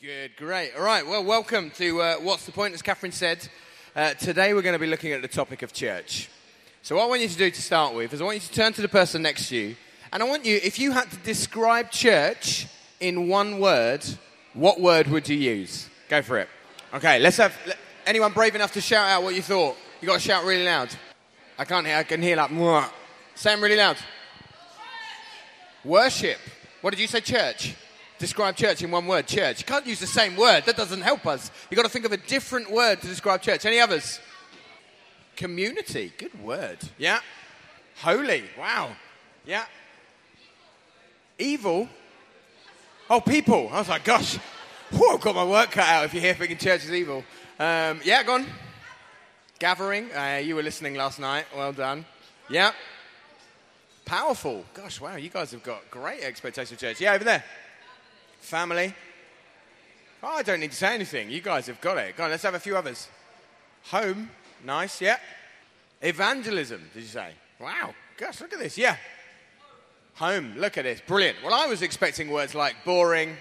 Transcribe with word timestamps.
Good, 0.00 0.36
great. 0.36 0.76
All 0.76 0.84
right, 0.84 1.04
well, 1.04 1.24
welcome 1.24 1.72
to 1.72 2.00
uh, 2.00 2.14
What's 2.18 2.46
the 2.46 2.52
Point, 2.52 2.72
as 2.72 2.82
Catherine 2.82 3.10
said. 3.10 3.48
Uh, 3.96 4.14
today 4.14 4.54
we're 4.54 4.62
going 4.62 4.76
to 4.76 4.78
be 4.78 4.86
looking 4.86 5.10
at 5.10 5.22
the 5.22 5.26
topic 5.26 5.62
of 5.62 5.72
church. 5.72 6.28
So, 6.82 6.94
what 6.94 7.02
I 7.02 7.06
want 7.06 7.22
you 7.22 7.26
to 7.26 7.36
do 7.36 7.50
to 7.50 7.60
start 7.60 7.96
with 7.96 8.12
is 8.12 8.20
I 8.20 8.24
want 8.24 8.36
you 8.36 8.42
to 8.42 8.52
turn 8.52 8.72
to 8.74 8.80
the 8.80 8.86
person 8.86 9.22
next 9.22 9.48
to 9.48 9.56
you, 9.56 9.76
and 10.12 10.22
I 10.22 10.26
want 10.26 10.44
you, 10.44 10.60
if 10.62 10.78
you 10.78 10.92
had 10.92 11.10
to 11.10 11.16
describe 11.16 11.90
church 11.90 12.68
in 13.00 13.26
one 13.26 13.58
word, 13.58 14.04
what 14.54 14.80
word 14.80 15.08
would 15.08 15.28
you 15.28 15.36
use? 15.36 15.88
Go 16.08 16.22
for 16.22 16.38
it. 16.38 16.48
Okay, 16.94 17.18
let's 17.18 17.38
have 17.38 17.56
anyone 18.06 18.32
brave 18.32 18.54
enough 18.54 18.74
to 18.74 18.80
shout 18.80 19.08
out 19.08 19.24
what 19.24 19.34
you 19.34 19.42
thought. 19.42 19.76
You 20.00 20.06
got 20.06 20.14
to 20.14 20.20
shout 20.20 20.44
really 20.44 20.64
loud. 20.64 20.94
I 21.58 21.64
can't 21.64 21.84
hear. 21.84 21.96
I 21.96 22.04
can 22.04 22.22
hear 22.22 22.36
like. 22.36 22.50
Mwah. 22.50 22.88
Say 23.34 23.50
them 23.50 23.64
really 23.64 23.74
loud. 23.74 23.96
Worship. 25.84 26.38
What 26.82 26.90
did 26.90 27.00
you 27.00 27.08
say? 27.08 27.20
Church. 27.20 27.74
Describe 28.18 28.56
church 28.56 28.82
in 28.82 28.90
one 28.90 29.06
word. 29.06 29.26
Church. 29.26 29.60
You 29.60 29.66
can't 29.66 29.86
use 29.86 30.00
the 30.00 30.06
same 30.06 30.36
word. 30.36 30.64
That 30.64 30.76
doesn't 30.76 31.02
help 31.02 31.26
us. 31.26 31.50
You've 31.70 31.76
got 31.76 31.84
to 31.84 31.88
think 31.88 32.04
of 32.04 32.12
a 32.12 32.16
different 32.16 32.70
word 32.70 33.00
to 33.00 33.06
describe 33.06 33.42
church. 33.42 33.64
Any 33.64 33.78
others? 33.78 34.20
Community. 35.36 36.12
Good 36.18 36.42
word. 36.42 36.78
Yeah. 36.98 37.20
Holy. 38.02 38.44
Wow. 38.58 38.90
Yeah. 39.46 39.64
Evil. 41.38 41.88
Oh, 43.08 43.20
people. 43.20 43.68
I 43.72 43.78
was 43.78 43.88
like, 43.88 44.04
gosh. 44.04 44.38
I've 44.92 45.20
got 45.20 45.34
my 45.34 45.44
work 45.44 45.70
cut 45.70 45.86
out 45.86 46.04
if 46.06 46.14
you're 46.14 46.22
here 46.22 46.34
thinking 46.34 46.58
church 46.58 46.84
is 46.84 46.92
evil. 46.92 47.22
Um, 47.58 48.00
yeah, 48.04 48.22
go 48.22 48.34
on. 48.34 48.46
Gathering. 49.58 50.10
Uh, 50.12 50.40
you 50.42 50.56
were 50.56 50.62
listening 50.62 50.94
last 50.94 51.20
night. 51.20 51.44
Well 51.54 51.72
done. 51.72 52.04
Yeah. 52.48 52.72
Powerful. 54.04 54.64
Gosh, 54.74 55.00
wow. 55.00 55.16
You 55.16 55.28
guys 55.28 55.52
have 55.52 55.62
got 55.62 55.88
great 55.90 56.22
expectation 56.22 56.74
of 56.74 56.80
church. 56.80 57.00
Yeah, 57.00 57.14
over 57.14 57.24
there. 57.24 57.44
Family. 58.40 58.94
Oh, 60.22 60.28
I 60.28 60.42
don't 60.42 60.60
need 60.60 60.72
to 60.72 60.76
say 60.76 60.94
anything. 60.94 61.30
You 61.30 61.40
guys 61.40 61.66
have 61.66 61.80
got 61.80 61.98
it. 61.98 62.16
Go 62.16 62.24
on, 62.24 62.30
let's 62.30 62.42
have 62.42 62.54
a 62.54 62.60
few 62.60 62.76
others. 62.76 63.08
Home. 63.90 64.30
Nice, 64.64 65.00
yeah. 65.00 65.18
Evangelism, 66.02 66.90
did 66.92 67.02
you 67.02 67.08
say? 67.08 67.30
Wow. 67.60 67.94
Gosh, 68.16 68.40
look 68.40 68.52
at 68.52 68.58
this. 68.58 68.76
Yeah. 68.76 68.96
Home. 70.14 70.54
Look 70.56 70.76
at 70.78 70.84
this. 70.84 71.00
Brilliant. 71.00 71.38
Well, 71.44 71.54
I 71.54 71.66
was 71.66 71.82
expecting 71.82 72.30
words 72.30 72.54
like 72.54 72.74
boring. 72.84 73.36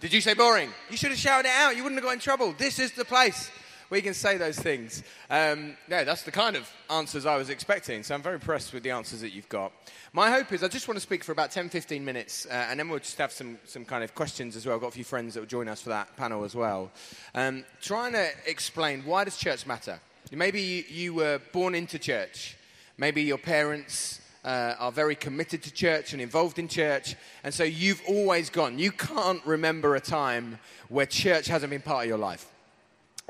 Did 0.00 0.12
you 0.12 0.20
say 0.20 0.34
boring? 0.34 0.70
You 0.88 0.96
should 0.96 1.10
have 1.10 1.18
shouted 1.18 1.48
it 1.48 1.54
out. 1.54 1.76
You 1.76 1.82
wouldn't 1.82 2.00
have 2.00 2.04
got 2.04 2.14
in 2.14 2.20
trouble. 2.20 2.54
This 2.56 2.78
is 2.78 2.92
the 2.92 3.04
place 3.04 3.50
you 3.98 4.02
can 4.02 4.14
say 4.14 4.36
those 4.36 4.58
things. 4.58 5.02
Um, 5.28 5.76
yeah, 5.88 6.04
that's 6.04 6.22
the 6.22 6.30
kind 6.30 6.54
of 6.56 6.70
answers 6.88 7.26
I 7.26 7.36
was 7.36 7.50
expecting. 7.50 8.02
So 8.04 8.14
I'm 8.14 8.22
very 8.22 8.36
impressed 8.36 8.72
with 8.72 8.84
the 8.84 8.90
answers 8.90 9.20
that 9.22 9.30
you've 9.30 9.48
got. 9.48 9.72
My 10.12 10.30
hope 10.30 10.52
is 10.52 10.62
I 10.62 10.68
just 10.68 10.86
want 10.86 10.96
to 10.96 11.02
speak 11.02 11.24
for 11.24 11.32
about 11.32 11.50
10, 11.50 11.68
15 11.68 12.04
minutes, 12.04 12.46
uh, 12.46 12.66
and 12.70 12.78
then 12.78 12.88
we'll 12.88 13.00
just 13.00 13.18
have 13.18 13.32
some, 13.32 13.58
some 13.64 13.84
kind 13.84 14.04
of 14.04 14.14
questions 14.14 14.54
as 14.54 14.64
well. 14.64 14.76
I've 14.76 14.80
got 14.80 14.88
a 14.88 14.92
few 14.92 15.04
friends 15.04 15.34
that 15.34 15.40
will 15.40 15.46
join 15.46 15.68
us 15.68 15.82
for 15.82 15.88
that 15.88 16.16
panel 16.16 16.44
as 16.44 16.54
well. 16.54 16.90
Um, 17.34 17.64
trying 17.80 18.12
to 18.12 18.28
explain 18.46 19.02
why 19.04 19.24
does 19.24 19.36
church 19.36 19.66
matter? 19.66 20.00
Maybe 20.32 20.60
you, 20.60 20.84
you 20.88 21.14
were 21.14 21.40
born 21.52 21.74
into 21.74 21.98
church. 21.98 22.56
Maybe 22.96 23.22
your 23.22 23.38
parents 23.38 24.20
uh, 24.44 24.74
are 24.78 24.92
very 24.92 25.16
committed 25.16 25.62
to 25.64 25.72
church 25.72 26.12
and 26.12 26.22
involved 26.22 26.58
in 26.58 26.68
church, 26.68 27.16
and 27.42 27.52
so 27.52 27.64
you've 27.64 28.02
always 28.06 28.50
gone. 28.50 28.78
You 28.78 28.92
can't 28.92 29.44
remember 29.44 29.96
a 29.96 30.00
time 30.00 30.58
where 30.88 31.06
church 31.06 31.46
hasn't 31.46 31.70
been 31.70 31.82
part 31.82 32.04
of 32.04 32.08
your 32.08 32.18
life. 32.18 32.46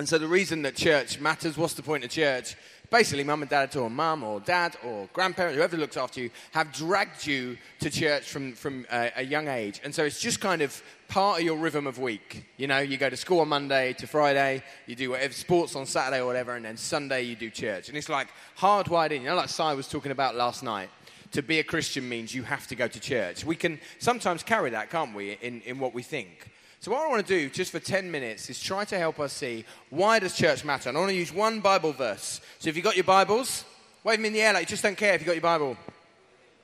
And 0.01 0.09
so 0.09 0.17
the 0.17 0.27
reason 0.27 0.63
that 0.63 0.77
church 0.77 1.21
matters, 1.21 1.59
what's 1.59 1.75
the 1.75 1.83
point 1.83 2.05
of 2.05 2.11
church? 2.11 2.57
Basically, 2.89 3.23
mum 3.23 3.43
and 3.43 3.51
dad, 3.51 3.77
or 3.77 3.91
mum 3.91 4.25
or 4.25 4.41
dad 4.41 4.75
or 4.83 5.07
grandparent, 5.13 5.57
whoever 5.57 5.77
looks 5.77 5.99
after 5.99 6.23
you, 6.23 6.31
have 6.53 6.73
dragged 6.73 7.27
you 7.27 7.59
to 7.81 7.91
church 7.91 8.31
from, 8.31 8.55
from 8.55 8.87
a, 8.91 9.13
a 9.17 9.23
young 9.23 9.49
age. 9.49 9.79
And 9.85 9.95
so 9.95 10.03
it's 10.03 10.19
just 10.19 10.41
kind 10.41 10.63
of 10.63 10.83
part 11.09 11.41
of 11.41 11.45
your 11.45 11.59
rhythm 11.59 11.87
of 11.87 11.99
week. 11.99 12.47
You 12.57 12.67
know, 12.67 12.79
you 12.79 12.97
go 12.97 13.11
to 13.11 13.17
school 13.17 13.41
on 13.41 13.49
Monday 13.49 13.93
to 13.99 14.07
Friday, 14.07 14.63
you 14.87 14.97
do 14.97 15.11
whatever, 15.11 15.35
sports 15.35 15.77
on 15.77 15.85
Saturday 15.85 16.23
or 16.23 16.25
whatever, 16.25 16.55
and 16.55 16.65
then 16.65 16.79
Sunday 16.79 17.25
you 17.25 17.37
do 17.37 17.51
church. 17.51 17.91
And 17.91 17.99
it's 17.99 18.09
like 18.09 18.29
hardwired 18.57 19.11
in. 19.11 19.21
You 19.21 19.29
know, 19.29 19.37
like 19.37 19.51
Si 19.51 19.63
was 19.75 19.87
talking 19.87 20.13
about 20.13 20.35
last 20.35 20.63
night 20.63 20.89
to 21.33 21.43
be 21.43 21.59
a 21.59 21.65
Christian 21.65 22.09
means 22.09 22.35
you 22.35 22.43
have 22.43 22.67
to 22.69 22.75
go 22.75 22.89
to 22.89 23.01
church. 23.01 23.45
We 23.45 23.55
can 23.55 23.79
sometimes 23.99 24.43
carry 24.43 24.71
that, 24.71 24.89
can't 24.89 25.15
we, 25.15 25.37
in, 25.43 25.61
in 25.61 25.79
what 25.79 25.93
we 25.93 26.03
think. 26.03 26.50
So 26.81 26.91
what 26.93 27.03
I 27.03 27.09
want 27.09 27.27
to 27.27 27.39
do, 27.39 27.51
just 27.51 27.73
for 27.73 27.79
10 27.79 28.11
minutes, 28.11 28.49
is 28.49 28.59
try 28.59 28.87
to 28.87 28.99
help 28.99 29.21
us 29.21 29.35
see 29.35 29.67
why 29.91 30.19
does 30.19 30.35
church 30.35 30.65
matter. 30.65 30.89
And 30.89 30.97
I 30.97 31.01
want 31.03 31.11
to 31.11 31.17
use 31.17 31.31
one 31.31 31.61
Bible 31.61 31.93
verse. 31.93 32.41
So 32.59 32.71
if 32.71 32.77
you've 32.77 32.85
got 32.85 32.97
your 32.97 33.05
Bibles, 33.05 33.67
wave 34.03 34.17
them 34.17 34.25
in 34.25 34.33
the 34.33 34.41
air 34.41 34.55
like 34.55 34.63
you 34.63 34.69
just 34.69 34.83
don't 34.83 34.97
care 34.97 35.13
if 35.13 35.21
you've 35.21 35.27
got 35.27 35.35
your 35.35 35.43
Bible. 35.43 35.77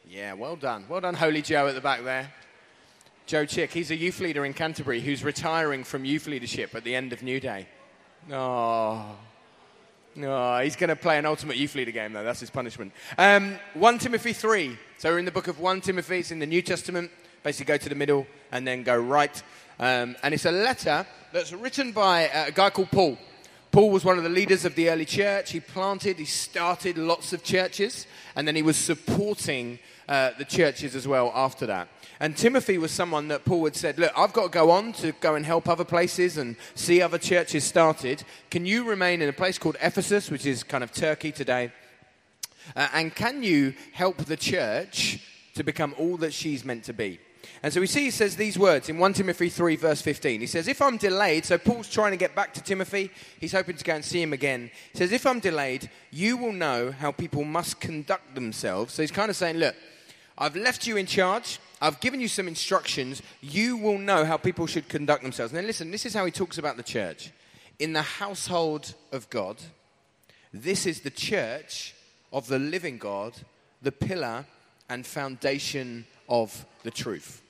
Yeah, 0.09 0.33
well 0.33 0.57
done. 0.57 0.87
Well 0.89 1.03
done, 1.03 1.13
Holy 1.13 1.43
Joe 1.43 1.69
at 1.69 1.75
the 1.75 1.83
back 1.83 2.03
there. 2.03 2.33
Joe 3.27 3.45
Chick, 3.45 3.73
he's 3.73 3.91
a 3.91 3.95
youth 3.95 4.19
leader 4.21 4.47
in 4.47 4.55
Canterbury 4.55 5.03
who's 5.03 5.23
retiring 5.23 5.85
from 5.85 6.07
youth 6.07 6.27
leadership 6.27 6.75
at 6.75 6.83
the 6.83 6.95
end 6.95 7.13
of 7.13 7.21
Newday. 7.21 7.67
Oh, 8.33 9.17
no, 10.15 10.61
he's 10.61 10.77
going 10.77 10.89
to 10.89 10.97
play 10.97 11.19
an 11.19 11.27
ultimate 11.27 11.59
youth 11.59 11.75
leader 11.75 11.91
game, 11.91 12.15
though. 12.15 12.25
That's 12.25 12.41
his 12.41 12.49
punishment. 12.49 12.93
Um, 13.19 13.59
1 13.75 13.99
Timothy 13.99 14.33
3. 14.33 14.79
So 14.97 15.11
we're 15.11 15.19
in 15.19 15.27
the 15.27 15.31
book 15.31 15.49
of 15.49 15.61
1 15.61 15.83
Timothy. 15.83 16.21
It's 16.21 16.31
in 16.31 16.39
the 16.39 16.47
New 16.47 16.63
Testament. 16.63 17.11
Basically, 17.47 17.75
go 17.75 17.77
to 17.77 17.89
the 17.89 17.95
middle 17.95 18.27
and 18.51 18.67
then 18.67 18.83
go 18.83 18.97
right. 18.97 19.41
Um, 19.79 20.17
and 20.25 20.35
it's 20.35 20.47
a 20.47 20.51
letter 20.51 21.07
that's 21.33 21.53
written 21.53 21.93
by 21.93 22.23
a 22.23 22.51
guy 22.51 22.71
called 22.71 22.91
Paul. 22.91 23.17
Paul 23.71 23.91
was 23.93 24.05
one 24.05 24.19
of 24.19 24.25
the 24.25 24.31
leaders 24.31 24.65
of 24.65 24.75
the 24.75 24.91
early 24.91 25.05
church. 25.05 25.53
He 25.53 25.61
planted, 25.61 26.19
he 26.19 26.25
started 26.25 26.99
lots 26.99 27.33
of 27.33 27.45
churches, 27.45 28.09
and 28.35 28.49
then 28.49 28.57
he 28.57 28.63
was 28.63 28.77
supporting 28.77 29.79
uh, 30.09 30.33
the 30.37 30.45
churches 30.45 30.97
as 30.97 31.07
well 31.07 31.31
after 31.37 31.67
that. 31.67 31.87
And 32.19 32.37
Timothy 32.37 32.79
was 32.79 32.91
someone 32.91 33.29
that 33.29 33.45
Paul 33.45 33.63
had 33.67 33.77
said, 33.77 33.97
Look, 33.97 34.11
I've 34.17 34.33
got 34.33 34.43
to 34.43 34.49
go 34.49 34.73
on 34.73 34.93
to 34.95 35.13
go 35.13 35.37
and 35.37 35.47
help 35.47 35.69
other 35.69 35.85
places 35.85 36.39
and 36.39 36.57
see 36.75 37.01
other 37.01 37.19
churches 37.19 37.63
started. 37.63 38.25
Can 38.51 38.67
you 38.67 38.83
remain 38.89 39.23
in 39.23 39.29
a 39.29 39.33
place 39.33 39.57
called 39.57 39.77
Ephesus, 39.81 40.33
which 40.33 40.47
is 40.47 40.65
kind 40.65 40.83
of 40.83 40.91
Turkey 40.91 41.31
today? 41.31 41.71
Uh, 42.75 42.89
and 42.93 43.15
can 43.15 43.45
you 43.45 43.73
help 43.93 44.17
the 44.17 44.37
church 44.37 45.21
to 45.55 45.63
become 45.63 45.95
all 45.97 46.17
that 46.17 46.35
she's 46.35 46.65
meant 46.65 46.83
to 46.83 46.93
be? 46.93 47.21
And 47.63 47.73
so 47.73 47.81
we 47.81 47.87
see 47.87 48.05
he 48.05 48.11
says 48.11 48.37
these 48.37 48.59
words 48.59 48.89
in 48.89 48.99
1 48.99 49.15
Timothy 49.15 49.49
3, 49.49 49.77
verse 49.77 50.03
15. 50.03 50.41
He 50.41 50.47
says, 50.47 50.69
If 50.69 50.83
I'm 50.83 50.97
delayed, 50.97 51.45
so 51.45 51.59
Paul's 51.59 51.89
trying 51.89 52.13
to 52.13 52.17
get 52.17 52.35
back 52.35 52.55
to 52.55 52.63
Timothy, 52.63 53.11
he's 53.41 53.53
hoping 53.53 53.77
to 53.77 53.85
go 53.85 53.95
and 53.95 54.05
see 54.05 54.23
him 54.23 54.33
again. 54.33 54.71
He 54.93 54.99
says, 54.99 55.13
If 55.13 55.27
I'm 55.27 55.41
delayed, 55.41 55.91
you 56.11 56.37
will 56.37 56.53
know 56.53 56.93
how 56.93 57.13
people 57.13 57.45
must 57.45 57.81
conduct 57.81 58.35
themselves. 58.35 58.95
So 58.95 59.03
he's 59.03 59.11
kind 59.11 59.31
of 59.31 59.37
saying, 59.37 59.57
Look, 59.57 59.75
I've 60.39 60.57
left 60.57 60.87
you 60.87 60.97
in 60.97 61.07
charge. 61.07 61.59
I've 61.81 62.01
given 62.01 62.21
you 62.21 62.29
some 62.29 62.49
instructions. 62.49 63.23
You 63.41 63.77
will 63.77 63.99
know 63.99 64.25
how 64.25 64.37
people 64.37 64.67
should 64.67 64.89
conduct 64.89 65.23
themselves. 65.23 65.53
Now, 65.53 65.61
listen, 65.61 65.91
this 65.91 66.07
is 66.07 66.15
how 66.15 66.25
he 66.25 66.31
talks 66.31 66.59
about 66.59 66.77
the 66.77 66.83
church. 66.83 67.33
In 67.79 67.93
the 67.93 68.03
household 68.03 68.95
of 69.13 69.29
God, 69.31 69.57
this 70.53 70.87
is 70.87 71.01
the 71.01 71.11
church 71.11 71.95
of 72.33 72.49
the 72.49 72.59
living 72.59 72.99
God, 72.99 73.35
the 73.83 73.93
pillar 73.93 74.47
and 74.89 75.07
foundation 75.07 76.07
of 76.29 76.65
the 76.83 76.91
truth. 76.91 77.43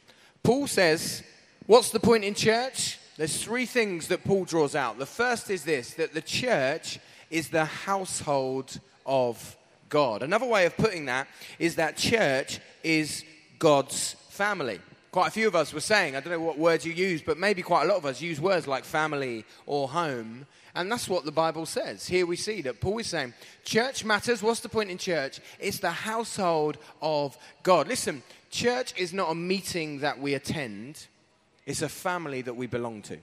Paul 0.46 0.68
says, 0.68 1.24
What's 1.66 1.90
the 1.90 1.98
point 1.98 2.22
in 2.22 2.32
church? 2.32 3.00
There's 3.16 3.42
three 3.42 3.66
things 3.66 4.06
that 4.06 4.22
Paul 4.22 4.44
draws 4.44 4.76
out. 4.76 4.96
The 4.96 5.04
first 5.04 5.50
is 5.50 5.64
this 5.64 5.94
that 5.94 6.14
the 6.14 6.22
church 6.22 7.00
is 7.30 7.48
the 7.48 7.64
household 7.64 8.78
of 9.04 9.56
God. 9.88 10.22
Another 10.22 10.46
way 10.46 10.64
of 10.64 10.76
putting 10.76 11.06
that 11.06 11.26
is 11.58 11.74
that 11.74 11.96
church 11.96 12.60
is 12.84 13.24
God's 13.58 14.12
family. 14.28 14.78
Quite 15.10 15.26
a 15.26 15.32
few 15.32 15.48
of 15.48 15.56
us 15.56 15.74
were 15.74 15.80
saying, 15.80 16.14
I 16.14 16.20
don't 16.20 16.32
know 16.32 16.38
what 16.38 16.58
words 16.58 16.86
you 16.86 16.92
use, 16.92 17.22
but 17.22 17.38
maybe 17.38 17.62
quite 17.62 17.82
a 17.82 17.88
lot 17.88 17.96
of 17.96 18.06
us 18.06 18.20
use 18.20 18.40
words 18.40 18.68
like 18.68 18.84
family 18.84 19.44
or 19.66 19.88
home. 19.88 20.46
And 20.76 20.92
that's 20.92 21.08
what 21.08 21.24
the 21.24 21.32
Bible 21.32 21.66
says. 21.66 22.06
Here 22.06 22.26
we 22.26 22.36
see 22.36 22.60
that 22.62 22.80
Paul 22.80 22.98
is 22.98 23.08
saying, 23.08 23.34
church 23.64 24.04
matters. 24.04 24.42
What's 24.44 24.60
the 24.60 24.68
point 24.68 24.90
in 24.90 24.98
church? 24.98 25.40
It's 25.58 25.80
the 25.80 25.90
household 25.90 26.76
of 27.02 27.36
God. 27.64 27.88
Listen, 27.88 28.22
church 28.56 28.94
is 28.96 29.12
not 29.12 29.30
a 29.30 29.34
meeting 29.34 29.98
that 30.00 30.18
we 30.18 30.32
attend, 30.32 31.06
it's 31.66 31.82
a 31.82 31.88
family 31.88 32.40
that 32.40 32.56
we 32.56 32.66
belong 32.66 33.02
to. 33.02 33.18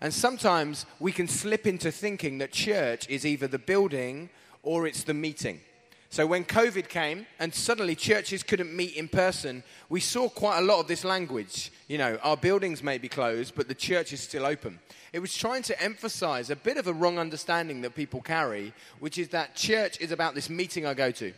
And 0.00 0.14
sometimes 0.14 0.86
we 1.00 1.10
can 1.10 1.26
slip 1.26 1.66
into 1.66 1.90
thinking 1.90 2.38
that 2.38 2.52
church 2.52 3.08
is 3.08 3.26
either 3.26 3.48
the 3.48 3.58
building 3.58 4.30
or 4.62 4.86
it's 4.86 5.02
the 5.02 5.14
meeting. 5.14 5.60
So 6.10 6.26
when 6.26 6.44
COVID 6.44 6.88
came 6.88 7.26
and 7.40 7.52
suddenly 7.52 7.94
churches 7.96 8.42
couldn't 8.42 8.74
meet 8.74 8.94
in 8.94 9.08
person, 9.08 9.64
we 9.88 10.00
saw 10.00 10.28
quite 10.28 10.58
a 10.58 10.64
lot 10.64 10.80
of 10.80 10.86
this 10.86 11.04
language. 11.04 11.72
You 11.88 11.98
know, 11.98 12.18
our 12.22 12.36
buildings 12.36 12.82
may 12.82 12.98
be 12.98 13.08
closed, 13.08 13.54
but 13.56 13.68
the 13.68 13.74
church 13.74 14.12
is 14.12 14.20
still 14.20 14.46
open. 14.46 14.78
It 15.12 15.18
was 15.18 15.36
trying 15.36 15.62
to 15.64 15.82
emphasize 15.82 16.50
a 16.50 16.56
bit 16.56 16.76
of 16.76 16.86
a 16.86 16.92
wrong 16.92 17.18
understanding 17.18 17.80
that 17.82 17.96
people 17.96 18.20
carry, 18.20 18.74
which 19.00 19.18
is 19.18 19.28
that 19.28 19.56
church 19.56 20.00
is 20.00 20.12
about 20.12 20.34
this 20.34 20.48
meeting 20.48 20.86
I 20.86 20.94
go 20.94 21.10
to. 21.12 21.32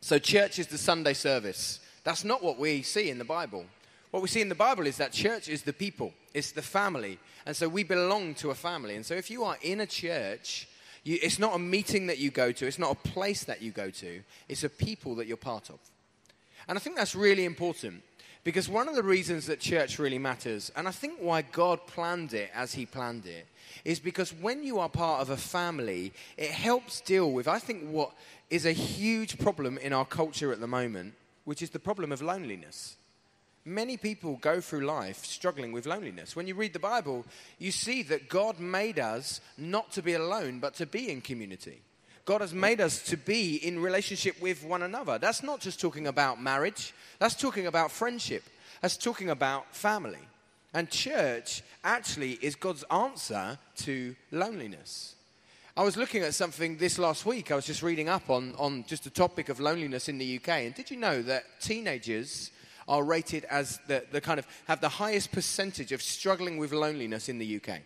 So 0.00 0.18
church 0.18 0.58
is 0.58 0.66
the 0.66 0.78
Sunday 0.78 1.14
service. 1.14 1.80
That's 2.04 2.24
not 2.24 2.42
what 2.42 2.58
we 2.58 2.82
see 2.82 3.10
in 3.10 3.18
the 3.18 3.24
Bible. 3.24 3.64
What 4.10 4.22
we 4.22 4.28
see 4.28 4.40
in 4.40 4.48
the 4.48 4.54
Bible 4.54 4.86
is 4.86 4.98
that 4.98 5.12
church 5.12 5.48
is 5.48 5.62
the 5.62 5.72
people, 5.72 6.12
it's 6.32 6.52
the 6.52 6.62
family. 6.62 7.18
And 7.46 7.56
so 7.56 7.68
we 7.68 7.82
belong 7.82 8.34
to 8.36 8.50
a 8.50 8.54
family. 8.54 8.94
And 8.94 9.04
so 9.04 9.14
if 9.14 9.30
you 9.30 9.42
are 9.44 9.58
in 9.60 9.80
a 9.80 9.86
church, 9.86 10.68
you, 11.02 11.18
it's 11.20 11.38
not 11.38 11.54
a 11.54 11.58
meeting 11.58 12.06
that 12.06 12.18
you 12.18 12.30
go 12.30 12.52
to, 12.52 12.66
it's 12.66 12.78
not 12.78 12.92
a 12.92 13.08
place 13.08 13.44
that 13.44 13.60
you 13.60 13.72
go 13.72 13.90
to, 13.90 14.22
it's 14.48 14.64
a 14.64 14.68
people 14.68 15.16
that 15.16 15.26
you're 15.26 15.36
part 15.36 15.68
of. 15.70 15.80
And 16.68 16.78
I 16.78 16.80
think 16.80 16.96
that's 16.96 17.14
really 17.14 17.44
important 17.44 18.02
Because 18.44 18.68
one 18.68 18.88
of 18.88 18.94
the 18.94 19.02
reasons 19.02 19.46
that 19.46 19.58
church 19.58 19.98
really 19.98 20.18
matters, 20.18 20.70
and 20.76 20.86
I 20.86 20.90
think 20.90 21.18
why 21.18 21.40
God 21.40 21.86
planned 21.86 22.34
it 22.34 22.50
as 22.54 22.74
He 22.74 22.84
planned 22.84 23.24
it, 23.24 23.46
is 23.86 23.98
because 23.98 24.34
when 24.34 24.62
you 24.62 24.78
are 24.78 24.90
part 24.90 25.22
of 25.22 25.30
a 25.30 25.36
family, 25.36 26.12
it 26.36 26.50
helps 26.50 27.00
deal 27.00 27.32
with, 27.32 27.48
I 27.48 27.58
think, 27.58 27.88
what 27.88 28.12
is 28.50 28.66
a 28.66 28.72
huge 28.72 29.38
problem 29.38 29.78
in 29.78 29.94
our 29.94 30.04
culture 30.04 30.52
at 30.52 30.60
the 30.60 30.66
moment, 30.66 31.14
which 31.44 31.62
is 31.62 31.70
the 31.70 31.78
problem 31.78 32.12
of 32.12 32.22
loneliness. 32.22 32.96
Many 33.64 33.96
people 33.96 34.36
go 34.42 34.60
through 34.60 34.84
life 34.84 35.24
struggling 35.24 35.72
with 35.72 35.86
loneliness. 35.86 36.36
When 36.36 36.46
you 36.46 36.54
read 36.54 36.74
the 36.74 36.78
Bible, 36.78 37.24
you 37.58 37.70
see 37.70 38.02
that 38.04 38.28
God 38.28 38.60
made 38.60 38.98
us 38.98 39.40
not 39.56 39.90
to 39.92 40.02
be 40.02 40.12
alone, 40.12 40.58
but 40.58 40.74
to 40.74 40.86
be 40.86 41.10
in 41.10 41.22
community. 41.22 41.80
God 42.26 42.42
has 42.42 42.52
made 42.52 42.80
us 42.80 43.02
to 43.04 43.16
be 43.16 43.56
in 43.56 43.80
relationship 43.80 44.40
with 44.40 44.64
one 44.64 44.82
another. 44.82 45.18
That's 45.18 45.42
not 45.42 45.60
just 45.60 45.80
talking 45.80 46.06
about 46.06 46.42
marriage, 46.42 46.94
that's 47.18 47.34
talking 47.34 47.66
about 47.66 47.90
friendship, 47.90 48.42
that's 48.80 48.96
talking 48.96 49.30
about 49.30 49.74
family. 49.74 50.26
And 50.74 50.90
church 50.90 51.62
actually 51.82 52.32
is 52.42 52.56
God's 52.56 52.84
answer 52.90 53.58
to 53.76 54.16
loneliness. 54.30 55.14
I 55.76 55.82
was 55.82 55.96
looking 55.96 56.22
at 56.22 56.34
something 56.34 56.76
this 56.76 57.00
last 57.00 57.26
week. 57.26 57.50
I 57.50 57.56
was 57.56 57.66
just 57.66 57.82
reading 57.82 58.08
up 58.08 58.30
on, 58.30 58.54
on 58.58 58.84
just 58.86 59.02
the 59.02 59.10
topic 59.10 59.48
of 59.48 59.58
loneliness 59.58 60.08
in 60.08 60.18
the 60.18 60.36
UK. 60.36 60.48
And 60.48 60.74
did 60.74 60.88
you 60.88 60.96
know 60.96 61.20
that 61.22 61.60
teenagers 61.60 62.52
are 62.86 63.02
rated 63.02 63.44
as 63.46 63.80
the, 63.88 64.04
the 64.12 64.20
kind 64.20 64.38
of 64.38 64.46
have 64.68 64.80
the 64.80 64.88
highest 64.88 65.32
percentage 65.32 65.90
of 65.90 66.00
struggling 66.00 66.58
with 66.58 66.72
loneliness 66.72 67.28
in 67.28 67.38
the 67.38 67.56
UK? 67.56 67.80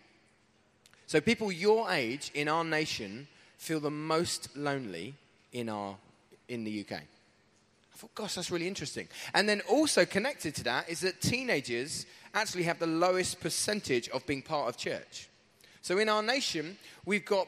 So 1.07 1.19
people 1.19 1.51
your 1.51 1.89
age 1.89 2.29
in 2.35 2.47
our 2.47 2.63
nation 2.63 3.27
feel 3.57 3.79
the 3.79 3.89
most 3.89 4.55
lonely 4.55 5.15
in, 5.51 5.67
our, 5.67 5.95
in 6.47 6.65
the 6.65 6.81
UK. 6.81 6.91
I 6.91 7.97
thought, 7.97 8.13
gosh, 8.13 8.35
that's 8.35 8.51
really 8.51 8.67
interesting. 8.67 9.07
And 9.33 9.49
then 9.49 9.61
also 9.67 10.05
connected 10.05 10.53
to 10.55 10.63
that 10.65 10.89
is 10.89 10.99
that 10.99 11.21
teenagers 11.21 12.05
actually 12.35 12.63
have 12.63 12.77
the 12.77 12.85
lowest 12.85 13.39
percentage 13.39 14.09
of 14.09 14.27
being 14.27 14.43
part 14.43 14.69
of 14.69 14.77
church. 14.77 15.27
So 15.81 15.97
in 15.97 16.07
our 16.07 16.21
nation, 16.21 16.77
we've 17.03 17.25
got 17.25 17.47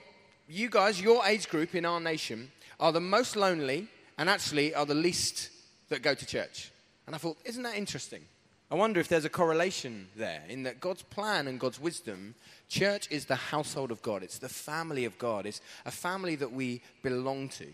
you 0.51 0.69
guys, 0.69 1.01
your 1.01 1.25
age 1.25 1.49
group 1.49 1.75
in 1.75 1.85
our 1.85 1.99
nation, 1.99 2.51
are 2.79 2.91
the 2.91 2.99
most 2.99 3.35
lonely 3.35 3.87
and 4.17 4.29
actually 4.29 4.75
are 4.75 4.85
the 4.85 4.95
least 4.95 5.49
that 5.89 6.01
go 6.01 6.13
to 6.13 6.25
church. 6.25 6.71
And 7.07 7.15
I 7.15 7.17
thought, 7.17 7.37
isn't 7.45 7.63
that 7.63 7.77
interesting? 7.77 8.21
I 8.69 8.75
wonder 8.75 8.99
if 8.99 9.07
there's 9.07 9.25
a 9.25 9.29
correlation 9.29 10.07
there 10.15 10.43
in 10.47 10.63
that 10.63 10.79
God's 10.79 11.03
plan 11.03 11.47
and 11.47 11.59
God's 11.59 11.79
wisdom 11.79 12.35
Church 12.71 13.09
is 13.11 13.25
the 13.25 13.35
household 13.35 13.91
of 13.91 14.01
God, 14.01 14.23
it's 14.23 14.39
the 14.39 14.47
family 14.47 15.03
of 15.03 15.17
God, 15.17 15.45
it's 15.45 15.59
a 15.85 15.91
family 15.91 16.37
that 16.37 16.53
we 16.53 16.81
belong 17.03 17.49
to. 17.49 17.67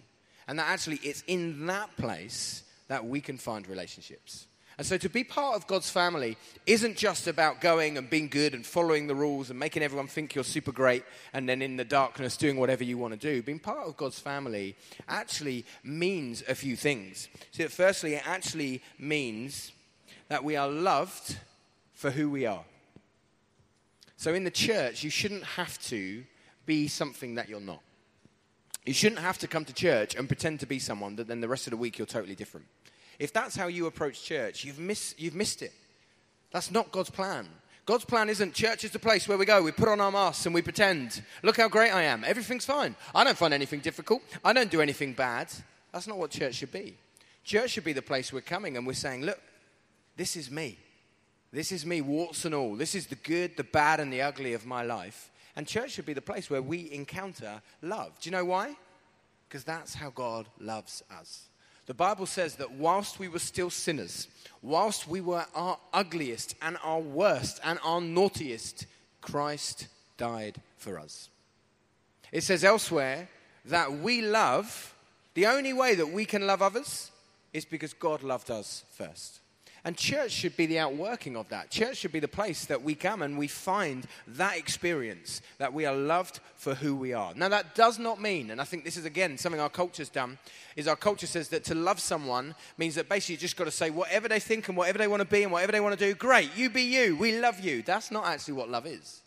And 0.48 0.58
that 0.58 0.70
actually 0.70 1.00
it's 1.04 1.24
in 1.28 1.68
that 1.68 1.96
place 1.98 2.64
that 2.88 3.06
we 3.06 3.22
can 3.22 3.38
find 3.38 3.68
relationships. 3.68 4.47
And 4.78 4.86
so 4.86 4.98
to 4.98 5.10
be 5.10 5.24
part 5.24 5.56
of 5.56 5.66
God's 5.66 5.90
family 5.90 6.38
isn't 6.68 6.98
just 6.98 7.28
about 7.28 7.62
going 7.62 7.98
and 7.98 8.08
being 8.08 8.28
good 8.28 8.54
and 8.54 8.64
following 8.64 9.08
the 9.08 9.16
rules 9.16 9.50
and 9.50 9.58
making 9.58 9.82
everyone 9.82 10.06
think 10.08 10.36
you're 10.36 10.44
super 10.44 10.72
great 10.72 11.04
and 11.34 11.50
then 11.50 11.64
in 11.64 11.78
the 11.78 11.84
darkness 11.84 12.38
doing 12.38 12.58
whatever 12.58 12.84
you 12.84 12.98
want 12.98 13.20
to 13.20 13.20
do. 13.20 13.42
Being 13.42 13.58
part 13.58 13.88
of 13.88 13.98
God's 13.98 14.20
family 14.20 14.76
actually 15.08 15.66
means 15.84 16.44
a 16.48 16.54
few 16.54 16.76
things. 16.76 17.28
So, 17.52 17.68
firstly, 17.70 18.14
it 18.14 18.28
actually 18.28 18.84
means 19.00 19.72
that 20.28 20.44
we 20.44 20.56
are 20.56 20.68
loved 20.68 21.38
for 21.94 22.12
who 22.12 22.30
we 22.30 22.46
are. 22.46 22.64
So 24.18 24.34
in 24.34 24.44
the 24.44 24.52
church, 24.52 25.04
you 25.04 25.10
shouldn't 25.10 25.44
have 25.44 25.80
to 25.86 26.24
be 26.66 26.88
something 26.88 27.36
that 27.36 27.50
you're 27.50 27.60
not. 27.60 27.82
You 28.86 28.94
shouldn't 28.94 29.22
have 29.22 29.38
to 29.40 29.48
come 29.48 29.66
to 29.66 29.74
church 29.74 30.16
and 30.16 30.28
pretend 30.28 30.60
to 30.62 30.66
be 30.66 30.80
someone 30.80 31.16
that 31.18 31.28
then 31.28 31.42
the 31.42 31.48
rest 31.48 31.68
of 31.68 31.72
the 31.72 31.78
week 31.78 31.98
you're 31.98 32.08
totally 32.08 32.36
different. 32.36 32.68
If 33.20 33.34
that's 33.34 33.56
how 33.56 33.68
you 33.68 33.88
approach 33.88 34.24
church, 34.24 34.64
you've, 34.64 34.80
miss, 34.80 35.16
you've 35.18 35.36
missed 35.36 35.62
it. 35.62 35.74
That's 36.52 36.72
not 36.72 36.92
God's 36.92 37.10
plan. 37.10 37.48
God's 37.86 38.06
plan 38.06 38.30
isn't 38.30 38.54
church 38.54 38.84
is 38.84 38.92
the 38.92 39.00
place 39.00 39.28
where 39.28 39.38
we 39.38 39.46
go, 39.46 39.64
we 39.64 39.72
put 39.72 39.88
on 39.88 40.02
our 40.02 40.12
masks 40.12 40.46
and 40.46 40.54
we 40.54 40.62
pretend, 40.62 41.24
look 41.42 41.56
how 41.56 41.70
great 41.70 41.92
I 41.92 42.04
am. 42.04 42.24
Everything's 42.26 42.66
fine. 42.66 42.96
I 43.16 43.24
don't 43.24 43.38
find 43.38 43.54
anything 43.54 43.80
difficult. 43.80 44.22
I 44.44 44.52
don't 44.52 44.70
do 44.70 44.82
anything 44.82 45.14
bad. 45.14 45.48
That's 45.94 46.06
not 46.06 46.18
what 46.18 46.32
church 46.32 46.56
should 46.56 46.72
be. 46.72 46.98
Church 47.46 47.72
should 47.72 47.86
be 47.86 47.94
the 47.94 48.02
place 48.02 48.34
we're 48.34 48.42
coming 48.42 48.76
and 48.76 48.86
we're 48.86 48.94
saying, 48.94 49.24
look, 49.24 49.40
this 50.18 50.36
is 50.36 50.52
me. 50.52 50.78
This 51.52 51.72
is 51.72 51.86
me, 51.86 52.02
warts 52.02 52.44
and 52.44 52.54
all. 52.54 52.76
This 52.76 52.94
is 52.94 53.08
the 53.08 53.16
good, 53.16 53.56
the 53.56 53.64
bad, 53.64 54.02
and 54.02 54.12
the 54.12 54.22
ugly 54.22 54.54
of 54.54 54.66
my 54.66 54.84
life. 54.84 55.32
And 55.56 55.66
church 55.66 55.92
should 55.92 56.06
be 56.06 56.14
the 56.14 56.22
place 56.22 56.50
where 56.50 56.62
we 56.62 56.92
encounter 56.92 57.62
love. 57.82 58.20
Do 58.20 58.30
you 58.30 58.36
know 58.36 58.46
why? 58.46 58.76
Because 59.48 59.64
that's 59.64 59.94
how 59.94 60.10
God 60.10 60.48
loves 60.60 61.04
us. 61.10 61.47
The 61.88 61.94
Bible 61.94 62.26
says 62.26 62.56
that 62.56 62.72
whilst 62.72 63.18
we 63.18 63.30
were 63.30 63.40
still 63.40 63.70
sinners, 63.70 64.28
whilst 64.62 65.08
we 65.08 65.22
were 65.22 65.46
our 65.56 65.80
ugliest 65.94 66.56
and 66.62 66.78
our 66.84 67.00
worst 67.00 67.60
and 67.64 67.80
our 67.84 68.02
naughtiest, 68.02 68.86
Christ 69.22 69.88
died 70.18 70.62
for 70.78 71.00
us. 71.00 71.30
It 72.32 72.44
says 72.44 72.64
elsewhere 72.64 73.30
that 73.66 73.92
we 73.92 74.22
love, 74.22 74.94
the 75.34 75.46
only 75.46 75.72
way 75.72 75.96
that 75.96 76.08
we 76.08 76.26
can 76.26 76.46
love 76.46 76.62
others 76.62 77.12
is 77.54 77.64
because 77.64 77.94
God 77.94 78.22
loved 78.22 78.52
us 78.52 78.84
first. 78.92 79.40
And 79.86 79.96
church 79.96 80.32
should 80.32 80.58
be 80.58 80.66
the 80.66 80.80
outworking 80.80 81.38
of 81.38 81.48
that. 81.50 81.70
Church 81.70 81.98
should 81.98 82.12
be 82.12 82.20
the 82.20 82.28
place 82.28 82.66
that 82.66 82.84
we 82.84 82.94
come 82.96 83.22
and 83.22 83.38
we 83.38 83.48
find 83.48 84.06
that 84.28 84.58
experience 84.58 85.42
that 85.60 85.74
we 85.74 85.86
are 85.86 85.96
loved 85.96 86.40
for 86.56 86.76
who 86.76 86.96
we 86.96 87.14
are. 87.14 87.34
Now, 87.36 87.48
that 87.50 87.76
does 87.76 87.98
not 87.98 88.22
mean, 88.22 88.52
and 88.52 88.60
I 88.60 88.66
think 88.66 88.84
this 88.84 88.98
is 88.98 89.06
again 89.06 89.38
something 89.38 89.62
our 89.62 89.70
culture's 89.70 90.10
done, 90.10 90.38
is 90.76 90.88
our 90.88 90.96
culture 90.96 91.28
says 91.28 91.50
that 91.50 91.64
to 91.66 91.76
love 91.76 92.00
someone 92.00 92.54
means 92.78 92.96
that 92.96 93.08
basically 93.08 93.36
you 93.36 93.40
just 93.40 93.56
got 93.56 93.66
to 93.66 93.72
say 93.72 93.90
whatever 93.90 94.28
they 94.28 94.40
think 94.40 94.68
and 94.68 94.76
whatever 94.76 94.98
they 94.98 95.08
want 95.08 95.22
to 95.22 95.28
be 95.28 95.44
and 95.44 95.52
whatever 95.52 95.72
they 95.72 95.80
want 95.80 95.98
to 95.98 96.06
do, 96.06 96.14
great, 96.14 96.50
you 96.56 96.70
be 96.70 96.84
you, 96.84 97.16
we 97.16 97.40
love 97.40 97.60
you. 97.62 97.82
That's 97.82 98.12
not 98.12 98.26
actually 98.26 98.56
what 98.56 98.70
love 98.70 98.86
is. 98.86 99.22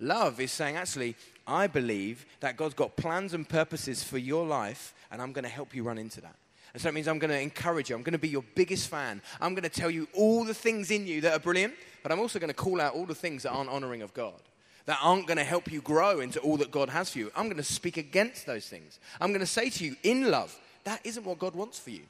Love 0.00 0.40
is 0.40 0.50
saying, 0.50 0.76
actually, 0.76 1.16
I 1.46 1.66
believe 1.66 2.24
that 2.40 2.56
God's 2.56 2.74
got 2.74 2.96
plans 2.96 3.34
and 3.34 3.48
purposes 3.48 4.02
for 4.02 4.18
your 4.18 4.46
life, 4.46 4.94
and 5.10 5.20
I'm 5.20 5.32
going 5.32 5.44
to 5.44 5.50
help 5.50 5.74
you 5.74 5.82
run 5.82 5.98
into 5.98 6.20
that. 6.20 6.34
And 6.72 6.80
so 6.80 6.88
it 6.88 6.94
means 6.94 7.06
I'm 7.06 7.18
going 7.18 7.30
to 7.30 7.40
encourage 7.40 7.90
you. 7.90 7.96
I'm 7.96 8.02
going 8.02 8.12
to 8.12 8.18
be 8.18 8.28
your 8.28 8.44
biggest 8.54 8.88
fan. 8.88 9.20
I'm 9.40 9.54
going 9.54 9.64
to 9.64 9.68
tell 9.68 9.90
you 9.90 10.08
all 10.14 10.44
the 10.44 10.54
things 10.54 10.90
in 10.90 11.06
you 11.06 11.20
that 11.22 11.32
are 11.34 11.38
brilliant, 11.38 11.74
but 12.02 12.12
I'm 12.12 12.20
also 12.20 12.38
going 12.38 12.48
to 12.48 12.54
call 12.54 12.80
out 12.80 12.94
all 12.94 13.04
the 13.04 13.14
things 13.14 13.42
that 13.42 13.50
aren't 13.50 13.68
honoring 13.68 14.02
of 14.02 14.14
God, 14.14 14.40
that 14.86 14.98
aren't 15.02 15.26
going 15.26 15.36
to 15.36 15.44
help 15.44 15.70
you 15.70 15.82
grow 15.82 16.20
into 16.20 16.40
all 16.40 16.56
that 16.56 16.70
God 16.70 16.88
has 16.88 17.10
for 17.10 17.18
you. 17.18 17.30
I'm 17.36 17.44
going 17.44 17.56
to 17.58 17.62
speak 17.62 17.98
against 17.98 18.46
those 18.46 18.66
things. 18.66 18.98
I'm 19.20 19.30
going 19.30 19.40
to 19.40 19.46
say 19.46 19.68
to 19.68 19.84
you 19.84 19.96
in 20.02 20.30
love, 20.30 20.58
that 20.84 21.00
isn't 21.04 21.24
what 21.24 21.38
God 21.38 21.54
wants 21.54 21.78
for 21.78 21.90
you. 21.90 22.02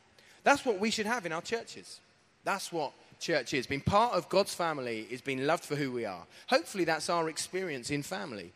That's 0.44 0.64
what 0.64 0.78
we 0.78 0.90
should 0.90 1.06
have 1.06 1.26
in 1.26 1.32
our 1.32 1.42
churches. 1.42 2.00
That's 2.44 2.72
what 2.72 2.92
church 3.20 3.54
is. 3.54 3.66
Being 3.66 3.80
part 3.80 4.14
of 4.14 4.28
God's 4.28 4.54
family 4.54 5.06
is 5.10 5.20
being 5.20 5.46
loved 5.46 5.64
for 5.64 5.76
who 5.76 5.92
we 5.92 6.04
are. 6.04 6.24
Hopefully, 6.48 6.84
that's 6.84 7.08
our 7.08 7.28
experience 7.28 7.90
in 7.90 8.02
family. 8.02 8.52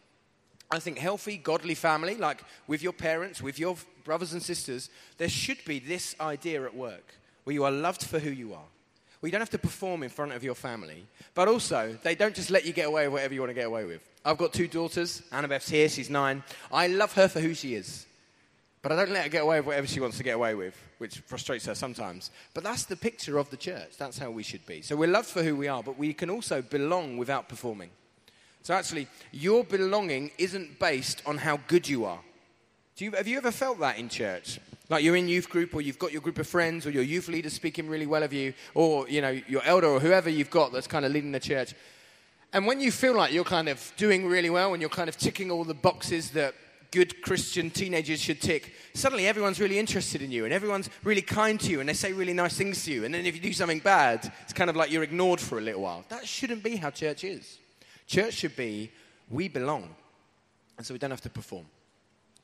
I 0.71 0.81
think 0.81 0.99
healthy, 0.99 1.37
godly 1.37 1.75
family, 1.75 2.17
like 2.17 2.43
with 2.67 2.83
your 2.83 2.93
parents, 2.93 3.41
with 3.41 3.59
your 3.59 3.77
brothers 4.07 4.33
and 4.33 4.43
sisters, 4.43 4.89
there 5.19 5.29
should 5.29 5.63
be 5.67 5.79
this 5.79 6.15
idea 6.21 6.65
at 6.65 6.75
work 6.75 7.15
where 7.45 7.53
you 7.53 7.65
are 7.65 7.71
loved 7.71 8.03
for 8.03 8.19
who 8.19 8.31
you 8.31 8.55
are. 8.55 8.69
Where 9.21 9.29
you 9.29 9.33
don't 9.33 9.41
have 9.41 9.51
to 9.51 9.59
perform 9.59 10.03
in 10.03 10.09
front 10.09 10.33
of 10.33 10.45
your 10.45 10.55
family, 10.55 11.05
but 11.35 11.49
also 11.49 11.99
they 12.03 12.15
don't 12.15 12.35
just 12.35 12.51
let 12.51 12.65
you 12.65 12.73
get 12.73 12.87
away 12.87 13.07
with 13.07 13.15
whatever 13.15 13.35
you 13.35 13.41
want 13.41 13.51
to 13.51 13.55
get 13.55 13.67
away 13.67 13.85
with. 13.85 14.01
I've 14.25 14.39
got 14.39 14.53
two 14.53 14.69
daughters. 14.69 15.23
Annabeth's 15.33 15.69
here, 15.69 15.89
she's 15.89 16.09
nine. 16.09 16.43
I 16.73 16.87
love 16.87 17.13
her 17.15 17.29
for 17.29 17.41
who 17.41 17.53
she 17.53 17.75
is, 17.75 18.07
but 18.83 18.93
I 18.93 18.97
don't 18.97 19.11
let 19.11 19.25
her 19.25 19.29
get 19.29 19.43
away 19.43 19.59
with 19.59 19.67
whatever 19.67 19.87
she 19.87 20.01
wants 20.01 20.17
to 20.19 20.23
get 20.23 20.37
away 20.37 20.55
with, 20.55 20.77
which 20.99 21.19
frustrates 21.21 21.67
her 21.67 21.75
sometimes. 21.75 22.31
But 22.55 22.63
that's 22.63 22.85
the 22.85 22.97
picture 22.97 23.39
of 23.39 23.51
the 23.51 23.57
church. 23.57 23.97
That's 23.99 24.19
how 24.19 24.31
we 24.31 24.45
should 24.45 24.65
be. 24.67 24.83
So 24.83 24.95
we're 24.95 25.09
loved 25.09 25.29
for 25.29 25.43
who 25.43 25.57
we 25.57 25.67
are, 25.67 25.83
but 25.83 25.99
we 25.99 26.13
can 26.15 26.31
also 26.31 26.63
belong 26.63 27.17
without 27.17 27.49
performing. 27.49 27.91
So 28.63 28.75
actually, 28.75 29.09
your 29.33 29.65
belonging 29.65 30.31
isn't 30.39 30.79
based 30.79 31.23
on 31.27 31.39
how 31.39 31.59
good 31.69 31.89
you 31.89 32.05
are. 32.05 32.21
You, 32.99 33.11
have 33.13 33.29
you 33.29 33.37
ever 33.37 33.51
felt 33.51 33.79
that 33.81 33.99
in 33.99 34.09
church? 34.09 34.59
Like 34.89 35.05
you're 35.05 35.17
in 35.17 35.29
youth 35.29 35.51
group, 35.51 35.75
or 35.75 35.83
you've 35.83 35.99
got 35.99 36.13
your 36.13 36.23
group 36.23 36.39
of 36.39 36.47
friends, 36.47 36.87
or 36.87 36.91
your 36.91 37.03
youth 37.03 37.29
leader 37.29 37.51
speaking 37.51 37.89
really 37.89 38.07
well 38.07 38.23
of 38.23 38.33
you, 38.33 38.55
or 38.75 39.07
you 39.09 39.21
know 39.21 39.39
your 39.49 39.63
elder, 39.65 39.89
or 39.89 40.01
whoever 40.01 40.31
you've 40.31 40.51
got 40.51 40.73
that's 40.73 40.87
kind 40.87 41.05
of 41.05 41.13
leading 41.13 41.33
the 41.33 41.41
church. 41.41 41.75
And 42.55 42.67
when 42.67 42.81
you 42.81 42.91
feel 42.91 43.15
like 43.15 43.33
you're 43.33 43.45
kind 43.45 43.69
of 43.69 43.93
doing 43.99 44.27
really 44.27 44.49
well, 44.49 44.73
and 44.73 44.81
you're 44.81 44.89
kind 44.89 45.11
of 45.11 45.19
ticking 45.19 45.51
all 45.51 45.65
the 45.65 45.75
boxes 45.75 46.31
that 46.31 46.55
good 46.91 47.21
Christian 47.21 47.69
teenagers 47.69 48.21
should 48.21 48.41
tick, 48.41 48.73
suddenly 48.95 49.27
everyone's 49.27 49.61
really 49.61 49.79
interested 49.79 50.23
in 50.23 50.31
you, 50.31 50.45
and 50.45 50.55
everyone's 50.55 50.89
really 51.05 51.21
kind 51.21 51.61
to 51.61 51.71
you, 51.71 51.81
and 51.81 51.89
they 51.89 51.93
say 51.93 52.15
really 52.15 52.33
nice 52.33 52.57
things 52.57 52.83
to 52.87 52.93
you. 52.93 53.05
And 53.05 53.13
then 53.13 53.27
if 53.27 53.35
you 53.35 53.43
do 53.43 53.53
something 53.53 53.81
bad, 53.81 54.33
it's 54.45 54.55
kind 54.55 54.71
of 54.71 54.77
like 54.77 54.91
you're 54.91 55.03
ignored 55.03 55.41
for 55.41 55.59
a 55.59 55.61
little 55.61 55.83
while. 55.83 56.05
That 56.09 56.27
shouldn't 56.27 56.63
be 56.63 56.77
how 56.77 56.89
church 56.89 57.25
is. 57.25 57.59
Church 58.07 58.35
should 58.35 58.57
be 58.57 58.91
we 59.29 59.49
belong, 59.49 59.95
and 60.79 60.87
so 60.87 60.95
we 60.95 60.99
don't 60.99 61.11
have 61.11 61.21
to 61.23 61.31
perform. 61.31 61.67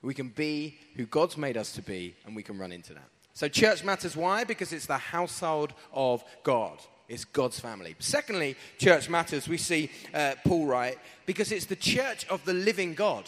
We 0.03 0.15
can 0.15 0.29
be 0.29 0.79
who 0.97 1.07
God's 1.07 1.37
made 1.37 1.57
us 1.57 1.73
to 1.73 1.83
be, 1.83 2.15
and 2.27 2.35
we 2.35 2.43
can 2.43 2.59
run 2.59 2.73
into 2.73 2.93
that. 2.95 3.09
So, 3.35 3.49
church 3.49 3.85
matters. 3.85 4.17
Why? 4.17 4.45
Because 4.45 4.73
it's 4.73 4.87
the 4.87 4.99
household 4.99 5.73
of 5.93 6.23
God. 6.43 6.79
It's 7.09 7.25
God's 7.25 7.61
family. 7.61 7.95
Secondly, 7.99 8.57
church 8.79 9.09
matters. 9.09 9.49
We 9.49 9.59
see 9.59 9.91
uh, 10.13 10.35
Paul 10.45 10.67
write 10.67 10.99
because 11.27 11.53
it's 11.53 11.67
the 11.67 11.77
church 11.77 12.27
of 12.29 12.45
the 12.45 12.55
living 12.55 12.95
God. 12.95 13.27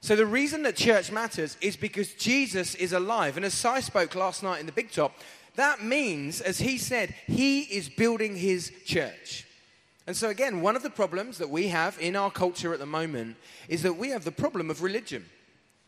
So, 0.00 0.16
the 0.16 0.26
reason 0.26 0.62
that 0.62 0.76
church 0.76 1.12
matters 1.12 1.56
is 1.60 1.76
because 1.76 2.14
Jesus 2.14 2.74
is 2.74 2.92
alive. 2.92 3.36
And 3.36 3.44
as 3.44 3.54
Si 3.54 3.80
spoke 3.82 4.14
last 4.14 4.42
night 4.42 4.60
in 4.60 4.66
the 4.66 4.72
Big 4.72 4.90
Top, 4.90 5.14
That 5.56 5.84
means, 5.84 6.40
as 6.40 6.58
he 6.58 6.78
said, 6.78 7.14
he 7.26 7.62
is 7.62 7.88
building 7.88 8.36
his 8.36 8.72
church. 8.84 9.46
And 10.06 10.16
so, 10.16 10.30
again, 10.30 10.62
one 10.62 10.76
of 10.76 10.82
the 10.82 10.90
problems 10.90 11.38
that 11.38 11.50
we 11.50 11.68
have 11.68 11.98
in 12.00 12.16
our 12.16 12.30
culture 12.30 12.72
at 12.72 12.80
the 12.80 12.86
moment 12.86 13.36
is 13.68 13.82
that 13.82 13.96
we 13.96 14.08
have 14.08 14.24
the 14.24 14.32
problem 14.32 14.70
of 14.70 14.82
religion. 14.82 15.26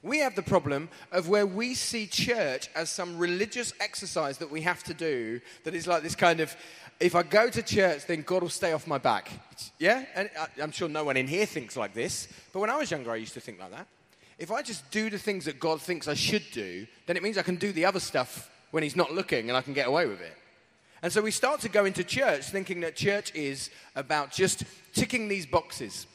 We 0.04 0.18
have 0.18 0.34
the 0.34 0.42
problem 0.42 0.90
of 1.12 1.30
where 1.30 1.46
we 1.46 1.72
see 1.72 2.06
church 2.06 2.68
as 2.74 2.90
some 2.90 3.16
religious 3.16 3.72
exercise 3.80 4.36
that 4.36 4.50
we 4.50 4.60
have 4.60 4.84
to 4.84 4.92
do 4.92 5.40
that 5.64 5.74
is 5.74 5.86
like 5.86 6.02
this 6.02 6.14
kind 6.14 6.40
of, 6.40 6.54
if 7.00 7.14
I 7.14 7.22
go 7.22 7.48
to 7.48 7.62
church, 7.62 8.04
then 8.06 8.20
God 8.20 8.42
will 8.42 8.50
stay 8.50 8.74
off 8.74 8.86
my 8.86 8.98
back. 8.98 9.30
Yeah? 9.78 10.04
And 10.14 10.28
I'm 10.62 10.72
sure 10.72 10.90
no 10.90 11.04
one 11.04 11.16
in 11.16 11.26
here 11.26 11.46
thinks 11.46 11.74
like 11.74 11.94
this, 11.94 12.28
but 12.52 12.60
when 12.60 12.68
I 12.68 12.76
was 12.76 12.90
younger, 12.90 13.12
I 13.12 13.16
used 13.16 13.32
to 13.32 13.40
think 13.40 13.58
like 13.58 13.70
that. 13.70 13.86
If 14.38 14.52
I 14.52 14.60
just 14.60 14.90
do 14.90 15.08
the 15.08 15.18
things 15.18 15.46
that 15.46 15.58
God 15.58 15.80
thinks 15.80 16.06
I 16.06 16.14
should 16.14 16.44
do, 16.52 16.86
then 17.06 17.16
it 17.16 17.22
means 17.22 17.38
I 17.38 17.42
can 17.42 17.56
do 17.56 17.72
the 17.72 17.86
other 17.86 18.00
stuff 18.00 18.50
when 18.72 18.82
He's 18.82 18.96
not 18.96 19.14
looking 19.14 19.48
and 19.48 19.56
I 19.56 19.62
can 19.62 19.72
get 19.72 19.88
away 19.88 20.04
with 20.04 20.20
it. 20.20 20.36
And 21.02 21.10
so 21.10 21.22
we 21.22 21.30
start 21.30 21.60
to 21.60 21.70
go 21.70 21.86
into 21.86 22.04
church 22.04 22.44
thinking 22.50 22.80
that 22.80 22.94
church 22.94 23.34
is 23.34 23.70
about 23.96 24.32
just 24.32 24.64
ticking 24.92 25.28
these 25.28 25.46
boxes. 25.46 26.06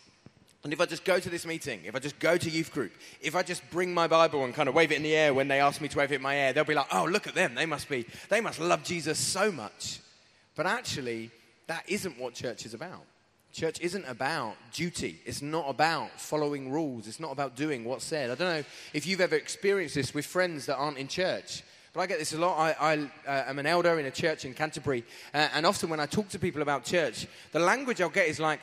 And 0.64 0.74
if 0.74 0.82
I 0.82 0.86
just 0.86 1.06
go 1.06 1.20
to 1.20 1.30
this 1.30 1.46
meeting, 1.46 1.82
if 1.86 1.96
I 1.96 2.00
just 2.00 2.20
go 2.20 2.38
to 2.38 2.50
youth 2.50 2.72
group, 2.74 2.92
if 3.22 3.34
I 3.34 3.44
just 3.44 3.70
bring 3.72 3.94
my 3.94 4.08
Bible 4.08 4.44
and 4.44 4.54
kind 4.54 4.68
of 4.68 4.76
wave 4.76 4.92
it 4.92 4.96
in 4.96 5.04
the 5.04 5.16
air 5.16 5.34
when 5.34 5.48
they 5.48 5.62
ask 5.62 5.80
me 5.80 5.88
to 5.88 5.98
wave 5.98 6.12
it 6.12 6.16
in 6.16 6.22
my 6.22 6.36
air, 6.36 6.52
they'll 6.52 6.66
be 6.66 6.74
like, 6.74 6.94
oh, 6.94 7.06
look 7.06 7.28
at 7.28 7.36
them. 7.36 7.56
They 7.56 7.66
must 7.66 7.88
be, 7.88 8.06
they 8.28 8.42
must 8.42 8.60
love 8.60 8.84
Jesus 8.84 9.18
so 9.18 9.52
much. 9.52 10.00
But 10.56 10.66
actually, 10.66 11.32
that 11.68 11.86
isn't 11.88 12.20
what 12.20 12.34
church 12.34 12.66
is 12.66 12.74
about. 12.74 13.04
Church 13.54 13.80
isn't 13.80 14.06
about 14.06 14.56
duty. 14.74 15.22
It's 15.26 15.42
not 15.42 15.70
about 15.70 16.20
following 16.20 16.70
rules. 16.72 17.08
It's 17.08 17.20
not 17.20 17.32
about 17.32 17.56
doing 17.56 17.86
what's 17.86 18.04
said. 18.04 18.30
I 18.30 18.36
don't 18.36 18.58
know 18.58 18.64
if 18.94 19.08
you've 19.08 19.22
ever 19.22 19.36
experienced 19.36 19.96
this 19.96 20.14
with 20.14 20.26
friends 20.26 20.66
that 20.66 20.76
aren't 20.76 20.98
in 20.98 21.08
church. 21.08 21.64
But 21.94 22.02
I 22.02 22.06
get 22.06 22.20
this 22.20 22.34
a 22.34 22.38
lot. 22.38 22.60
I, 22.60 22.72
I 22.80 22.98
uh, 23.28 23.50
am 23.50 23.58
an 23.60 23.66
elder 23.66 23.98
in 23.98 24.06
a 24.06 24.12
church 24.12 24.46
in 24.46 24.54
Canterbury. 24.54 25.04
Uh, 25.34 25.48
and 25.54 25.66
often 25.66 25.90
when 25.90 26.00
I 26.00 26.06
talk 26.06 26.30
to 26.30 26.40
people 26.40 26.62
about 26.62 26.84
church, 26.84 27.28
the 27.52 27.60
language 27.60 28.02
I'll 28.02 28.10
get 28.10 28.28
is 28.28 28.40
like, 28.40 28.60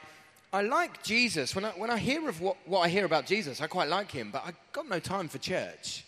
I 0.53 0.63
like 0.63 1.03
Jesus. 1.03 1.55
When 1.55 1.65
I, 1.65 1.71
when 1.71 1.91
I 1.91 1.99
hear 1.99 2.29
of 2.29 2.41
what, 2.41 2.57
what 2.67 2.81
I 2.81 2.89
hear 2.89 3.05
about 3.05 3.27
Jesus, 3.27 3.61
I 3.61 3.67
quite 3.67 3.89
like 3.89 4.11
him, 4.11 4.31
but 4.31 4.43
I've 4.47 4.57
got 4.73 4.89
no 4.89 4.99
time 4.99 5.29
for 5.29 5.39
church. 5.39 6.05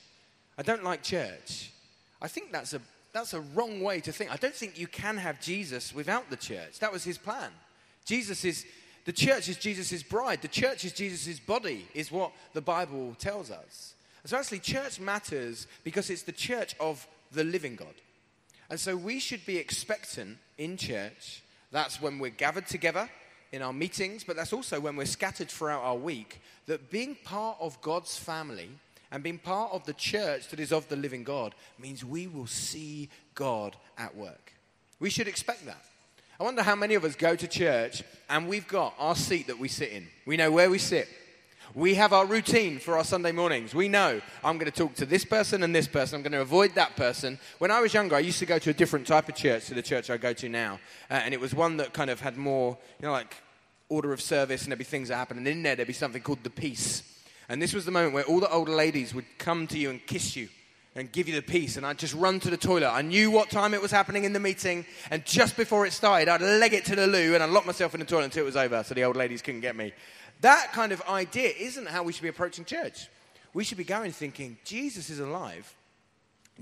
I 0.57 0.62
don't 0.62 0.85
like 0.85 1.02
church. 1.02 1.73
I 2.21 2.28
think 2.28 2.52
that's 2.52 2.73
a, 2.73 2.80
that's 3.12 3.35
a 3.35 3.40
wrong 3.40 3.80
way 3.80 4.00
to 4.00 4.12
think. 4.12 4.33
I 4.33 4.37
don't 4.37 4.54
think 4.54 4.78
you 4.78 4.87
can 4.87 5.16
have 5.16 5.40
Jesus 5.40 5.95
without 5.95 6.30
the 6.30 6.37
church. 6.37 6.78
That 6.80 6.92
was 6.92 7.04
his 7.04 7.18
plan. 7.18 7.50
Jesus 8.04 8.45
is, 8.45 8.64
the 9.04 9.12
church 9.12 9.49
is 9.49 9.57
Jesus' 9.57 10.02
bride. 10.02 10.42
The 10.42 10.49
church 10.49 10.85
is 10.85 10.92
Jesus' 10.92 11.38
body, 11.38 11.87
is 11.95 12.11
what 12.11 12.33
the 12.54 12.61
Bible 12.61 13.14
tells 13.18 13.50
us. 13.50 13.95
So 14.25 14.37
actually, 14.37 14.59
church 14.59 15.00
matters 15.00 15.66
because 15.85 16.11
it's 16.11 16.23
the 16.23 16.33
church 16.33 16.75
of 16.80 17.07
the 17.33 17.45
living 17.45 17.76
God. 17.76 17.95
And 18.68 18.78
so 18.78 18.97
we 18.97 19.21
should 19.21 19.47
be 19.47 19.57
expectant 19.57 20.37
in 20.59 20.76
church. 20.76 21.42
That's 21.71 22.02
when 22.02 22.18
we're 22.18 22.30
gathered 22.30 22.66
together 22.66 23.09
in 23.52 23.62
our 23.62 23.73
meetings, 23.73 24.25
but 24.25 24.37
that's 24.37 24.52
also 24.52 24.81
when 24.81 24.97
we're 24.97 25.07
scattered 25.07 25.49
throughout 25.49 25.83
our 25.83 25.97
week, 25.97 26.40
that 26.67 26.90
being 26.90 27.17
part 27.25 27.57
of 27.61 27.81
God's 27.81 28.17
family 28.17 28.69
and 29.11 29.23
being 29.23 29.38
part 29.38 29.73
of 29.73 29.85
the 29.87 29.95
church 29.95 30.49
that 30.49 30.61
is 30.61 30.73
of 30.73 30.88
the 30.88 30.97
living 30.97 31.25
God 31.25 31.55
means 31.78 32.05
we 32.05 32.26
will 32.26 32.47
see 32.47 33.09
God 33.35 33.76
at 33.97 34.14
work. 34.14 34.52
We 35.00 35.11
should 35.11 35.28
expect 35.28 35.64
that. 35.67 35.83
I 36.38 36.45
wonder 36.45 36.62
how 36.62 36.76
many 36.76 36.95
of 36.95 37.05
us 37.05 37.17
go 37.17 37.35
to 37.35 37.49
church 37.49 38.02
and 38.28 38.49
we've 38.49 38.69
got 38.69 38.95
our 38.99 39.17
seat 39.17 39.47
that 39.49 39.59
we 39.59 39.69
sit 39.69 39.90
in. 39.90 40.07
We 40.26 40.37
know 40.37 40.52
where 40.52 40.71
we 40.71 40.78
sit. 40.78 41.09
We 41.75 41.95
have 41.97 42.13
our 42.13 42.25
routine 42.25 42.79
for 42.79 42.97
our 42.97 43.05
Sunday 43.05 43.33
mornings. 43.33 43.75
We 43.75 43.89
know 43.89 44.21
I'm 44.43 44.57
going 44.59 44.71
to 44.71 44.77
talk 44.77 44.95
to 44.95 45.07
this 45.07 45.25
person 45.25 45.63
and 45.63 45.75
this 45.75 45.87
person. 45.87 46.17
I'm 46.17 46.23
going 46.23 46.33
to 46.33 46.41
avoid 46.41 46.75
that 46.77 46.97
person. 46.97 47.39
When 47.59 47.71
I 47.71 47.81
was 47.81 47.93
younger, 47.93 48.17
I 48.17 48.21
used 48.21 48.39
to 48.39 48.47
go 48.47 48.59
to 48.59 48.71
a 48.71 48.73
different 48.75 49.07
type 49.07 49.29
of 49.29 49.35
church 49.35 49.67
to 49.67 49.75
the 49.75 49.83
church 49.83 50.09
I 50.09 50.17
go 50.17 50.33
to 50.33 50.49
now. 50.49 50.81
Uh, 51.11 51.15
and 51.15 51.35
it 51.35 51.41
was 51.41 51.55
one 51.55 51.77
that 51.77 51.93
kind 51.93 52.09
of 52.11 52.21
had 52.21 52.37
more, 52.37 52.79
you 53.01 53.07
know, 53.07 53.13
like 53.13 53.37
order 53.91 54.13
of 54.13 54.21
service 54.21 54.63
and 54.63 54.73
there'd 54.73 54.79
be 54.79 54.85
things 54.85 55.09
that 55.09 55.17
happen. 55.17 55.37
And 55.37 55.47
in 55.47 55.63
there, 55.63 55.77
there'd 55.77 55.89
be 55.89 55.95
something 55.95 56.23
called 56.23 56.43
the 56.43 56.51
peace. 56.51 57.03
And 57.49 57.61
this 57.61 57.75
was 57.75 57.85
the 57.85 57.91
moment 57.91 58.15
where 58.15 58.25
all 58.25 58.41
the 58.41 58.51
older 58.51 58.73
ladies 58.73 59.15
would 59.15 59.27
come 59.39 59.67
to 59.69 59.79
you 59.79 59.91
and 59.91 60.05
kiss 60.07 60.37
you 60.37 60.49
and 60.95 61.13
give 61.13 61.29
you 61.29 61.35
the 61.35 61.43
peace. 61.43 61.77
And 61.77 61.87
I'd 61.87 61.99
just 61.99 62.15
run 62.15 62.41
to 62.41 62.51
the 62.51 62.57
toilet. 62.57 62.91
I 62.91 63.03
knew 63.03 63.31
what 63.31 63.51
time 63.51 63.73
it 63.73 63.81
was 63.81 63.91
happening 63.91 64.25
in 64.25 64.33
the 64.33 64.41
meeting. 64.41 64.85
And 65.11 65.25
just 65.25 65.57
before 65.57 65.87
it 65.87 65.93
started, 65.93 66.29
I'd 66.29 66.41
leg 66.41 66.73
it 66.73 66.85
to 66.87 66.97
the 66.97 67.07
loo 67.07 67.35
and 67.35 67.43
I'd 67.43 67.51
lock 67.51 67.67
myself 67.67 67.95
in 67.95 68.01
the 68.01 68.07
toilet 68.07 68.25
until 68.25 68.43
it 68.43 68.47
was 68.47 68.57
over 68.57 68.83
so 68.83 68.95
the 68.95 69.05
old 69.05 69.17
ladies 69.17 69.43
couldn't 69.43 69.61
get 69.61 69.77
me. 69.77 69.93
That 70.40 70.73
kind 70.73 70.92
of 70.92 71.02
idea 71.02 71.50
isn't 71.59 71.88
how 71.88 72.02
we 72.02 72.12
should 72.12 72.23
be 72.23 72.28
approaching 72.28 72.64
church. 72.64 73.09
We 73.54 73.64
should 73.64 73.78
be 73.78 73.85
going 73.85 74.12
thinking, 74.12 74.59
Jesus 74.64 75.11
is 75.11 75.18
alive. 75.18 75.73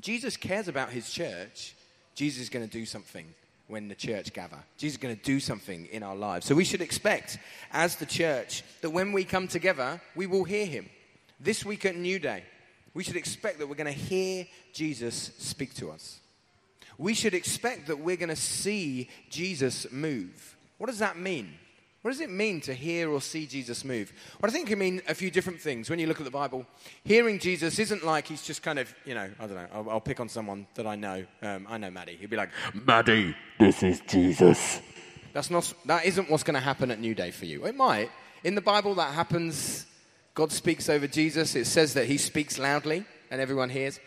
Jesus 0.00 0.36
cares 0.36 0.68
about 0.68 0.90
his 0.90 1.10
church. 1.10 1.74
Jesus 2.14 2.42
is 2.42 2.48
going 2.48 2.66
to 2.66 2.72
do 2.72 2.86
something 2.86 3.26
when 3.68 3.88
the 3.88 3.94
church 3.94 4.32
gather. 4.32 4.58
Jesus 4.78 4.94
is 4.94 5.02
going 5.02 5.16
to 5.16 5.22
do 5.22 5.40
something 5.40 5.86
in 5.86 6.02
our 6.02 6.16
lives. 6.16 6.46
So 6.46 6.54
we 6.54 6.64
should 6.64 6.80
expect, 6.80 7.38
as 7.72 7.96
the 7.96 8.06
church, 8.06 8.62
that 8.80 8.90
when 8.90 9.12
we 9.12 9.24
come 9.24 9.48
together, 9.48 10.00
we 10.14 10.26
will 10.26 10.44
hear 10.44 10.66
him. 10.66 10.88
This 11.40 11.64
week 11.64 11.84
at 11.84 11.96
Newday, 11.96 12.42
we 12.94 13.04
should 13.04 13.16
expect 13.16 13.58
that 13.58 13.66
we're 13.66 13.74
going 13.74 13.92
to 13.92 14.00
hear 14.00 14.46
Jesus 14.72 15.32
speak 15.38 15.74
to 15.74 15.90
us. 15.90 16.20
We 16.98 17.12
should 17.12 17.34
expect 17.34 17.88
that 17.88 17.98
we're 17.98 18.16
going 18.16 18.30
to 18.30 18.36
see 18.36 19.10
Jesus 19.28 19.86
move. 19.92 20.56
What 20.78 20.86
does 20.86 21.00
that 21.00 21.18
mean? 21.18 21.52
What 22.06 22.12
does 22.12 22.20
it 22.20 22.30
mean 22.30 22.60
to 22.60 22.72
hear 22.72 23.10
or 23.10 23.20
see 23.20 23.48
Jesus 23.48 23.84
move? 23.84 24.12
Well, 24.40 24.48
I 24.48 24.52
think 24.52 24.70
it 24.70 24.78
means 24.78 25.02
a 25.08 25.14
few 25.16 25.28
different 25.28 25.60
things. 25.60 25.90
When 25.90 25.98
you 25.98 26.06
look 26.06 26.20
at 26.20 26.24
the 26.24 26.30
Bible, 26.30 26.64
hearing 27.02 27.40
Jesus 27.40 27.80
isn't 27.80 28.04
like 28.04 28.28
he's 28.28 28.42
just 28.42 28.62
kind 28.62 28.78
of, 28.78 28.94
you 29.04 29.12
know, 29.12 29.28
I 29.40 29.46
don't 29.48 29.56
know, 29.56 29.66
I'll, 29.74 29.90
I'll 29.90 30.00
pick 30.00 30.20
on 30.20 30.28
someone 30.28 30.68
that 30.76 30.86
I 30.86 30.94
know. 30.94 31.26
Um, 31.42 31.66
I 31.68 31.78
know 31.78 31.90
Maddie. 31.90 32.16
He'd 32.16 32.30
be 32.30 32.36
like, 32.36 32.50
Maddie, 32.72 33.34
this 33.58 33.82
is 33.82 34.00
Jesus. 34.06 34.80
That's 35.32 35.50
not, 35.50 35.74
that 35.86 36.04
isn't 36.04 36.30
what's 36.30 36.44
going 36.44 36.54
to 36.54 36.60
happen 36.60 36.92
at 36.92 37.00
Newday 37.00 37.32
for 37.32 37.46
you. 37.46 37.66
It 37.66 37.74
might. 37.74 38.12
In 38.44 38.54
the 38.54 38.60
Bible, 38.60 38.94
that 38.94 39.12
happens. 39.12 39.84
God 40.34 40.52
speaks 40.52 40.88
over 40.88 41.08
Jesus. 41.08 41.56
It 41.56 41.64
says 41.64 41.94
that 41.94 42.06
he 42.06 42.18
speaks 42.18 42.56
loudly 42.56 43.04
and 43.32 43.40
everyone 43.40 43.70
hears. 43.70 43.98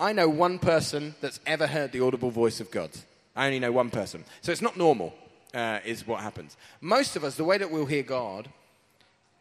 I 0.00 0.14
know 0.14 0.30
one 0.30 0.58
person 0.58 1.14
that's 1.20 1.40
ever 1.44 1.66
heard 1.66 1.92
the 1.92 2.00
audible 2.00 2.30
voice 2.30 2.58
of 2.58 2.70
God. 2.70 2.88
I 3.36 3.44
only 3.44 3.60
know 3.60 3.72
one 3.72 3.90
person. 3.90 4.24
So 4.40 4.50
it's 4.50 4.62
not 4.62 4.78
normal 4.78 5.12
uh, 5.58 5.80
is 5.84 6.06
what 6.06 6.20
happens. 6.20 6.56
Most 6.80 7.16
of 7.16 7.24
us, 7.24 7.34
the 7.34 7.44
way 7.44 7.58
that 7.58 7.70
we'll 7.70 7.86
hear 7.86 8.04
God 8.04 8.48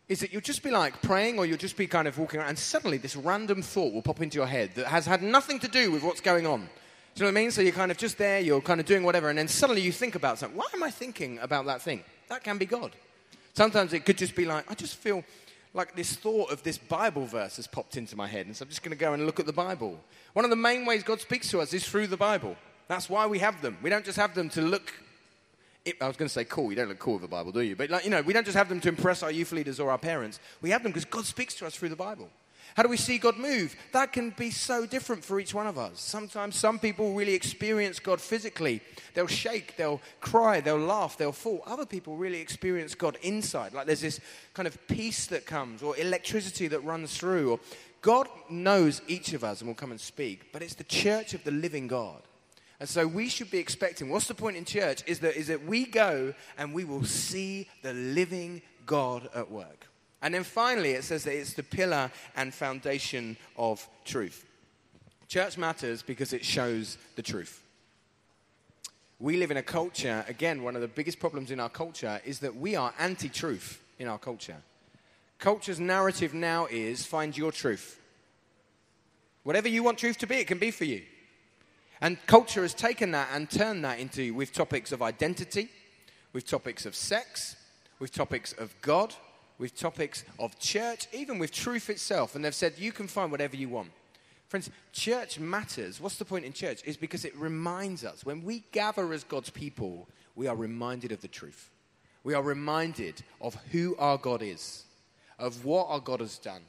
is 0.07 0.21
that 0.21 0.31
you'll 0.31 0.41
just 0.41 0.63
be 0.63 0.71
like 0.71 0.99
praying 1.01 1.37
or 1.37 1.45
you'll 1.45 1.57
just 1.57 1.77
be 1.77 1.85
kind 1.85 2.07
of 2.07 2.17
walking 2.17 2.39
around, 2.39 2.49
and 2.49 2.57
suddenly 2.57 2.97
this 2.97 3.15
random 3.15 3.61
thought 3.61 3.93
will 3.93 4.01
pop 4.01 4.21
into 4.21 4.37
your 4.37 4.47
head 4.47 4.71
that 4.75 4.87
has 4.87 5.05
had 5.05 5.21
nothing 5.21 5.59
to 5.59 5.67
do 5.67 5.91
with 5.91 6.01
what's 6.01 6.21
going 6.21 6.47
on. 6.47 6.61
Do 6.61 6.65
you 7.15 7.21
know 7.21 7.33
what 7.33 7.39
I 7.39 7.41
mean? 7.41 7.51
So 7.51 7.61
you're 7.61 7.71
kind 7.71 7.91
of 7.91 7.97
just 7.97 8.17
there, 8.17 8.39
you're 8.39 8.61
kind 8.61 8.79
of 8.79 8.85
doing 8.87 9.03
whatever, 9.03 9.29
and 9.29 9.37
then 9.37 9.47
suddenly 9.47 9.81
you 9.81 9.91
think 9.91 10.15
about 10.15 10.39
something. 10.39 10.57
Why 10.57 10.65
am 10.73 10.81
I 10.81 10.89
thinking 10.89 11.37
about 11.39 11.65
that 11.65 11.81
thing? 11.81 12.03
That 12.29 12.43
can 12.43 12.57
be 12.57 12.65
God. 12.65 12.91
Sometimes 13.53 13.93
it 13.93 14.05
could 14.05 14.17
just 14.17 14.35
be 14.35 14.45
like, 14.45 14.69
I 14.71 14.73
just 14.73 14.95
feel 14.95 15.23
like 15.73 15.95
this 15.95 16.15
thought 16.15 16.51
of 16.51 16.63
this 16.63 16.77
Bible 16.77 17.25
verse 17.25 17.57
has 17.57 17.67
popped 17.67 17.97
into 17.97 18.15
my 18.15 18.27
head, 18.27 18.47
and 18.47 18.55
so 18.55 18.63
I'm 18.63 18.69
just 18.69 18.81
going 18.81 18.97
to 18.97 18.97
go 18.97 19.13
and 19.13 19.25
look 19.25 19.39
at 19.39 19.45
the 19.45 19.53
Bible. 19.53 19.99
One 20.33 20.45
of 20.45 20.51
the 20.51 20.55
main 20.55 20.85
ways 20.85 21.03
God 21.03 21.21
speaks 21.21 21.51
to 21.51 21.59
us 21.59 21.73
is 21.73 21.87
through 21.87 22.07
the 22.07 22.17
Bible. 22.17 22.55
That's 22.87 23.09
why 23.09 23.27
we 23.27 23.39
have 23.39 23.61
them. 23.61 23.77
We 23.83 23.89
don't 23.89 24.05
just 24.05 24.17
have 24.17 24.33
them 24.33 24.49
to 24.49 24.61
look 24.61 24.93
I 26.01 26.07
was 26.07 26.17
going 26.17 26.27
to 26.27 26.33
say 26.33 26.45
cool. 26.45 26.71
You 26.71 26.75
don't 26.75 26.89
look 26.89 26.99
cool 26.99 27.13
with 27.13 27.21
the 27.21 27.27
Bible, 27.27 27.51
do 27.51 27.61
you? 27.61 27.75
But 27.75 27.89
like, 27.89 28.03
you 28.03 28.09
know, 28.09 28.21
we 28.21 28.33
don't 28.33 28.45
just 28.45 28.57
have 28.57 28.69
them 28.69 28.79
to 28.81 28.89
impress 28.89 29.23
our 29.23 29.31
youth 29.31 29.51
leaders 29.51 29.79
or 29.79 29.91
our 29.91 29.97
parents. 29.97 30.39
We 30.61 30.71
have 30.71 30.83
them 30.83 30.91
because 30.91 31.05
God 31.05 31.25
speaks 31.25 31.55
to 31.55 31.65
us 31.65 31.75
through 31.75 31.89
the 31.89 31.95
Bible. 31.95 32.29
How 32.75 32.83
do 32.83 32.89
we 32.89 32.97
see 32.97 33.17
God 33.17 33.37
move? 33.37 33.75
That 33.91 34.13
can 34.13 34.29
be 34.31 34.51
so 34.51 34.85
different 34.85 35.23
for 35.23 35.39
each 35.39 35.51
one 35.51 35.65
of 35.65 35.79
us. 35.79 35.99
Sometimes 35.99 36.55
some 36.55 36.77
people 36.77 37.15
really 37.15 37.33
experience 37.33 37.97
God 37.97 38.21
physically. 38.21 38.81
They'll 39.15 39.25
shake, 39.25 39.77
they'll 39.77 39.99
cry, 40.21 40.61
they'll 40.61 40.77
laugh, 40.77 41.17
they'll 41.17 41.31
fall. 41.31 41.63
Other 41.65 41.87
people 41.87 42.17
really 42.17 42.39
experience 42.39 42.93
God 42.93 43.17
inside. 43.23 43.73
Like 43.73 43.87
there's 43.87 44.01
this 44.01 44.19
kind 44.53 44.67
of 44.67 44.87
peace 44.87 45.25
that 45.27 45.47
comes 45.47 45.81
or 45.81 45.97
electricity 45.97 46.67
that 46.67 46.81
runs 46.81 47.17
through. 47.17 47.53
Or 47.53 47.59
God 48.01 48.27
knows 48.47 49.01
each 49.07 49.33
of 49.33 49.43
us 49.43 49.61
and 49.61 49.67
will 49.67 49.75
come 49.75 49.91
and 49.91 49.99
speak, 49.99 50.51
but 50.53 50.61
it's 50.61 50.75
the 50.75 50.83
church 50.83 51.33
of 51.33 51.43
the 51.43 51.51
living 51.51 51.87
God 51.87 52.21
and 52.79 52.87
so 52.87 53.07
we 53.07 53.27
should 53.27 53.49
be 53.49 53.57
expecting, 53.57 54.09
what's 54.09 54.27
the 54.27 54.35
point 54.35 54.55
in 54.55 54.65
church? 54.65 55.03
Is 55.07 55.19
that, 55.19 55.35
is 55.35 55.47
that 55.47 55.65
we 55.65 55.85
go 55.85 56.33
and 56.57 56.73
we 56.73 56.83
will 56.83 57.03
see 57.03 57.67
the 57.81 57.93
living 57.93 58.61
God 58.85 59.29
at 59.33 59.49
work. 59.49 59.87
And 60.21 60.33
then 60.33 60.43
finally, 60.43 60.91
it 60.91 61.03
says 61.03 61.23
that 61.23 61.35
it's 61.35 61.53
the 61.53 61.63
pillar 61.63 62.11
and 62.35 62.53
foundation 62.53 63.37
of 63.55 63.87
truth. 64.05 64.45
Church 65.27 65.57
matters 65.57 66.03
because 66.03 66.33
it 66.33 66.45
shows 66.45 66.97
the 67.15 67.21
truth. 67.21 67.63
We 69.19 69.37
live 69.37 69.49
in 69.49 69.57
a 69.57 69.63
culture, 69.63 70.23
again, 70.27 70.61
one 70.61 70.75
of 70.75 70.81
the 70.81 70.87
biggest 70.87 71.19
problems 71.19 71.49
in 71.49 71.59
our 71.59 71.69
culture 71.69 72.21
is 72.23 72.39
that 72.39 72.55
we 72.55 72.75
are 72.75 72.93
anti 72.99 73.29
truth 73.29 73.81
in 73.97 74.07
our 74.07 74.19
culture. 74.19 74.57
Culture's 75.39 75.79
narrative 75.79 76.33
now 76.35 76.67
is 76.67 77.05
find 77.05 77.35
your 77.35 77.51
truth. 77.51 77.99
Whatever 79.43 79.67
you 79.67 79.81
want 79.81 79.97
truth 79.97 80.19
to 80.19 80.27
be, 80.27 80.35
it 80.35 80.47
can 80.47 80.59
be 80.59 80.71
for 80.71 80.85
you. 80.85 81.03
And 82.01 82.17
culture 82.27 82.61
has 82.61 82.73
taken 82.73 83.11
that 83.11 83.29
and 83.33 83.49
turned 83.49 83.83
that 83.83 83.99
into 83.99 84.33
with 84.33 84.53
topics 84.53 84.91
of 84.91 85.01
identity, 85.01 85.69
with 86.33 86.45
topics 86.45 86.85
of 86.85 86.95
sex, 86.95 87.55
with 87.99 88.11
topics 88.11 88.53
of 88.53 88.73
God, 88.81 89.13
with 89.57 89.75
topics 89.75 90.23
of 90.37 90.59
church, 90.59 91.07
even 91.11 91.39
with 91.39 91.51
truth 91.51 91.89
itself. 91.89 92.35
And 92.35 92.45
they've 92.45 92.53
said, 92.53 92.73
you 92.77 92.91
can 92.91 93.07
find 93.07 93.31
whatever 93.31 93.55
you 93.55 93.69
want. 93.69 93.91
Friends, 94.47 94.69
church 94.93 95.39
matters. 95.39 95.99
What's 95.99 96.17
the 96.17 96.25
point 96.25 96.45
in 96.45 96.53
church? 96.53 96.81
Is 96.85 96.95
because 96.95 97.25
it 97.25 97.35
reminds 97.35 98.05
us. 98.05 98.25
When 98.25 98.43
we 98.43 98.63
gather 98.71 99.11
as 99.11 99.23
God's 99.23 99.49
people, 99.49 100.07
we 100.35 100.47
are 100.47 100.55
reminded 100.55 101.11
of 101.11 101.21
the 101.21 101.27
truth. 101.27 101.69
We 102.23 102.33
are 102.33 102.43
reminded 102.43 103.23
of 103.41 103.55
who 103.71 103.95
our 103.97 104.17
God 104.17 104.41
is, 104.41 104.83
of 105.39 105.65
what 105.65 105.87
our 105.89 105.99
God 105.99 106.19
has 106.19 106.37
done, 106.37 106.61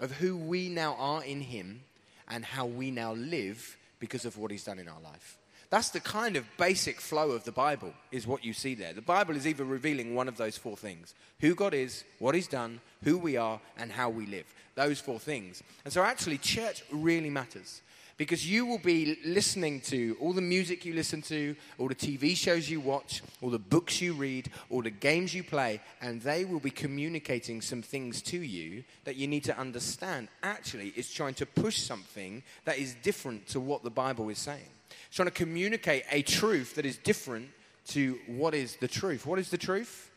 of 0.00 0.12
who 0.12 0.36
we 0.36 0.68
now 0.68 0.96
are 0.98 1.22
in 1.22 1.42
Him, 1.42 1.82
and 2.28 2.44
how 2.44 2.66
we 2.66 2.90
now 2.90 3.12
live 3.12 3.76
because 4.02 4.24
of 4.24 4.36
what 4.36 4.50
He's 4.50 4.64
done 4.64 4.80
in 4.80 4.88
our 4.88 5.00
life. 5.00 5.38
That's 5.70 5.90
the 5.90 6.00
kind 6.00 6.36
of 6.36 6.44
basic 6.58 7.00
flow 7.00 7.30
of 7.30 7.44
the 7.44 7.52
Bible, 7.52 7.94
is 8.10 8.26
what 8.26 8.44
you 8.44 8.52
see 8.52 8.74
there. 8.74 8.92
The 8.92 9.00
Bible 9.00 9.36
is 9.36 9.46
either 9.46 9.64
revealing 9.64 10.16
one 10.16 10.26
of 10.26 10.36
those 10.36 10.58
four 10.58 10.76
things 10.76 11.14
who 11.40 11.54
God 11.54 11.72
is, 11.72 12.02
what 12.18 12.34
He's 12.34 12.48
done, 12.48 12.80
who 13.04 13.16
we 13.16 13.36
are, 13.36 13.60
and 13.78 13.92
how 13.92 14.10
we 14.10 14.26
live. 14.26 14.52
Those 14.74 15.00
four 15.00 15.20
things. 15.20 15.62
And 15.84 15.92
so, 15.92 16.02
actually, 16.02 16.38
church 16.38 16.82
really 16.90 17.30
matters 17.30 17.80
because 18.16 18.48
you 18.48 18.66
will 18.66 18.78
be 18.78 19.18
listening 19.24 19.80
to 19.80 20.16
all 20.20 20.32
the 20.32 20.40
music 20.40 20.84
you 20.84 20.94
listen 20.94 21.22
to, 21.22 21.56
all 21.78 21.88
the 21.88 21.94
TV 21.94 22.36
shows 22.36 22.68
you 22.68 22.80
watch, 22.80 23.22
all 23.40 23.50
the 23.50 23.58
books 23.58 24.00
you 24.00 24.12
read, 24.12 24.50
all 24.70 24.82
the 24.82 24.90
games 24.90 25.34
you 25.34 25.42
play, 25.42 25.80
and 26.00 26.20
they 26.22 26.44
will 26.44 26.60
be 26.60 26.70
communicating 26.70 27.60
some 27.60 27.82
things 27.82 28.22
to 28.22 28.38
you 28.38 28.84
that 29.04 29.16
you 29.16 29.26
need 29.26 29.44
to 29.44 29.58
understand. 29.58 30.28
Actually, 30.42 30.92
it's 30.96 31.12
trying 31.12 31.34
to 31.34 31.46
push 31.46 31.78
something 31.78 32.42
that 32.64 32.78
is 32.78 32.94
different 33.02 33.46
to 33.48 33.60
what 33.60 33.82
the 33.82 33.90
Bible 33.90 34.28
is 34.28 34.38
saying. 34.38 34.60
It's 35.06 35.16
trying 35.16 35.28
to 35.28 35.34
communicate 35.34 36.04
a 36.10 36.22
truth 36.22 36.74
that 36.76 36.86
is 36.86 36.96
different 36.96 37.48
to 37.88 38.18
what 38.26 38.54
is 38.54 38.76
the 38.76 38.88
truth. 38.88 39.26
What 39.26 39.38
is 39.38 39.50
the 39.50 39.58
truth? 39.58 40.10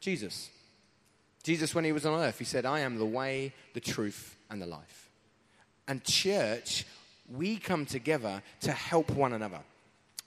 Jesus. 0.00 0.50
Jesus, 1.42 1.74
when 1.74 1.84
he 1.84 1.92
was 1.92 2.06
on 2.06 2.18
earth, 2.20 2.38
he 2.38 2.44
said, 2.44 2.64
I 2.64 2.80
am 2.80 2.96
the 2.96 3.04
way, 3.04 3.52
the 3.74 3.80
truth, 3.80 4.36
and 4.50 4.60
the 4.62 4.66
life. 4.66 5.10
And 5.86 6.02
church 6.02 6.86
we 7.32 7.56
come 7.56 7.86
together 7.86 8.42
to 8.60 8.72
help 8.72 9.10
one 9.10 9.32
another. 9.32 9.60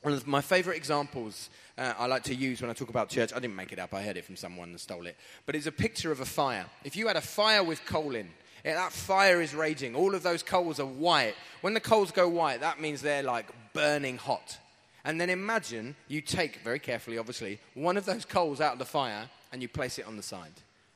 One 0.01 0.13
of 0.13 0.27
my 0.27 0.41
favorite 0.41 0.77
examples 0.77 1.49
uh, 1.77 1.93
I 1.97 2.05
like 2.05 2.23
to 2.23 2.35
use 2.35 2.61
when 2.61 2.69
I 2.69 2.73
talk 2.73 2.89
about 2.89 3.09
church, 3.09 3.33
I 3.33 3.39
didn't 3.39 3.55
make 3.55 3.71
it 3.71 3.79
up, 3.79 3.93
I 3.93 4.01
heard 4.01 4.17
it 4.17 4.25
from 4.25 4.35
someone 4.35 4.69
and 4.69 4.79
stole 4.79 5.05
it, 5.05 5.17
but 5.45 5.55
it's 5.55 5.65
a 5.65 5.71
picture 5.71 6.11
of 6.11 6.21
a 6.21 6.25
fire. 6.25 6.65
If 6.83 6.95
you 6.95 7.07
had 7.07 7.17
a 7.17 7.21
fire 7.21 7.63
with 7.63 7.85
coal 7.85 8.15
in, 8.15 8.29
yeah, 8.63 8.75
that 8.75 8.91
fire 8.91 9.41
is 9.41 9.53
raging. 9.53 9.95
All 9.95 10.15
of 10.15 10.23
those 10.23 10.43
coals 10.43 10.79
are 10.79 10.85
white. 10.85 11.35
When 11.61 11.73
the 11.73 11.79
coals 11.79 12.11
go 12.11 12.27
white, 12.27 12.61
that 12.61 12.81
means 12.81 13.01
they're 13.01 13.23
like 13.23 13.47
burning 13.73 14.17
hot. 14.17 14.57
And 15.05 15.21
then 15.21 15.29
imagine 15.29 15.95
you 16.07 16.21
take, 16.21 16.57
very 16.57 16.79
carefully, 16.79 17.17
obviously, 17.17 17.59
one 17.75 17.95
of 17.95 18.05
those 18.05 18.25
coals 18.25 18.59
out 18.59 18.73
of 18.73 18.79
the 18.79 18.85
fire 18.85 19.29
and 19.51 19.61
you 19.61 19.69
place 19.69 19.99
it 19.99 20.07
on 20.07 20.17
the 20.17 20.23
side. 20.23 20.51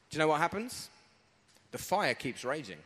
Do 0.09 0.15
you 0.15 0.19
know 0.19 0.27
what 0.27 0.41
happens? 0.41 0.89
The 1.71 1.77
fire 1.77 2.13
keeps 2.13 2.43
raging. 2.43 2.79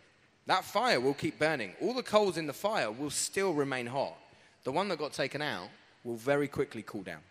That 0.48 0.64
fire 0.64 1.00
will 1.00 1.14
keep 1.14 1.40
burning. 1.40 1.74
All 1.82 1.94
the 1.94 2.04
coals 2.04 2.38
in 2.38 2.46
the 2.46 2.54
fire 2.54 2.92
will 2.92 3.10
still 3.10 3.54
remain 3.54 3.88
hot. 3.88 4.16
The 4.64 4.72
one 4.72 4.88
that 4.90 5.00
got 5.00 5.14
taken 5.14 5.42
out 5.42 5.70
will 6.04 6.16
very 6.16 6.48
quickly 6.48 6.84
cool 6.86 7.02
down. 7.02 7.22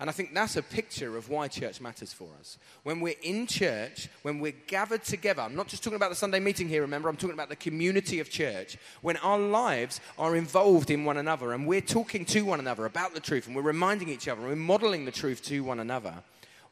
And 0.00 0.10
I 0.10 0.12
think 0.12 0.34
that's 0.34 0.56
a 0.56 0.62
picture 0.62 1.16
of 1.16 1.28
why 1.28 1.46
church 1.46 1.80
matters 1.80 2.12
for 2.12 2.28
us. 2.40 2.58
When 2.82 3.00
we're 3.00 3.14
in 3.22 3.46
church, 3.46 4.08
when 4.22 4.40
we're 4.40 4.54
gathered 4.66 5.04
together, 5.04 5.42
I'm 5.42 5.54
not 5.54 5.68
just 5.68 5.84
talking 5.84 5.96
about 5.96 6.10
the 6.10 6.16
Sunday 6.16 6.40
meeting 6.40 6.68
here, 6.68 6.82
remember, 6.82 7.08
I'm 7.08 7.16
talking 7.16 7.34
about 7.34 7.50
the 7.50 7.56
community 7.56 8.18
of 8.18 8.28
church. 8.28 8.78
When 9.02 9.16
our 9.18 9.38
lives 9.38 10.00
are 10.18 10.34
involved 10.34 10.90
in 10.90 11.04
one 11.04 11.18
another 11.18 11.52
and 11.52 11.68
we're 11.68 11.80
talking 11.80 12.24
to 12.26 12.42
one 12.42 12.58
another 12.58 12.84
about 12.84 13.14
the 13.14 13.20
truth 13.20 13.46
and 13.46 13.54
we're 13.54 13.62
reminding 13.62 14.08
each 14.08 14.26
other 14.26 14.40
and 14.40 14.50
we're 14.50 14.56
modeling 14.56 15.04
the 15.04 15.12
truth 15.12 15.40
to 15.44 15.60
one 15.60 15.78
another, 15.78 16.14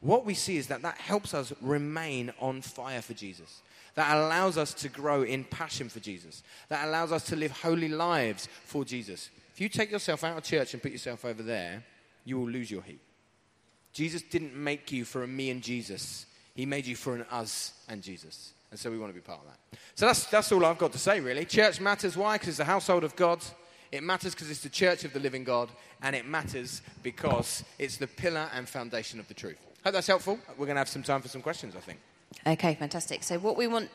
what 0.01 0.25
we 0.25 0.33
see 0.33 0.57
is 0.57 0.67
that 0.67 0.81
that 0.81 0.97
helps 0.97 1.33
us 1.33 1.53
remain 1.61 2.33
on 2.39 2.61
fire 2.61 3.01
for 3.01 3.13
Jesus 3.13 3.61
that 3.95 4.15
allows 4.15 4.57
us 4.57 4.73
to 4.75 4.89
grow 4.89 5.23
in 5.23 5.43
passion 5.43 5.89
for 5.89 5.99
Jesus, 5.99 6.43
that 6.69 6.87
allows 6.87 7.11
us 7.11 7.23
to 7.25 7.35
live 7.35 7.51
holy 7.51 7.89
lives 7.89 8.47
for 8.65 8.85
Jesus. 8.85 9.29
If 9.53 9.59
you 9.59 9.69
take 9.69 9.91
yourself 9.91 10.23
out 10.23 10.37
of 10.37 10.43
church 10.43 10.73
and 10.73 10.81
put 10.81 10.91
yourself 10.91 11.25
over 11.25 11.43
there, 11.43 11.83
you 12.23 12.39
will 12.39 12.49
lose 12.49 12.71
your 12.71 12.81
heat. 12.81 13.01
Jesus 13.93 14.21
didn't 14.21 14.55
make 14.55 14.91
you 14.91 15.03
for 15.03 15.23
a 15.23 15.27
me 15.27 15.49
and 15.49 15.61
Jesus, 15.61 16.25
He 16.55 16.65
made 16.65 16.85
you 16.85 16.95
for 16.95 17.15
an 17.15 17.25
us 17.31 17.73
and 17.89 18.01
Jesus. 18.01 18.53
And 18.71 18.79
so 18.79 18.89
we 18.89 18.97
want 18.97 19.11
to 19.11 19.13
be 19.13 19.21
part 19.21 19.41
of 19.41 19.47
that. 19.47 19.79
So 19.95 20.05
that's, 20.05 20.25
that's 20.27 20.51
all 20.51 20.65
I've 20.65 20.77
got 20.77 20.93
to 20.93 20.97
say, 20.97 21.19
really. 21.19 21.43
Church 21.43 21.81
matters. 21.81 22.15
Why? 22.15 22.35
Because 22.35 22.47
it's 22.49 22.57
the 22.57 22.63
household 22.63 23.03
of 23.03 23.15
God. 23.17 23.43
It 23.91 24.01
matters 24.01 24.33
because 24.33 24.49
it's 24.49 24.63
the 24.63 24.69
church 24.69 25.03
of 25.03 25.11
the 25.11 25.19
living 25.19 25.43
God. 25.43 25.69
And 26.01 26.15
it 26.15 26.25
matters 26.25 26.81
because 27.03 27.65
it's 27.77 27.97
the 27.97 28.07
pillar 28.07 28.49
and 28.55 28.67
foundation 28.67 29.19
of 29.19 29.27
the 29.27 29.33
truth. 29.33 29.57
Hope 29.83 29.93
that's 29.93 30.07
helpful. 30.07 30.39
We're 30.51 30.67
going 30.67 30.75
to 30.75 30.79
have 30.79 30.87
some 30.87 31.03
time 31.03 31.21
for 31.21 31.27
some 31.27 31.41
questions, 31.41 31.75
I 31.75 31.81
think. 31.81 31.99
Okay, 32.45 32.75
fantastic. 32.75 33.23
So 33.23 33.37
what 33.37 33.57
we 33.57 33.67
want 33.67 33.89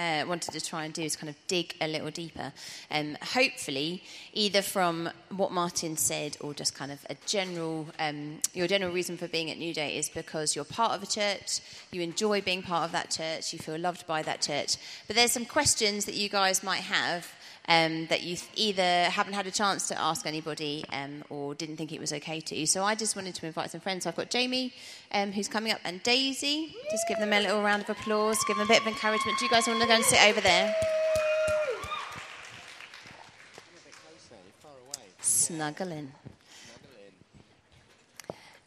uh, 0.00 0.24
wanted 0.26 0.52
to 0.52 0.60
try 0.64 0.84
and 0.84 0.94
do 0.94 1.02
is 1.02 1.14
kind 1.14 1.28
of 1.28 1.36
dig 1.46 1.74
a 1.80 1.86
little 1.86 2.10
deeper. 2.10 2.52
And 2.88 3.16
um, 3.16 3.18
hopefully, 3.34 4.02
either 4.32 4.62
from 4.62 5.10
what 5.36 5.52
Martin 5.52 5.96
said 5.96 6.38
or 6.40 6.54
just 6.54 6.74
kind 6.74 6.90
of 6.90 7.04
a 7.10 7.16
general, 7.26 7.86
um, 7.98 8.38
your 8.54 8.66
general 8.66 8.92
reason 8.92 9.18
for 9.18 9.28
being 9.28 9.50
at 9.50 9.58
Newday 9.58 9.96
is 9.96 10.08
because 10.08 10.56
you're 10.56 10.64
part 10.64 10.92
of 10.92 11.02
a 11.02 11.06
church, 11.06 11.60
you 11.92 12.00
enjoy 12.00 12.40
being 12.40 12.62
part 12.62 12.84
of 12.84 12.92
that 12.92 13.10
church, 13.10 13.52
you 13.52 13.58
feel 13.58 13.78
loved 13.78 14.06
by 14.06 14.22
that 14.22 14.40
church. 14.40 14.76
But 15.06 15.16
there's 15.16 15.32
some 15.32 15.44
questions 15.44 16.06
that 16.06 16.14
you 16.14 16.30
guys 16.30 16.62
might 16.62 16.82
have 16.82 17.34
um, 17.68 18.06
that 18.06 18.22
you 18.22 18.36
either 18.56 19.04
haven't 19.04 19.34
had 19.34 19.46
a 19.46 19.50
chance 19.50 19.88
to 19.88 20.00
ask 20.00 20.26
anybody 20.26 20.84
um, 20.92 21.22
or 21.30 21.54
didn't 21.54 21.76
think 21.76 21.92
it 21.92 22.00
was 22.00 22.12
okay 22.12 22.40
to. 22.40 22.66
So 22.66 22.84
I 22.84 22.94
just 22.94 23.16
wanted 23.16 23.34
to 23.36 23.46
invite 23.46 23.70
some 23.70 23.80
friends. 23.80 24.04
So 24.04 24.10
I've 24.10 24.16
got 24.16 24.30
Jamie, 24.30 24.72
um, 25.12 25.32
who's 25.32 25.48
coming 25.48 25.72
up, 25.72 25.80
and 25.84 26.02
Daisy. 26.02 26.74
Just 26.90 27.06
give 27.08 27.18
them 27.18 27.32
a 27.32 27.40
little 27.40 27.62
round 27.62 27.82
of 27.82 27.90
applause, 27.90 28.42
give 28.44 28.56
them 28.56 28.66
a 28.66 28.68
bit 28.68 28.80
of 28.80 28.86
encouragement. 28.86 29.38
Do 29.38 29.44
you 29.44 29.50
guys 29.50 29.66
want 29.66 29.80
to 29.80 29.86
go 29.86 29.94
and 29.94 30.04
sit 30.04 30.22
over 30.24 30.40
there? 30.40 30.74
Snuggling. 35.20 36.12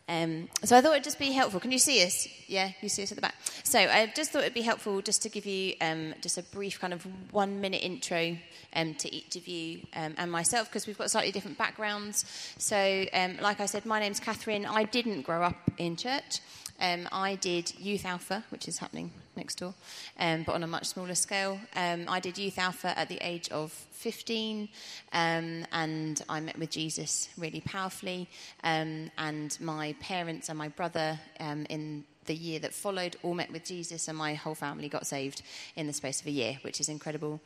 Um, 0.09 0.49
so 0.63 0.77
I 0.77 0.81
thought 0.81 0.91
it'd 0.93 1.03
just 1.03 1.19
be 1.19 1.31
helpful. 1.31 1.59
Can 1.59 1.71
you 1.71 1.79
see 1.79 2.03
us? 2.03 2.27
Yeah, 2.47 2.71
you 2.81 2.89
see 2.89 3.03
us 3.03 3.11
at 3.11 3.15
the 3.15 3.21
back. 3.21 3.35
So 3.63 3.79
I 3.79 4.11
just 4.13 4.31
thought 4.31 4.41
it'd 4.41 4.53
be 4.53 4.61
helpful 4.61 5.01
just 5.01 5.21
to 5.23 5.29
give 5.29 5.45
you 5.45 5.75
um, 5.79 6.13
just 6.21 6.37
a 6.37 6.43
brief 6.43 6.79
kind 6.79 6.93
of 6.93 7.07
one 7.31 7.61
minute 7.61 7.81
intro 7.81 8.37
um, 8.75 8.95
to 8.95 9.13
each 9.13 9.35
of 9.35 9.47
you 9.47 9.79
um, 9.95 10.13
and 10.17 10.31
myself 10.31 10.69
because 10.69 10.87
we've 10.87 10.97
got 10.97 11.09
slightly 11.09 11.31
different 11.31 11.57
backgrounds. 11.57 12.25
So, 12.57 13.05
um, 13.13 13.37
like 13.41 13.61
I 13.61 13.65
said, 13.65 13.85
my 13.85 13.99
name's 13.99 14.19
Catherine. 14.19 14.65
I 14.65 14.83
didn't 14.83 15.21
grow 15.21 15.41
up 15.41 15.71
in 15.77 15.95
church. 15.95 16.41
Um, 16.79 17.07
I 17.12 17.36
did 17.36 17.73
Youth 17.79 18.05
Alpha, 18.05 18.43
which 18.49 18.67
is 18.67 18.77
happening 18.77 19.12
next 19.36 19.55
door, 19.55 19.73
um, 20.19 20.43
but 20.43 20.53
on 20.53 20.63
a 20.63 20.67
much 20.67 20.86
smaller 20.86 21.15
scale. 21.15 21.59
Um, 21.75 22.05
I 22.07 22.19
did 22.19 22.38
Youth 22.38 22.57
Alpha 22.57 22.97
at 22.97 23.09
the 23.09 23.17
age 23.21 23.49
of 23.49 23.71
15, 23.71 24.69
um, 25.13 25.65
and 25.71 26.21
I 26.27 26.39
met 26.39 26.57
with 26.57 26.71
Jesus 26.71 27.29
really 27.38 27.62
powerfully. 27.62 28.27
Um, 28.63 29.12
and 29.17 29.57
my 29.62 29.95
parents 29.99 30.49
and 30.49 30.57
my 30.57 30.67
brother 30.67 31.19
um, 31.39 31.65
in 31.69 32.03
the 32.25 32.36
year 32.36 32.59
that 32.59 32.73
followed 32.73 33.15
all 33.23 33.33
met 33.33 33.51
with 33.51 33.65
Jesus, 33.65 34.07
and 34.07 34.17
my 34.17 34.33
whole 34.33 34.55
family 34.55 34.89
got 34.89 35.05
saved 35.05 35.41
in 35.75 35.88
the 35.88 35.93
space 35.93 36.21
of 36.21 36.27
a 36.27 36.31
year, 36.31 36.57
which 36.62 36.79
is 36.79 36.89
incredible. 36.89 37.39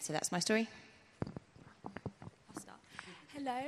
so 0.00 0.12
that's 0.12 0.32
my 0.32 0.38
story. 0.38 0.68
Hello, 3.36 3.60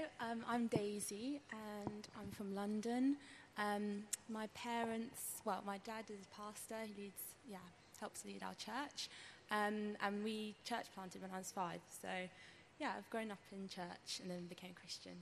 I'm 0.48 0.68
Daisy, 0.68 1.40
and 1.52 2.08
I'm 2.18 2.30
from 2.30 2.54
London. 2.54 3.16
Um, 3.58 4.02
my 4.28 4.48
parents, 4.48 5.40
well, 5.44 5.62
my 5.66 5.78
dad 5.78 6.04
is 6.08 6.20
a 6.22 6.34
pastor. 6.34 6.76
He 6.86 7.02
leads, 7.02 7.22
yeah, 7.48 7.58
helps 8.00 8.24
lead 8.24 8.42
our 8.42 8.54
church. 8.54 9.08
Um, 9.50 9.96
and 10.02 10.22
we 10.24 10.54
church 10.64 10.86
planted 10.94 11.22
when 11.22 11.30
I 11.30 11.38
was 11.38 11.52
five. 11.52 11.80
So, 12.02 12.08
yeah, 12.78 12.92
I've 12.96 13.08
grown 13.10 13.30
up 13.30 13.38
in 13.52 13.68
church 13.68 14.20
and 14.20 14.30
then 14.30 14.46
became 14.46 14.72
Christian 14.74 15.14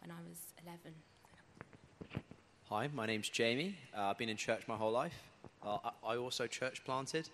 when 0.00 0.10
I 0.10 0.20
was 0.28 0.38
11. 0.64 0.78
Hi, 2.70 2.88
my 2.94 3.06
name's 3.06 3.28
Jamie. 3.28 3.76
Uh, 3.96 4.02
I've 4.02 4.18
been 4.18 4.28
in 4.28 4.36
church 4.36 4.62
my 4.66 4.76
whole 4.76 4.92
life. 4.92 5.14
Uh, 5.64 5.78
I, 6.04 6.16
also 6.16 6.46
church 6.46 6.84
planted. 6.84 7.28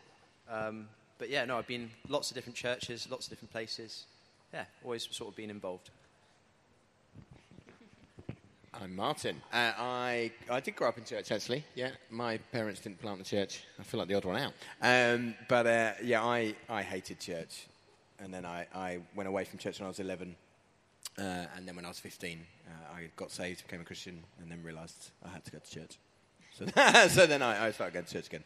Um, 0.48 0.88
but 1.18 1.30
yeah, 1.30 1.44
no, 1.44 1.58
I've 1.58 1.66
been 1.66 1.90
lots 2.08 2.30
of 2.30 2.34
different 2.34 2.56
churches, 2.56 3.08
lots 3.10 3.26
of 3.26 3.30
different 3.30 3.52
places. 3.52 4.04
Yeah, 4.52 4.64
always 4.84 5.08
sort 5.10 5.30
of 5.30 5.36
been 5.36 5.50
involved. 5.50 5.90
I'm 8.80 8.96
Martin. 8.96 9.40
Uh, 9.52 9.72
I, 9.78 10.32
I 10.50 10.60
did 10.60 10.74
grow 10.74 10.88
up 10.88 10.98
in 10.98 11.04
church, 11.04 11.30
actually. 11.30 11.64
Yeah, 11.74 11.90
my 12.10 12.38
parents 12.50 12.80
didn't 12.80 13.00
plant 13.00 13.18
the 13.18 13.24
church. 13.24 13.62
I 13.78 13.84
feel 13.84 13.98
like 13.98 14.08
the 14.08 14.14
odd 14.14 14.24
one 14.24 14.36
out. 14.36 14.52
Um, 14.82 15.34
but 15.48 15.66
uh, 15.66 15.92
yeah, 16.02 16.24
I, 16.24 16.54
I 16.68 16.82
hated 16.82 17.20
church. 17.20 17.66
And 18.18 18.34
then 18.34 18.44
I, 18.44 18.66
I 18.74 18.98
went 19.14 19.28
away 19.28 19.44
from 19.44 19.58
church 19.58 19.78
when 19.78 19.86
I 19.86 19.88
was 19.88 20.00
11. 20.00 20.34
Uh, 21.16 21.22
and 21.56 21.68
then 21.68 21.76
when 21.76 21.84
I 21.84 21.88
was 21.88 22.00
15, 22.00 22.40
uh, 22.66 22.94
I 22.96 23.10
got 23.16 23.30
saved, 23.30 23.64
became 23.64 23.80
a 23.80 23.84
Christian, 23.84 24.24
and 24.40 24.50
then 24.50 24.60
realised 24.62 25.10
I 25.24 25.28
had 25.28 25.44
to 25.44 25.50
go 25.52 25.58
to 25.58 25.70
church. 25.70 25.98
So, 26.58 26.66
so 27.08 27.26
then 27.26 27.42
I, 27.42 27.66
I 27.66 27.70
started 27.70 27.94
going 27.94 28.06
to 28.06 28.12
church 28.12 28.26
again. 28.26 28.44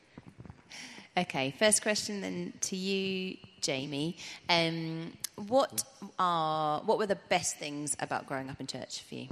Okay, 1.17 1.55
first 1.59 1.83
question 1.83 2.21
then 2.21 2.53
to 2.63 2.77
you, 2.77 3.39
Jamie. 3.61 4.17
Um, 4.49 5.15
what 5.49 5.85
are 6.19 6.81
what 6.83 6.99
were 6.99 7.07
the 7.07 7.19
best 7.29 7.57
things 7.57 7.97
about 7.99 8.27
growing 8.27 8.51
up 8.51 8.61
in 8.61 8.67
church 8.67 9.03
for 9.03 9.17
you? 9.17 9.29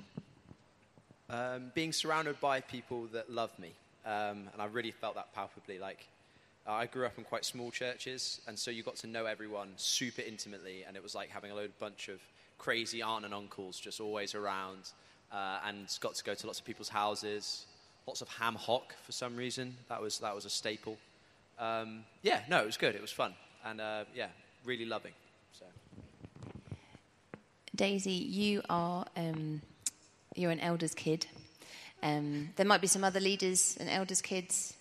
Um, 1.30 1.72
being 1.74 1.92
surrounded 1.92 2.40
by 2.40 2.60
people 2.60 3.06
that 3.12 3.30
love 3.30 3.50
me. 3.58 3.72
Um, 4.04 4.48
and 4.52 4.60
I 4.60 4.66
really 4.66 4.92
felt 4.92 5.16
that 5.16 5.34
palpably. 5.34 5.78
Like, 5.78 6.06
I 6.66 6.86
grew 6.86 7.06
up 7.06 7.18
in 7.18 7.24
quite 7.24 7.44
small 7.44 7.70
churches, 7.70 8.40
and 8.46 8.58
so 8.58 8.70
you 8.70 8.82
got 8.82 8.96
to 8.96 9.06
know 9.06 9.26
everyone 9.26 9.68
super 9.76 10.22
intimately, 10.22 10.84
and 10.86 10.96
it 10.96 11.02
was 11.02 11.14
like 11.14 11.28
having 11.30 11.50
a 11.50 11.54
load 11.54 11.72
bunch 11.78 12.08
of 12.08 12.20
crazy 12.58 13.02
aunt 13.02 13.24
and 13.24 13.32
uncles 13.32 13.78
just 13.78 14.00
always 14.00 14.34
around, 14.34 14.90
uh, 15.32 15.60
and 15.66 15.96
got 16.00 16.14
to 16.14 16.24
go 16.24 16.34
to 16.34 16.46
lots 16.46 16.58
of 16.58 16.64
people's 16.64 16.88
houses, 16.88 17.66
lots 18.06 18.20
of 18.20 18.28
ham 18.28 18.54
hock 18.56 18.94
for 19.04 19.12
some 19.12 19.36
reason. 19.36 19.76
That 19.88 20.00
was 20.00 20.18
that 20.18 20.34
was 20.34 20.44
a 20.44 20.50
staple. 20.50 20.96
Um, 21.58 22.04
yeah, 22.22 22.40
no, 22.48 22.60
it 22.62 22.66
was 22.66 22.76
good. 22.76 22.94
It 22.96 23.00
was 23.00 23.12
fun, 23.12 23.34
and 23.64 23.80
uh, 23.80 24.04
yeah, 24.14 24.28
really 24.64 24.86
loving. 24.86 25.12
So. 25.52 25.66
Daisy, 27.76 28.10
you 28.10 28.62
are 28.68 29.06
um, 29.16 29.60
you're 30.36 30.50
an 30.50 30.60
elders 30.60 30.94
kid. 30.94 31.26
Um, 32.02 32.50
there 32.56 32.66
might 32.66 32.80
be 32.80 32.86
some 32.86 33.04
other 33.04 33.20
leaders 33.20 33.76
and 33.80 33.88
elders 33.88 34.20
kids 34.20 34.74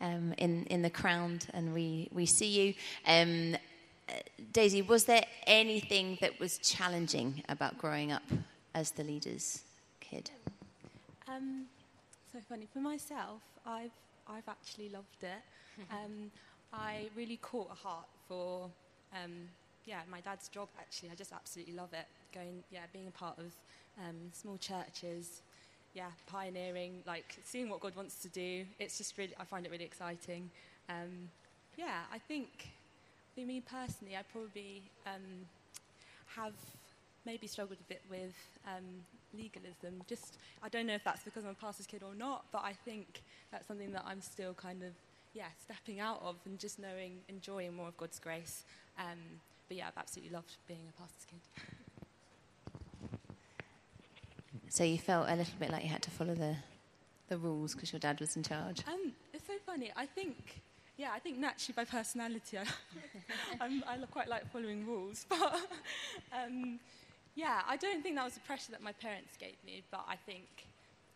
um, 0.00 0.34
in 0.38 0.64
in 0.66 0.82
the 0.82 0.90
crowd, 0.90 1.46
and 1.52 1.72
we 1.74 2.08
we 2.12 2.26
see 2.26 2.46
you. 2.46 2.74
Um, 3.06 3.56
Daisy, 4.52 4.82
was 4.82 5.04
there 5.04 5.24
anything 5.46 6.18
that 6.20 6.38
was 6.38 6.58
challenging 6.58 7.42
about 7.48 7.76
growing 7.78 8.12
up 8.12 8.22
as 8.74 8.92
the 8.92 9.02
leaders 9.02 9.62
kid? 10.00 10.30
Um, 11.28 11.66
so 12.32 12.38
funny 12.48 12.66
for 12.72 12.80
myself. 12.80 13.40
I've 13.66 13.90
I've 14.28 14.48
actually 14.48 14.88
loved 14.88 15.22
it. 15.22 15.42
Um, 15.92 16.30
I 16.72 17.10
really 17.14 17.36
caught 17.36 17.68
a 17.70 17.74
heart 17.74 18.06
for 18.26 18.70
um, 19.12 19.32
yeah 19.84 20.00
my 20.10 20.20
dad's 20.20 20.48
job. 20.48 20.68
Actually, 20.78 21.10
I 21.10 21.14
just 21.14 21.32
absolutely 21.34 21.74
love 21.74 21.92
it. 21.92 22.06
Going 22.32 22.64
yeah, 22.70 22.80
being 22.94 23.08
a 23.08 23.10
part 23.10 23.38
of 23.38 23.52
um, 23.98 24.30
small 24.32 24.58
churches, 24.58 25.42
yeah, 25.94 26.10
pioneering, 26.26 27.02
like 27.06 27.36
seeing 27.44 27.68
what 27.68 27.80
God 27.80 27.96
wants 27.96 28.16
to 28.22 28.28
do. 28.28 28.64
It's 28.78 28.98
just 28.98 29.16
really 29.16 29.34
I 29.40 29.44
find 29.44 29.64
it 29.64 29.72
really 29.72 29.84
exciting. 29.84 30.50
Um, 30.88 31.30
yeah, 31.76 32.00
I 32.12 32.18
think 32.18 32.68
for 33.34 33.40
me 33.40 33.60
personally, 33.60 34.16
I 34.16 34.22
probably 34.32 34.82
um, 35.06 35.46
have 36.36 36.54
maybe 37.24 37.46
struggled 37.46 37.78
a 37.80 37.88
bit 37.88 38.02
with 38.10 38.34
um, 38.66 38.84
legalism. 39.34 40.02
Just 40.06 40.38
I 40.62 40.68
don't 40.68 40.86
know 40.86 40.94
if 40.94 41.04
that's 41.04 41.22
because 41.22 41.44
I'm 41.44 41.50
a 41.50 41.54
pastor's 41.54 41.86
kid 41.86 42.02
or 42.02 42.14
not, 42.14 42.44
but 42.52 42.62
I 42.64 42.72
think 42.72 43.22
that's 43.50 43.66
something 43.66 43.92
that 43.92 44.04
I'm 44.06 44.20
still 44.20 44.54
kind 44.54 44.82
of 44.82 44.92
yeah 45.34 45.48
stepping 45.62 46.00
out 46.00 46.22
of 46.22 46.36
and 46.44 46.58
just 46.58 46.78
knowing, 46.78 47.18
enjoying 47.28 47.74
more 47.74 47.88
of 47.88 47.96
God's 47.96 48.18
grace. 48.18 48.64
Um, 48.98 49.40
but 49.68 49.76
yeah, 49.76 49.88
I've 49.88 49.98
absolutely 49.98 50.34
loved 50.34 50.56
being 50.68 50.80
a 50.88 51.00
pastor's 51.00 51.24
kid. 51.24 51.40
So 54.76 54.84
you 54.84 54.98
felt 54.98 55.30
a 55.30 55.34
little 55.34 55.54
bit 55.58 55.70
like 55.70 55.84
you 55.84 55.88
had 55.88 56.02
to 56.02 56.10
follow 56.10 56.34
the 56.34 56.54
the 57.30 57.38
rules 57.38 57.74
because 57.74 57.94
your 57.94 57.98
dad 57.98 58.20
was 58.20 58.36
in 58.36 58.42
charge. 58.42 58.80
Um, 58.86 59.12
it's 59.32 59.46
so 59.46 59.54
funny. 59.64 59.90
I 59.96 60.04
think, 60.04 60.60
yeah, 60.98 61.12
I 61.14 61.18
think 61.18 61.38
naturally 61.38 61.72
by 61.74 61.86
personality, 61.86 62.58
I, 62.58 62.64
I'm, 63.64 63.82
I 63.88 63.96
quite 64.10 64.28
like 64.28 64.52
following 64.52 64.86
rules. 64.86 65.24
But 65.30 65.54
um, 66.30 66.78
yeah, 67.36 67.62
I 67.66 67.78
don't 67.78 68.02
think 68.02 68.16
that 68.16 68.24
was 68.24 68.34
the 68.34 68.40
pressure 68.40 68.70
that 68.72 68.82
my 68.82 68.92
parents 68.92 69.38
gave 69.38 69.56
me. 69.64 69.82
But 69.90 70.04
I 70.06 70.16
think, 70.16 70.44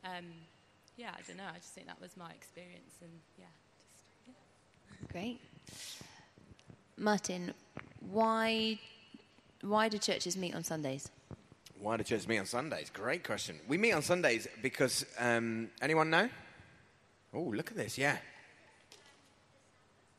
um, 0.07 0.25
yeah, 0.96 1.11
I 1.12 1.20
don't 1.29 1.37
know. 1.37 1.51
I 1.55 1.59
just 1.59 1.75
think 1.75 1.87
that 1.87 2.01
was 2.01 2.16
my 2.16 2.31
experience, 2.31 2.94
and 3.03 3.11
yeah, 3.38 3.44
just 4.27 4.38
yeah. 4.96 5.12
Great. 5.12 5.38
Martin, 6.96 7.53
why 8.11 8.79
why 9.61 9.90
do 9.90 9.99
churches 9.99 10.35
meet 10.35 10.55
on 10.55 10.64
Sundays? 10.64 11.11
Why 11.80 11.96
do 11.96 12.04
churches 12.04 12.28
meet 12.28 12.38
on 12.38 12.46
Sundays? 12.46 12.90
Great 12.90 13.24
question. 13.24 13.58
We 13.66 13.78
meet 13.78 13.92
on 13.92 14.02
Sundays 14.02 14.46
because 14.60 15.06
um, 15.18 15.70
anyone 15.80 16.10
know? 16.10 16.28
Oh, 17.32 17.40
look 17.40 17.70
at 17.70 17.76
this. 17.76 17.96
Yeah, 17.96 18.18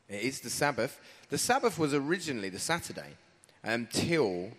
it 0.08 0.22
is 0.22 0.40
the 0.40 0.50
Sabbath. 0.50 1.00
The 1.30 1.38
Sabbath 1.38 1.78
was 1.78 1.94
originally 1.94 2.48
the 2.48 2.58
Saturday 2.58 3.16
until 3.62 4.50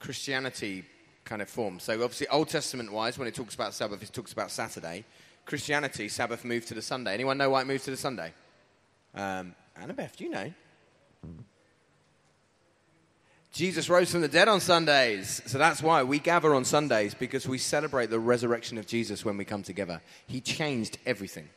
Christianity 0.00 0.84
kind 1.24 1.40
of 1.40 1.48
formed. 1.48 1.82
So 1.82 1.92
obviously, 1.92 2.26
Old 2.28 2.48
Testament 2.48 2.92
wise, 2.92 3.16
when 3.16 3.28
it 3.28 3.34
talks 3.34 3.54
about 3.54 3.72
Sabbath, 3.72 4.02
it 4.02 4.12
talks 4.12 4.32
about 4.32 4.50
Saturday. 4.50 5.04
Christianity, 5.46 6.08
Sabbath 6.08 6.44
moved 6.44 6.66
to 6.68 6.74
the 6.74 6.82
Sunday. 6.82 7.14
Anyone 7.14 7.38
know 7.38 7.50
why 7.50 7.62
it 7.62 7.66
moved 7.66 7.84
to 7.84 7.92
the 7.92 7.96
Sunday? 7.96 8.32
Um, 9.14 9.54
Annabeth, 9.80 10.16
do 10.16 10.24
you 10.24 10.30
know? 10.30 10.52
Jesus 13.54 13.88
rose 13.88 14.10
from 14.10 14.20
the 14.20 14.26
dead 14.26 14.48
on 14.48 14.58
Sundays. 14.58 15.40
So 15.46 15.58
that's 15.58 15.80
why 15.80 16.02
we 16.02 16.18
gather 16.18 16.56
on 16.56 16.64
Sundays 16.64 17.14
because 17.14 17.46
we 17.46 17.56
celebrate 17.56 18.10
the 18.10 18.18
resurrection 18.18 18.78
of 18.78 18.86
Jesus 18.86 19.24
when 19.24 19.36
we 19.36 19.44
come 19.44 19.62
together. 19.62 20.00
He 20.26 20.40
changed 20.40 20.98
everything. 21.06 21.48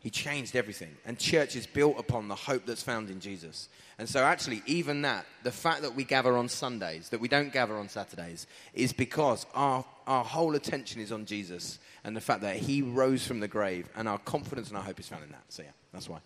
He 0.00 0.08
changed 0.08 0.56
everything. 0.56 0.96
And 1.04 1.18
church 1.18 1.54
is 1.54 1.66
built 1.66 1.98
upon 1.98 2.28
the 2.28 2.34
hope 2.34 2.64
that's 2.64 2.82
found 2.82 3.10
in 3.10 3.20
Jesus. 3.20 3.68
And 3.98 4.08
so, 4.08 4.20
actually, 4.24 4.62
even 4.64 5.02
that, 5.02 5.26
the 5.42 5.52
fact 5.52 5.82
that 5.82 5.94
we 5.94 6.04
gather 6.04 6.38
on 6.38 6.48
Sundays, 6.48 7.10
that 7.10 7.20
we 7.20 7.28
don't 7.28 7.52
gather 7.52 7.76
on 7.76 7.90
Saturdays, 7.90 8.46
is 8.72 8.94
because 8.94 9.44
our, 9.54 9.84
our 10.06 10.24
whole 10.24 10.54
attention 10.54 11.02
is 11.02 11.12
on 11.12 11.26
Jesus 11.26 11.78
and 12.02 12.16
the 12.16 12.20
fact 12.22 12.40
that 12.40 12.56
he 12.56 12.80
rose 12.80 13.26
from 13.26 13.40
the 13.40 13.46
grave, 13.46 13.88
and 13.94 14.08
our 14.08 14.18
confidence 14.18 14.68
and 14.68 14.78
our 14.78 14.82
hope 14.82 14.98
is 14.98 15.06
found 15.06 15.22
in 15.22 15.30
that. 15.32 15.44
So, 15.50 15.62
yeah, 15.62 15.68
that's 15.92 16.08
why. 16.08 16.18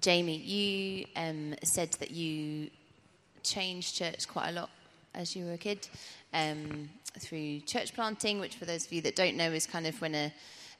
Jamie, 0.00 0.38
you 0.38 1.04
um, 1.16 1.54
said 1.62 1.92
that 2.00 2.10
you 2.10 2.70
changed 3.42 3.94
church 3.94 4.26
quite 4.26 4.48
a 4.48 4.52
lot 4.52 4.70
as 5.14 5.36
you 5.36 5.44
were 5.44 5.52
a 5.52 5.58
kid 5.58 5.86
um, 6.32 6.88
through 7.18 7.60
church 7.60 7.92
planting, 7.94 8.38
which, 8.40 8.56
for 8.56 8.64
those 8.64 8.86
of 8.86 8.92
you 8.92 9.02
that 9.02 9.16
don't 9.16 9.36
know, 9.36 9.52
is 9.52 9.66
kind 9.66 9.86
of 9.86 10.00
when 10.00 10.14
a, 10.14 10.32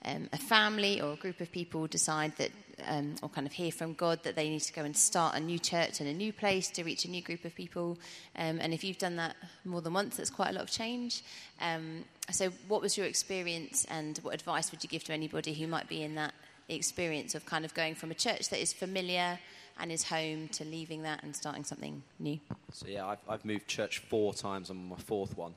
um, 0.07 0.31
a 0.33 0.39
family 0.39 1.03
or 1.03 1.13
a 1.13 1.17
group 1.17 1.43
of 1.43 1.53
people 1.53 1.87
decide 1.87 2.35
that, 2.39 2.51
um, 2.87 3.15
or 3.23 3.29
kind 3.29 3.47
of 3.47 3.53
hear 3.53 3.71
from 3.71 3.93
God 3.93 4.23
that 4.23 4.35
they 4.35 4.49
need 4.49 4.63
to 4.63 4.73
go 4.73 4.83
and 4.83 4.97
start 4.97 5.35
a 5.35 5.41
new 5.41 5.59
church 5.59 6.01
in 6.01 6.07
a 6.07 6.15
new 6.15 6.33
place 6.33 6.71
to 6.71 6.83
reach 6.83 7.05
a 7.05 7.11
new 7.11 7.21
group 7.21 7.45
of 7.45 7.55
people. 7.55 7.99
Um, 8.37 8.61
and 8.63 8.73
if 8.73 8.83
you've 8.83 8.97
done 8.97 9.17
that 9.17 9.37
more 9.67 9.83
than 9.83 9.93
once, 9.93 10.17
that's 10.17 10.31
quite 10.31 10.49
a 10.49 10.53
lot 10.55 10.63
of 10.63 10.71
change. 10.71 11.23
Um, 11.61 12.07
so, 12.31 12.49
what 12.67 12.81
was 12.81 12.97
your 12.97 13.05
experience, 13.05 13.85
and 13.91 14.19
what 14.23 14.33
advice 14.33 14.71
would 14.71 14.83
you 14.83 14.89
give 14.89 15.05
to 15.05 15.13
anybody 15.13 15.53
who 15.53 15.67
might 15.67 15.87
be 15.87 16.03
in 16.03 16.15
that 16.15 16.33
experience 16.69 17.35
of 17.35 17.45
kind 17.47 17.65
of 17.65 17.75
going 17.75 17.95
from 17.95 18.11
a 18.11 18.15
church 18.15 18.49
that 18.51 18.61
is 18.61 18.73
familiar 18.73 19.39
and 19.79 19.91
is 19.91 20.05
home 20.05 20.49
to 20.49 20.65
leaving 20.65 21.03
that 21.03 21.23
and 21.23 21.35
starting 21.35 21.65
something 21.65 22.03
new? 22.19 22.39
So 22.73 22.87
yeah, 22.89 23.07
I've, 23.07 23.19
I've 23.29 23.45
moved 23.45 23.67
church 23.67 23.99
four 23.99 24.35
times. 24.35 24.71
I'm 24.71 24.79
on 24.79 24.89
my 24.91 24.97
fourth 24.97 25.37
one. 25.37 25.55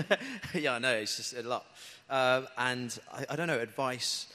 yeah, 0.54 0.74
I 0.74 0.78
know 0.78 0.92
it's 0.92 1.16
just 1.16 1.34
a 1.34 1.42
lot. 1.42 1.66
Um, 2.10 2.46
and 2.58 2.98
I, 3.12 3.26
I, 3.30 3.36
don't 3.36 3.46
know 3.46 3.58
advice. 3.58 4.26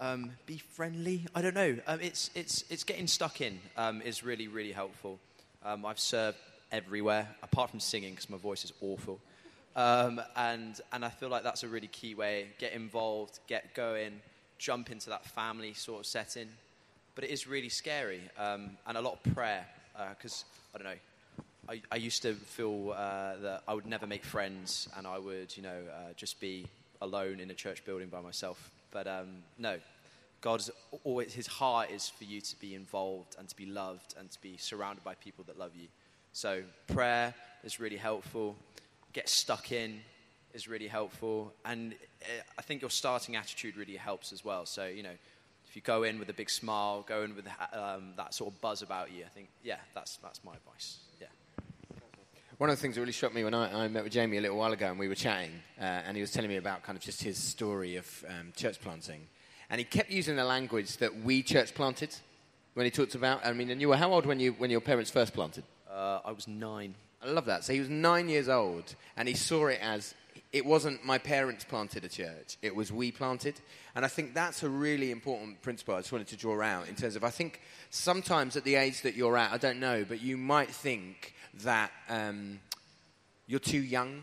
Um, 0.00 0.32
be 0.46 0.58
friendly. 0.58 1.26
I 1.34 1.42
don't 1.42 1.54
know. 1.54 1.76
Um, 1.86 2.00
it's 2.00 2.30
it's 2.34 2.64
it's 2.68 2.84
getting 2.84 3.06
stuck 3.06 3.40
in 3.40 3.60
um, 3.76 4.02
is 4.02 4.22
really 4.22 4.48
really 4.48 4.72
helpful. 4.72 5.18
Um, 5.64 5.86
I've 5.86 6.00
served 6.00 6.36
everywhere 6.70 7.28
apart 7.42 7.70
from 7.70 7.80
singing 7.80 8.10
because 8.10 8.28
my 8.28 8.36
voice 8.36 8.64
is 8.64 8.72
awful. 8.80 9.20
Um, 9.76 10.20
and 10.36 10.80
and 10.92 11.04
I 11.04 11.08
feel 11.08 11.28
like 11.28 11.42
that's 11.42 11.62
a 11.62 11.68
really 11.68 11.86
key 11.86 12.14
way. 12.14 12.48
Get 12.58 12.72
involved, 12.72 13.40
get 13.46 13.74
going, 13.74 14.20
jump 14.58 14.90
into 14.90 15.10
that 15.10 15.24
family 15.24 15.74
sort 15.74 16.00
of 16.00 16.06
setting. 16.06 16.48
But 17.14 17.24
it 17.24 17.30
is 17.30 17.46
really 17.46 17.68
scary 17.68 18.20
and 18.38 18.76
a 18.86 19.00
lot 19.00 19.20
of 19.24 19.34
prayer 19.34 19.66
because 20.16 20.44
I 20.74 20.78
don't 20.78 20.86
know. 20.86 21.00
I, 21.68 21.80
I 21.90 21.96
used 21.96 22.22
to 22.22 22.34
feel 22.34 22.92
uh, 22.92 23.36
that 23.40 23.62
I 23.66 23.72
would 23.72 23.86
never 23.86 24.06
make 24.06 24.24
friends 24.24 24.88
and 24.96 25.06
I 25.06 25.18
would, 25.18 25.56
you 25.56 25.62
know, 25.62 25.80
uh, 25.90 26.12
just 26.16 26.38
be 26.38 26.66
alone 27.00 27.40
in 27.40 27.50
a 27.50 27.54
church 27.54 27.84
building 27.84 28.08
by 28.08 28.20
myself. 28.20 28.70
But 28.90 29.06
um, 29.06 29.28
no, 29.58 29.78
God's 30.40 30.70
always, 31.04 31.32
his 31.32 31.46
heart 31.46 31.90
is 31.90 32.10
for 32.10 32.24
you 32.24 32.42
to 32.42 32.60
be 32.60 32.74
involved 32.74 33.36
and 33.38 33.48
to 33.48 33.56
be 33.56 33.64
loved 33.64 34.14
and 34.18 34.30
to 34.30 34.40
be 34.42 34.58
surrounded 34.58 35.02
by 35.04 35.14
people 35.14 35.44
that 35.46 35.58
love 35.58 35.70
you. 35.74 35.88
So 36.32 36.62
prayer 36.86 37.32
is 37.62 37.80
really 37.80 37.96
helpful. 37.96 38.56
Get 39.14 39.28
stuck 39.28 39.72
in 39.72 40.00
is 40.54 40.68
really 40.68 40.88
helpful. 40.88 41.52
And 41.64 41.94
uh, 42.22 42.42
I 42.58 42.62
think 42.62 42.80
your 42.80 42.90
starting 42.90 43.36
attitude 43.36 43.76
really 43.76 43.96
helps 43.96 44.32
as 44.32 44.44
well. 44.44 44.64
So, 44.66 44.86
you 44.86 45.02
know, 45.02 45.16
if 45.68 45.76
you 45.76 45.82
go 45.82 46.04
in 46.04 46.18
with 46.18 46.30
a 46.30 46.32
big 46.32 46.48
smile, 46.48 47.04
go 47.06 47.22
in 47.22 47.34
with 47.34 47.46
um, 47.72 48.12
that 48.16 48.32
sort 48.32 48.54
of 48.54 48.60
buzz 48.60 48.80
about 48.82 49.12
you, 49.12 49.24
I 49.24 49.28
think, 49.28 49.48
yeah, 49.62 49.78
that's, 49.94 50.16
that's 50.18 50.42
my 50.44 50.52
advice. 50.54 50.98
Yeah. 51.20 51.26
One 52.58 52.70
of 52.70 52.76
the 52.76 52.80
things 52.80 52.94
that 52.94 53.00
really 53.00 53.12
struck 53.12 53.34
me 53.34 53.42
when 53.42 53.54
I, 53.54 53.84
I 53.84 53.88
met 53.88 54.04
with 54.04 54.12
Jamie 54.12 54.38
a 54.38 54.40
little 54.40 54.56
while 54.56 54.72
ago 54.72 54.86
and 54.86 54.98
we 54.98 55.08
were 55.08 55.16
chatting, 55.16 55.50
uh, 55.80 55.82
and 55.82 56.16
he 56.16 56.20
was 56.20 56.30
telling 56.30 56.48
me 56.48 56.56
about 56.56 56.84
kind 56.84 56.96
of 56.96 57.02
just 57.02 57.22
his 57.22 57.36
story 57.36 57.96
of 57.96 58.24
um, 58.28 58.52
church 58.54 58.80
planting. 58.80 59.26
And 59.70 59.80
he 59.80 59.84
kept 59.84 60.10
using 60.10 60.36
the 60.36 60.44
language 60.44 60.98
that 60.98 61.22
we 61.22 61.42
church 61.42 61.74
planted 61.74 62.14
when 62.74 62.84
he 62.84 62.90
talked 62.90 63.16
about. 63.16 63.44
I 63.44 63.52
mean, 63.52 63.70
and 63.70 63.80
you 63.80 63.88
were 63.88 63.96
how 63.96 64.12
old 64.12 64.26
when, 64.26 64.38
you, 64.38 64.52
when 64.52 64.70
your 64.70 64.80
parents 64.80 65.10
first 65.10 65.34
planted? 65.34 65.64
Uh, 65.90 66.20
I 66.24 66.30
was 66.30 66.46
nine. 66.46 66.94
I 67.20 67.28
love 67.28 67.46
that. 67.46 67.64
So 67.64 67.72
he 67.72 67.80
was 67.80 67.88
nine 67.88 68.28
years 68.28 68.48
old, 68.48 68.94
and 69.16 69.26
he 69.26 69.34
saw 69.34 69.66
it 69.66 69.80
as 69.82 70.14
it 70.54 70.64
wasn't 70.64 71.04
my 71.04 71.18
parents 71.18 71.64
planted 71.64 72.04
a 72.04 72.08
church, 72.08 72.58
it 72.62 72.74
was 72.74 72.92
we 72.92 73.10
planted. 73.10 73.60
And 73.96 74.04
I 74.04 74.08
think 74.08 74.34
that's 74.34 74.62
a 74.62 74.68
really 74.68 75.10
important 75.10 75.60
principle 75.62 75.96
I 75.96 75.98
just 75.98 76.12
wanted 76.12 76.28
to 76.28 76.36
draw 76.36 76.62
out 76.62 76.88
in 76.88 76.94
terms 76.94 77.16
of 77.16 77.24
I 77.24 77.30
think 77.30 77.60
sometimes 77.90 78.56
at 78.56 78.62
the 78.62 78.76
age 78.76 79.02
that 79.02 79.16
you're 79.16 79.36
at, 79.36 79.52
I 79.52 79.58
don't 79.58 79.80
know, 79.80 80.04
but 80.08 80.22
you 80.22 80.36
might 80.36 80.70
think 80.70 81.34
that 81.64 81.90
um, 82.08 82.60
you're 83.48 83.58
too 83.58 83.80
young 83.80 84.22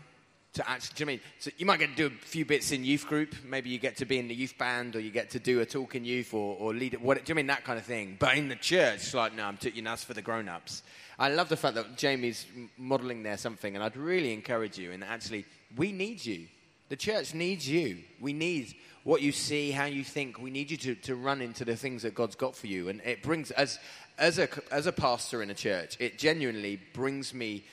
to 0.54 0.68
actually, 0.68 0.94
do 0.94 1.02
you 1.02 1.06
know 1.06 1.12
I 1.12 1.14
mean? 1.14 1.20
So 1.38 1.50
you 1.58 1.66
might 1.66 1.78
get 1.78 1.90
to 1.90 1.96
do 1.96 2.06
a 2.06 2.26
few 2.26 2.46
bits 2.46 2.72
in 2.72 2.84
youth 2.84 3.06
group. 3.06 3.34
Maybe 3.44 3.68
you 3.68 3.78
get 3.78 3.96
to 3.98 4.06
be 4.06 4.18
in 4.18 4.28
the 4.28 4.34
youth 4.34 4.56
band, 4.58 4.96
or 4.96 5.00
you 5.00 5.10
get 5.10 5.30
to 5.30 5.38
do 5.38 5.60
a 5.60 5.66
talk 5.66 5.94
in 5.94 6.04
youth, 6.04 6.34
or, 6.34 6.56
or 6.58 6.74
lead. 6.74 6.98
What 7.00 7.16
do 7.16 7.22
you 7.26 7.34
know 7.34 7.38
I 7.38 7.42
mean? 7.42 7.46
That 7.46 7.64
kind 7.64 7.78
of 7.78 7.86
thing. 7.86 8.16
But 8.18 8.36
in 8.36 8.48
the 8.48 8.56
church, 8.56 8.96
it's 8.96 9.14
like 9.14 9.34
no, 9.34 9.44
I'm 9.44 9.56
t- 9.56 9.72
you 9.74 9.80
know, 9.80 9.90
that's 9.90 10.04
for 10.04 10.12
the 10.12 10.20
grown-ups. 10.20 10.82
I 11.18 11.28
love 11.30 11.48
the 11.48 11.56
fact 11.56 11.74
that 11.76 11.96
Jamie's 11.96 12.46
modelling 12.76 13.22
there 13.22 13.38
something, 13.38 13.74
and 13.74 13.82
I'd 13.82 13.96
really 13.96 14.32
encourage 14.32 14.76
you. 14.76 14.90
in 14.90 15.02
actually, 15.02 15.46
we 15.76 15.92
need 15.92 16.24
you. 16.24 16.46
The 16.88 16.96
church 16.96 17.34
needs 17.34 17.68
you. 17.68 17.98
We 18.20 18.32
need 18.32 18.74
what 19.04 19.22
you 19.22 19.32
see, 19.32 19.70
how 19.70 19.86
you 19.86 20.04
think. 20.04 20.38
We 20.38 20.50
need 20.50 20.70
you 20.70 20.76
to, 20.78 20.94
to 20.94 21.16
run 21.16 21.40
into 21.40 21.64
the 21.64 21.76
things 21.76 22.02
that 22.02 22.14
God's 22.14 22.36
got 22.36 22.54
for 22.54 22.66
you. 22.66 22.88
And 22.88 23.00
it 23.02 23.22
brings, 23.22 23.50
as, 23.52 23.78
as, 24.18 24.38
a, 24.38 24.48
as 24.70 24.86
a 24.86 24.92
pastor 24.92 25.42
in 25.42 25.50
a 25.50 25.54
church, 25.54 25.96
it 25.98 26.18
genuinely 26.18 26.80
brings 26.92 27.32
me 27.32 27.64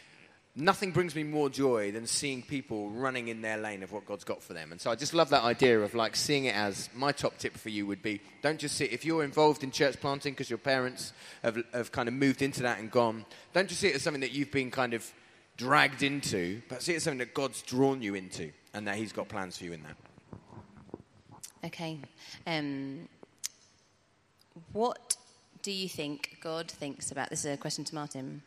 nothing 0.55 0.91
brings 0.91 1.15
me 1.15 1.23
more 1.23 1.49
joy 1.49 1.91
than 1.91 2.05
seeing 2.05 2.41
people 2.41 2.89
running 2.89 3.27
in 3.27 3.41
their 3.41 3.57
lane 3.57 3.83
of 3.83 3.91
what 3.91 4.05
God's 4.05 4.23
got 4.23 4.43
for 4.43 4.53
them. 4.53 4.71
And 4.71 4.81
so 4.81 4.91
I 4.91 4.95
just 4.95 5.13
love 5.13 5.29
that 5.29 5.43
idea 5.43 5.79
of 5.79 5.95
like 5.95 6.15
seeing 6.15 6.45
it 6.45 6.55
as 6.55 6.89
my 6.93 7.12
top 7.12 7.38
tip 7.38 7.55
for 7.55 7.69
you 7.69 7.85
would 7.88 8.01
be 8.01 8.19
don't 8.41 8.59
just 8.59 8.75
see 8.75 8.85
if 8.85 9.05
you're 9.05 9.23
involved 9.23 9.63
in 9.63 9.71
church 9.71 9.99
planting 9.99 10.33
because 10.33 10.49
your 10.49 10.59
parents 10.59 11.13
have, 11.43 11.63
have 11.73 11.91
kind 11.91 12.07
of 12.07 12.13
moved 12.13 12.41
into 12.41 12.63
that 12.63 12.79
and 12.79 12.91
gone, 12.91 13.25
don't 13.53 13.69
just 13.69 13.79
see 13.81 13.88
it 13.88 13.95
as 13.95 14.01
something 14.01 14.21
that 14.21 14.31
you've 14.31 14.51
been 14.51 14.71
kind 14.71 14.93
of 14.93 15.09
dragged 15.60 16.04
into, 16.04 16.62
but 16.69 16.82
see 16.82 16.93
it's 16.93 17.04
something 17.04 17.19
that 17.19 17.34
God's 17.34 17.62
drawn 17.62 18.02
you 18.02 18.15
into 18.15 18.50
and 18.74 18.88
that 18.88 18.95
He's 18.95 19.12
got 19.12 19.28
plans 19.28 19.58
for 19.58 19.65
you 19.65 19.74
in 19.74 19.84
that. 19.84 19.98
Okay. 21.65 22.00
Um, 22.48 23.10
what 24.72 25.17
do 25.62 25.72
you 25.72 25.89
think 25.89 26.38
God 26.41 26.72
thinks 26.72 27.12
about? 27.12 27.30
This 27.30 27.43
is 27.43 27.54
a 27.54 27.58
question 27.58 27.84
to 27.84 27.95
Martin. 27.95 28.41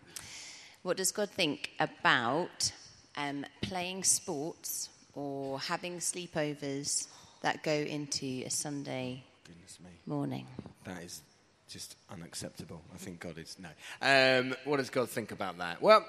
What 0.82 0.96
does 0.96 1.12
God 1.12 1.28
think 1.28 1.70
about 1.78 2.72
um, 3.18 3.44
playing 3.60 4.04
sports 4.04 4.88
or 5.14 5.60
having 5.60 5.98
sleepovers 5.98 7.08
that 7.42 7.62
go 7.62 7.72
into 7.72 8.42
a 8.46 8.50
Sunday 8.50 9.22
morning? 10.06 10.46
That 10.84 11.02
is 11.02 11.20
just 11.68 11.94
unacceptable. 12.10 12.80
I 12.94 12.96
think 12.96 13.20
God 13.20 13.36
is 13.36 13.58
no. 13.58 13.68
Um, 14.00 14.54
what 14.64 14.78
does 14.78 14.88
God 14.88 15.10
think 15.10 15.30
about 15.30 15.58
that? 15.58 15.82
Well, 15.82 16.06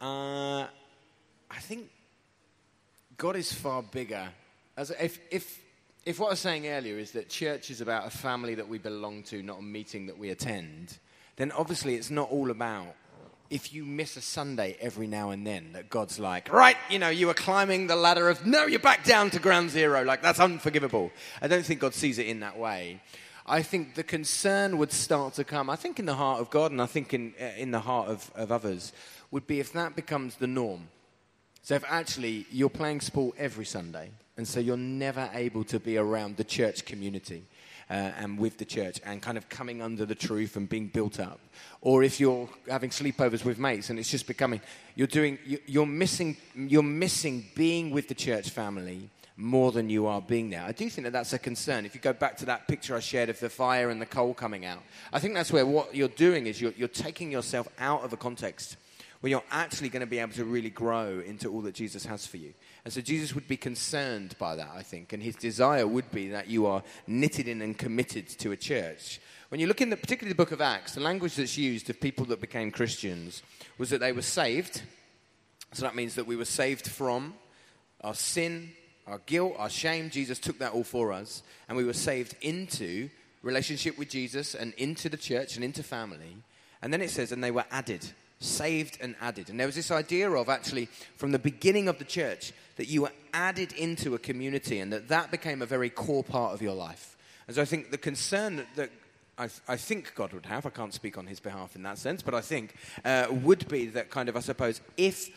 uh, 0.00 0.66
I 1.50 1.58
think 1.60 1.90
God 3.16 3.36
is 3.36 3.52
far 3.52 3.82
bigger. 3.82 4.28
As 4.76 4.90
if 4.90 5.18
if 5.30 5.60
if 6.06 6.18
what 6.18 6.28
I 6.28 6.30
was 6.30 6.40
saying 6.40 6.66
earlier 6.66 6.98
is 6.98 7.12
that 7.12 7.28
church 7.28 7.70
is 7.70 7.80
about 7.80 8.06
a 8.06 8.10
family 8.10 8.54
that 8.54 8.68
we 8.68 8.78
belong 8.78 9.22
to, 9.24 9.42
not 9.42 9.58
a 9.58 9.62
meeting 9.62 10.06
that 10.06 10.18
we 10.18 10.30
attend, 10.30 10.98
then 11.36 11.52
obviously 11.52 11.96
it's 11.96 12.10
not 12.10 12.30
all 12.30 12.50
about 12.50 12.94
if 13.50 13.74
you 13.74 13.84
miss 13.84 14.16
a 14.16 14.20
Sunday 14.20 14.76
every 14.80 15.08
now 15.08 15.30
and 15.30 15.44
then, 15.44 15.72
that 15.72 15.90
God's 15.90 16.20
like, 16.20 16.52
right, 16.52 16.76
you 16.88 17.00
know, 17.00 17.08
you 17.08 17.26
were 17.26 17.34
climbing 17.34 17.88
the 17.88 17.96
ladder 17.96 18.28
of, 18.28 18.46
no, 18.46 18.64
you're 18.64 18.78
back 18.78 19.04
down 19.04 19.28
to 19.30 19.40
ground 19.40 19.70
zero. 19.70 20.04
Like, 20.04 20.22
that's 20.22 20.38
unforgivable. 20.38 21.10
I 21.42 21.48
don't 21.48 21.66
think 21.66 21.80
God 21.80 21.92
sees 21.92 22.18
it 22.20 22.28
in 22.28 22.40
that 22.40 22.56
way. 22.56 23.02
I 23.44 23.62
think 23.62 23.96
the 23.96 24.04
concern 24.04 24.78
would 24.78 24.92
start 24.92 25.34
to 25.34 25.44
come, 25.44 25.68
I 25.68 25.74
think, 25.74 25.98
in 25.98 26.06
the 26.06 26.14
heart 26.14 26.40
of 26.40 26.50
God 26.50 26.70
and 26.70 26.80
I 26.80 26.86
think 26.86 27.12
in, 27.12 27.34
uh, 27.40 27.46
in 27.58 27.72
the 27.72 27.80
heart 27.80 28.08
of, 28.08 28.30
of 28.36 28.52
others, 28.52 28.92
would 29.30 29.46
be 29.46 29.60
if 29.60 29.72
that 29.72 29.96
becomes 29.96 30.36
the 30.36 30.46
norm. 30.46 30.88
So 31.62 31.74
if 31.74 31.84
actually 31.88 32.46
you're 32.50 32.70
playing 32.70 33.00
sport 33.00 33.36
every 33.38 33.64
Sunday, 33.64 34.10
and 34.36 34.48
so 34.48 34.60
you're 34.60 34.76
never 34.76 35.28
able 35.34 35.64
to 35.64 35.78
be 35.78 35.98
around 35.98 36.36
the 36.36 36.44
church 36.44 36.84
community 36.86 37.44
uh, 37.90 37.92
and 37.92 38.38
with 38.38 38.56
the 38.56 38.64
church 38.64 39.00
and 39.04 39.20
kind 39.20 39.36
of 39.36 39.48
coming 39.48 39.82
under 39.82 40.06
the 40.06 40.14
truth 40.14 40.56
and 40.56 40.68
being 40.68 40.86
built 40.86 41.20
up, 41.20 41.38
or 41.82 42.02
if 42.02 42.18
you're 42.18 42.48
having 42.68 42.90
sleepovers 42.90 43.44
with 43.44 43.58
mates 43.58 43.90
and 43.90 43.98
it's 43.98 44.10
just 44.10 44.26
becoming 44.26 44.60
you're 44.94 45.06
doing 45.06 45.38
you, 45.44 45.58
you're 45.66 45.86
missing 45.86 46.36
you're 46.54 46.82
missing 46.82 47.44
being 47.54 47.90
with 47.90 48.08
the 48.08 48.14
church 48.14 48.50
family 48.50 49.10
more 49.36 49.72
than 49.72 49.88
you 49.88 50.06
are 50.06 50.20
being 50.20 50.50
there. 50.50 50.62
I 50.62 50.72
do 50.72 50.88
think 50.90 51.04
that 51.04 51.12
that's 51.12 51.32
a 51.32 51.38
concern. 51.38 51.86
If 51.86 51.94
you 51.94 52.00
go 52.00 52.12
back 52.12 52.36
to 52.38 52.46
that 52.46 52.68
picture 52.68 52.94
I 52.94 53.00
shared 53.00 53.30
of 53.30 53.40
the 53.40 53.48
fire 53.48 53.90
and 53.90 54.00
the 54.00 54.06
coal 54.06 54.34
coming 54.34 54.64
out, 54.64 54.82
I 55.12 55.18
think 55.18 55.34
that's 55.34 55.52
where 55.52 55.66
what 55.66 55.94
you're 55.94 56.08
doing 56.08 56.46
is 56.46 56.60
you're, 56.60 56.74
you're 56.76 56.88
taking 56.88 57.32
yourself 57.32 57.68
out 57.78 58.04
of 58.04 58.12
a 58.12 58.16
context 58.16 58.76
where 59.20 59.30
you're 59.30 59.44
actually 59.50 59.90
going 59.90 60.00
to 60.00 60.06
be 60.06 60.18
able 60.18 60.32
to 60.32 60.44
really 60.44 60.70
grow 60.70 61.20
into 61.20 61.48
all 61.48 61.60
that 61.62 61.74
Jesus 61.74 62.06
has 62.06 62.26
for 62.26 62.38
you. 62.38 62.54
And 62.84 62.92
so 62.92 63.00
Jesus 63.00 63.34
would 63.34 63.46
be 63.46 63.56
concerned 63.56 64.34
by 64.38 64.56
that, 64.56 64.70
I 64.74 64.82
think, 64.82 65.12
and 65.12 65.22
his 65.22 65.36
desire 65.36 65.86
would 65.86 66.10
be 66.10 66.30
that 66.30 66.48
you 66.48 66.66
are 66.66 66.82
knitted 67.06 67.46
in 67.46 67.60
and 67.60 67.76
committed 67.76 68.28
to 68.28 68.52
a 68.52 68.56
church. 68.56 69.20
When 69.50 69.60
you 69.60 69.66
look 69.66 69.82
in 69.82 69.90
the, 69.90 69.96
particularly 69.96 70.32
the 70.32 70.42
book 70.42 70.52
of 70.52 70.60
Acts, 70.60 70.94
the 70.94 71.00
language 71.00 71.36
that's 71.36 71.58
used 71.58 71.90
of 71.90 72.00
people 72.00 72.24
that 72.26 72.40
became 72.40 72.70
Christians 72.70 73.42
was 73.76 73.90
that 73.90 73.98
they 73.98 74.12
were 74.12 74.22
saved. 74.22 74.82
So 75.72 75.82
that 75.82 75.94
means 75.94 76.14
that 76.14 76.26
we 76.26 76.36
were 76.36 76.44
saved 76.44 76.88
from 76.88 77.34
our 78.00 78.14
sin, 78.14 78.70
our 79.06 79.20
guilt, 79.26 79.54
our 79.58 79.68
shame. 79.68 80.08
Jesus 80.08 80.38
took 80.38 80.58
that 80.60 80.72
all 80.72 80.84
for 80.84 81.12
us, 81.12 81.42
and 81.68 81.76
we 81.76 81.84
were 81.84 81.92
saved 81.92 82.36
into 82.40 83.10
relationship 83.42 83.98
with 83.98 84.08
Jesus 84.08 84.54
and 84.54 84.72
into 84.74 85.08
the 85.08 85.16
church 85.16 85.56
and 85.56 85.64
into 85.64 85.82
family. 85.82 86.36
And 86.80 86.92
then 86.92 87.02
it 87.02 87.10
says, 87.10 87.32
and 87.32 87.44
they 87.44 87.50
were 87.50 87.64
added 87.70 88.06
saved 88.40 88.98
and 89.00 89.14
added. 89.20 89.50
And 89.50 89.60
there 89.60 89.66
was 89.66 89.76
this 89.76 89.90
idea 89.90 90.30
of 90.30 90.48
actually, 90.48 90.86
from 91.16 91.32
the 91.32 91.38
beginning 91.38 91.88
of 91.88 91.98
the 91.98 92.04
church, 92.04 92.52
that 92.76 92.88
you 92.88 93.02
were 93.02 93.12
added 93.34 93.72
into 93.74 94.14
a 94.14 94.18
community 94.18 94.80
and 94.80 94.92
that 94.92 95.08
that 95.08 95.30
became 95.30 95.62
a 95.62 95.66
very 95.66 95.90
core 95.90 96.24
part 96.24 96.54
of 96.54 96.62
your 96.62 96.74
life. 96.74 97.16
And 97.46 97.54
so 97.54 97.62
I 97.62 97.66
think 97.66 97.90
the 97.90 97.98
concern 97.98 98.56
that, 98.56 98.66
that 98.76 98.90
I, 99.36 99.48
I, 99.68 99.76
think 99.76 100.14
God 100.14 100.32
would 100.32 100.46
have, 100.46 100.64
I 100.64 100.70
can't 100.70 100.94
speak 100.94 101.18
on 101.18 101.26
his 101.26 101.40
behalf 101.40 101.76
in 101.76 101.82
that 101.82 101.98
sense, 101.98 102.22
but 102.22 102.34
I 102.34 102.40
think 102.40 102.74
uh, 103.04 103.26
would 103.30 103.68
be 103.68 103.86
that 103.88 104.10
kind 104.10 104.28
of, 104.28 104.36
I 104.36 104.40
suppose, 104.40 104.80
if 104.96 105.28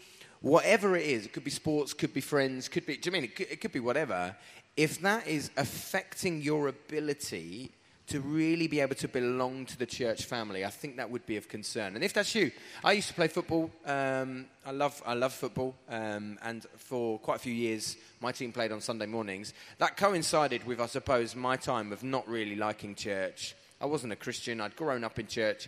whatever 0.41 0.95
it 0.95 1.05
is, 1.05 1.25
it 1.25 1.33
could 1.33 1.43
be 1.43 1.51
sports, 1.51 1.93
could 1.93 2.13
be 2.13 2.21
friends, 2.21 2.69
could 2.69 2.85
be, 2.85 2.97
do 2.97 3.07
you 3.07 3.11
mean 3.11 3.23
it 3.25 3.35
could, 3.35 3.47
it 3.49 3.61
could 3.61 3.71
be 3.71 3.79
whatever, 3.79 4.35
if 4.77 5.01
that 5.01 5.27
is 5.27 5.51
affecting 5.57 6.41
your 6.41 6.67
ability 6.67 7.71
to 8.07 8.19
really 8.19 8.67
be 8.67 8.79
able 8.81 8.95
to 8.95 9.07
belong 9.07 9.65
to 9.65 9.77
the 9.77 9.85
church 9.85 10.25
family, 10.25 10.65
I 10.65 10.69
think 10.69 10.97
that 10.97 11.09
would 11.09 11.25
be 11.25 11.37
of 11.37 11.47
concern. 11.47 11.95
And 11.95 12.03
if 12.03 12.13
that's 12.13 12.35
you, 12.35 12.51
I 12.83 12.93
used 12.93 13.07
to 13.07 13.13
play 13.13 13.27
football. 13.27 13.71
Um, 13.85 14.45
I 14.65 14.71
love, 14.71 15.01
I 15.05 15.13
love 15.13 15.33
football, 15.33 15.75
um, 15.89 16.37
and 16.43 16.65
for 16.77 17.19
quite 17.19 17.37
a 17.37 17.39
few 17.39 17.53
years, 17.53 17.97
my 18.21 18.31
team 18.31 18.51
played 18.51 18.71
on 18.71 18.81
Sunday 18.81 19.05
mornings. 19.05 19.53
That 19.77 19.97
coincided 19.97 20.65
with, 20.65 20.81
I 20.81 20.87
suppose, 20.87 21.35
my 21.35 21.55
time 21.55 21.91
of 21.91 22.03
not 22.03 22.27
really 22.27 22.55
liking 22.55 22.95
church. 22.95 23.55
I 23.79 23.85
wasn't 23.85 24.13
a 24.13 24.17
Christian. 24.17 24.61
I'd 24.61 24.75
grown 24.75 25.03
up 25.03 25.19
in 25.19 25.27
church. 25.27 25.67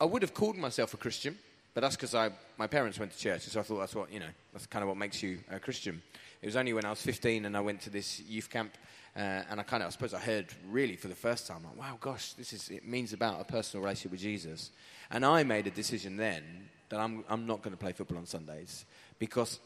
I 0.00 0.04
would 0.04 0.22
have 0.22 0.34
called 0.34 0.56
myself 0.56 0.94
a 0.94 0.96
Christian, 0.96 1.38
but 1.74 1.82
that's 1.82 1.96
because 1.96 2.32
my 2.56 2.66
parents 2.66 2.98
went 2.98 3.12
to 3.12 3.18
church, 3.18 3.42
so 3.42 3.60
I 3.60 3.62
thought 3.62 3.78
that's 3.78 3.94
what 3.94 4.12
you 4.12 4.18
know. 4.18 4.32
That's 4.52 4.66
kind 4.66 4.82
of 4.82 4.88
what 4.88 4.96
makes 4.96 5.22
you 5.22 5.38
a 5.50 5.60
Christian. 5.60 6.02
It 6.42 6.46
was 6.46 6.56
only 6.56 6.72
when 6.72 6.84
I 6.84 6.90
was 6.90 7.02
15 7.02 7.44
and 7.44 7.56
I 7.56 7.60
went 7.60 7.82
to 7.82 7.90
this 7.90 8.20
youth 8.20 8.48
camp 8.48 8.72
uh, 9.16 9.42
and 9.50 9.58
I 9.58 9.62
kind 9.64 9.82
of, 9.82 9.88
I 9.88 9.90
suppose 9.90 10.14
I 10.14 10.20
heard 10.20 10.46
really 10.68 10.96
for 10.96 11.08
the 11.08 11.14
first 11.14 11.46
time, 11.46 11.64
like, 11.64 11.76
wow, 11.76 11.98
gosh, 12.00 12.32
this 12.34 12.52
is, 12.52 12.68
it 12.70 12.86
means 12.86 13.12
about 13.12 13.40
a 13.40 13.44
personal 13.44 13.82
relationship 13.82 14.12
with 14.12 14.20
Jesus. 14.20 14.70
And 15.10 15.24
I 15.24 15.42
made 15.42 15.66
a 15.66 15.70
decision 15.70 16.16
then 16.16 16.42
that 16.90 17.00
I'm, 17.00 17.24
I'm 17.28 17.46
not 17.46 17.62
going 17.62 17.72
to 17.72 17.80
play 17.80 17.92
football 17.92 18.18
on 18.18 18.26
Sundays 18.26 18.84
because 19.18 19.58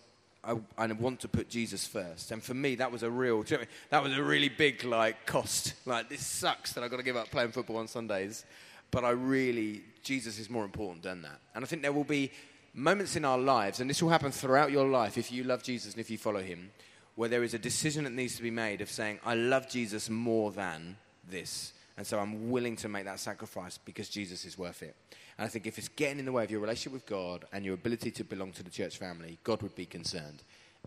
I, 0.42 0.56
I, 0.78 0.86
want 0.92 1.20
to 1.20 1.28
put 1.28 1.48
Jesus 1.48 1.86
first. 1.86 2.30
And 2.30 2.42
for 2.42 2.54
me, 2.54 2.76
that 2.76 2.90
was 2.90 3.02
a 3.02 3.10
real, 3.10 3.44
that 3.90 4.02
was 4.02 4.16
a 4.16 4.22
really 4.22 4.48
big, 4.48 4.84
like, 4.84 5.26
cost. 5.26 5.74
Like, 5.86 6.08
this 6.08 6.26
sucks 6.26 6.72
that 6.72 6.84
I've 6.84 6.90
got 6.90 6.98
to 6.98 7.02
give 7.02 7.16
up 7.16 7.30
playing 7.30 7.52
football 7.52 7.76
on 7.76 7.88
Sundays. 7.88 8.44
But 8.90 9.04
I 9.04 9.10
really, 9.10 9.82
Jesus 10.02 10.38
is 10.38 10.48
more 10.48 10.64
important 10.64 11.02
than 11.02 11.22
that. 11.22 11.40
And 11.54 11.64
I 11.64 11.66
think 11.66 11.82
there 11.82 11.92
will 11.92 12.04
be 12.04 12.30
moments 12.74 13.16
in 13.16 13.24
our 13.24 13.38
lives, 13.38 13.80
and 13.80 13.88
this 13.88 14.02
will 14.02 14.10
happen 14.10 14.32
throughout 14.32 14.70
your 14.70 14.88
life 14.88 15.16
if 15.16 15.30
you 15.30 15.44
love 15.44 15.62
Jesus 15.62 15.92
and 15.92 16.00
if 16.00 16.10
you 16.10 16.18
follow 16.18 16.40
him, 16.40 16.70
where 17.16 17.28
there 17.28 17.42
is 17.42 17.54
a 17.54 17.58
decision 17.58 18.04
that 18.04 18.12
needs 18.12 18.36
to 18.36 18.42
be 18.42 18.50
made 18.50 18.80
of 18.80 18.90
saying, 18.90 19.20
I 19.24 19.34
love 19.34 19.68
Jesus 19.68 20.10
more 20.10 20.50
than 20.50 20.96
this. 21.28 21.72
And 21.96 22.06
so 22.06 22.18
I'm 22.18 22.50
willing 22.50 22.76
to 22.76 22.88
make 22.88 23.04
that 23.04 23.20
sacrifice 23.20 23.78
because 23.78 24.08
Jesus 24.08 24.44
is 24.44 24.58
worth 24.58 24.82
it. 24.82 24.96
And 25.38 25.44
I 25.44 25.48
think 25.48 25.66
if 25.66 25.78
it's 25.78 25.88
getting 25.88 26.18
in 26.18 26.24
the 26.24 26.32
way 26.32 26.44
of 26.44 26.50
your 26.50 26.60
relationship 26.60 26.92
with 26.92 27.06
God 27.06 27.44
and 27.52 27.64
your 27.64 27.74
ability 27.74 28.10
to 28.12 28.24
belong 28.24 28.52
to 28.52 28.62
the 28.64 28.70
church 28.70 28.98
family, 28.98 29.38
God 29.44 29.62
would 29.62 29.74
be 29.74 29.86
concerned. 29.86 30.42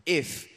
If 0.05 0.49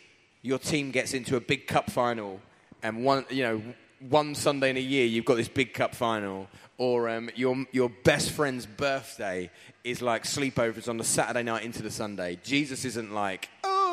your 0.43 0.59
team 0.59 0.91
gets 0.91 1.15
into 1.15 1.37
a 1.37 1.41
big 1.41 1.67
cup 1.67 1.91
final 1.91 2.41
and 2.83 3.05
one, 3.05 3.25
you 3.31 3.43
know, 3.43 3.63
one 4.09 4.35
Sunday 4.35 4.71
in 4.71 4.77
a 4.77 4.81
year 4.81 5.07
you've 5.07 5.25
got 5.25 5.37
this 5.37 5.49
big 5.49 5.75
cup 5.75 5.95
final, 5.95 6.49
or 6.79 7.11
um, 7.11 7.31
your, 7.37 7.67
your 7.73 7.91
best 8.05 8.31
friend's 8.31 8.65
birthday 8.65 9.51
is 9.85 10.01
like 10.01 10.25
sleepovers 10.25 10.89
on 10.89 10.97
the 10.97 11.05
Saturday 11.05 11.43
night 11.43 11.63
into 11.63 11.83
the 11.83 11.91
Sunday, 11.91 12.39
Jesus 12.43 12.85
isn't 12.87 13.13
like, 13.13 13.51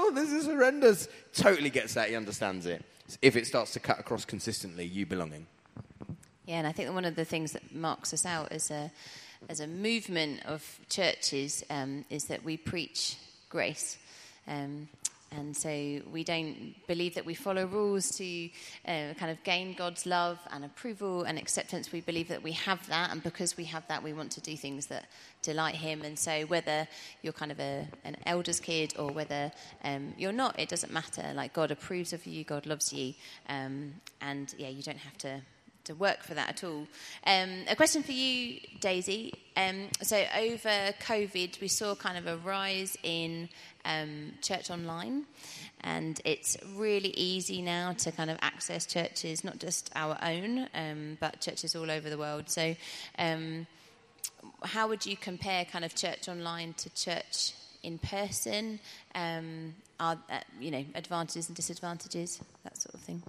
oh, 0.07 0.11
this 0.13 0.31
is 0.31 0.45
horrendous. 0.45 1.07
Totally 1.33 1.69
gets 1.69 1.93
that, 1.95 2.09
he 2.09 2.15
understands 2.15 2.65
it. 2.65 2.83
If 3.21 3.35
it 3.35 3.47
starts 3.47 3.73
to 3.73 3.79
cut 3.79 3.99
across 3.99 4.25
consistently, 4.25 4.85
you 4.85 5.05
belonging. 5.05 5.47
Yeah, 6.45 6.55
and 6.55 6.67
I 6.67 6.71
think 6.71 6.93
one 6.93 7.05
of 7.05 7.15
the 7.15 7.25
things 7.25 7.51
that 7.53 7.75
marks 7.75 8.13
us 8.13 8.25
out 8.25 8.51
as 8.51 8.71
a, 8.71 8.91
as 9.49 9.59
a 9.59 9.67
movement 9.67 10.45
of 10.45 10.79
churches 10.89 11.63
um, 11.69 12.05
is 12.09 12.25
that 12.25 12.43
we 12.43 12.57
preach 12.57 13.17
grace. 13.49 13.97
Um, 14.47 14.87
And 15.31 15.55
so 15.55 15.69
we 16.11 16.23
don't 16.23 16.73
believe 16.87 17.15
that 17.15 17.25
we 17.25 17.33
follow 17.33 17.65
rules 17.65 18.11
to 18.17 18.49
uh, 18.87 19.13
kind 19.19 19.29
of 19.29 19.43
gain 19.43 19.73
God's 19.73 20.05
love 20.05 20.39
and 20.51 20.63
approval 20.63 21.23
and 21.23 21.37
acceptance. 21.37 21.91
We 21.91 22.01
believe 22.01 22.29
that 22.29 22.41
we 22.41 22.53
have 22.53 22.87
that, 22.87 23.11
and 23.11 23.21
because 23.21 23.57
we 23.57 23.65
have 23.65 23.85
that, 23.87 24.01
we 24.01 24.13
want 24.13 24.31
to 24.33 24.41
do 24.41 24.55
things 24.55 24.85
that 24.87 25.05
delight 25.41 25.75
Him. 25.75 26.01
And 26.01 26.17
so 26.17 26.45
whether 26.45 26.87
you're 27.21 27.33
kind 27.33 27.51
of 27.51 27.59
a, 27.59 27.87
an 28.05 28.15
elder's 28.25 28.61
kid 28.61 28.93
or 28.97 29.11
whether 29.11 29.51
um, 29.83 30.13
you're 30.17 30.31
not, 30.31 30.57
it 30.59 30.69
doesn't 30.69 30.93
matter. 30.93 31.33
Like 31.35 31.53
God 31.53 31.71
approves 31.71 32.13
of 32.13 32.25
you, 32.25 32.45
God 32.45 32.65
loves 32.65 32.93
you, 32.93 33.13
um, 33.49 33.95
and 34.21 34.53
yeah, 34.57 34.69
you 34.69 34.81
don't 34.81 34.97
have 34.97 35.17
to 35.19 35.41
to 35.87 35.95
work 35.95 36.23
for 36.23 36.33
that 36.35 36.49
at 36.49 36.63
all. 36.63 36.87
Um, 37.25 37.65
a 37.67 37.75
question 37.75 38.03
for 38.03 38.11
you, 38.11 38.59
Daisy. 38.79 39.33
Um, 39.55 39.87
so 40.01 40.23
over 40.37 40.93
COVID, 41.01 41.59
we 41.59 41.67
saw 41.67 41.95
kind 41.95 42.17
of 42.17 42.27
a 42.27 42.37
rise 42.37 42.97
in 43.03 43.49
um, 43.85 44.33
church 44.41 44.69
online, 44.69 45.25
and 45.81 46.21
it's 46.25 46.57
really 46.75 47.09
easy 47.09 47.61
now 47.61 47.93
to 47.93 48.11
kind 48.11 48.29
of 48.29 48.37
access 48.41 48.85
churches, 48.85 49.43
not 49.43 49.59
just 49.59 49.89
our 49.95 50.17
own, 50.21 50.67
um, 50.73 51.17
but 51.19 51.41
churches 51.41 51.75
all 51.75 51.89
over 51.89 52.09
the 52.09 52.17
world. 52.17 52.49
So, 52.49 52.75
um, 53.17 53.65
how 54.63 54.87
would 54.87 55.05
you 55.05 55.17
compare 55.17 55.65
kind 55.65 55.85
of 55.85 55.95
church 55.95 56.29
online 56.29 56.73
to 56.73 56.89
church 56.93 57.53
in 57.83 57.97
person? 57.97 58.79
Um, 59.15 59.75
are 59.99 60.19
uh, 60.29 60.39
you 60.59 60.69
know 60.69 60.85
advantages 60.93 61.47
and 61.47 61.55
disadvantages, 61.55 62.39
that 62.63 62.77
sort 62.77 62.93
of 62.93 62.99
thing? 63.01 63.23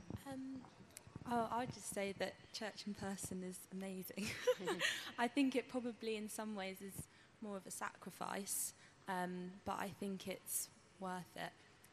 Oh, 1.31 1.47
I 1.51 1.59
would 1.59 1.75
just 1.75 1.95
say 1.95 2.15
that 2.21 2.33
church 2.55 2.85
in 2.87 2.95
person 2.95 3.43
is 3.47 3.59
amazing. 3.73 4.29
I 5.19 5.29
think 5.29 5.57
it 5.57 5.69
probably, 5.69 6.17
in 6.17 6.27
some 6.29 6.55
ways, 6.55 6.77
is 6.81 7.07
more 7.43 7.57
of 7.57 7.67
a 7.67 7.71
sacrifice, 7.71 8.73
um, 9.09 9.51
but 9.67 9.77
I 9.79 9.91
think 10.01 10.27
it's 10.27 10.69
worth 11.01 11.37
it, 11.37 11.53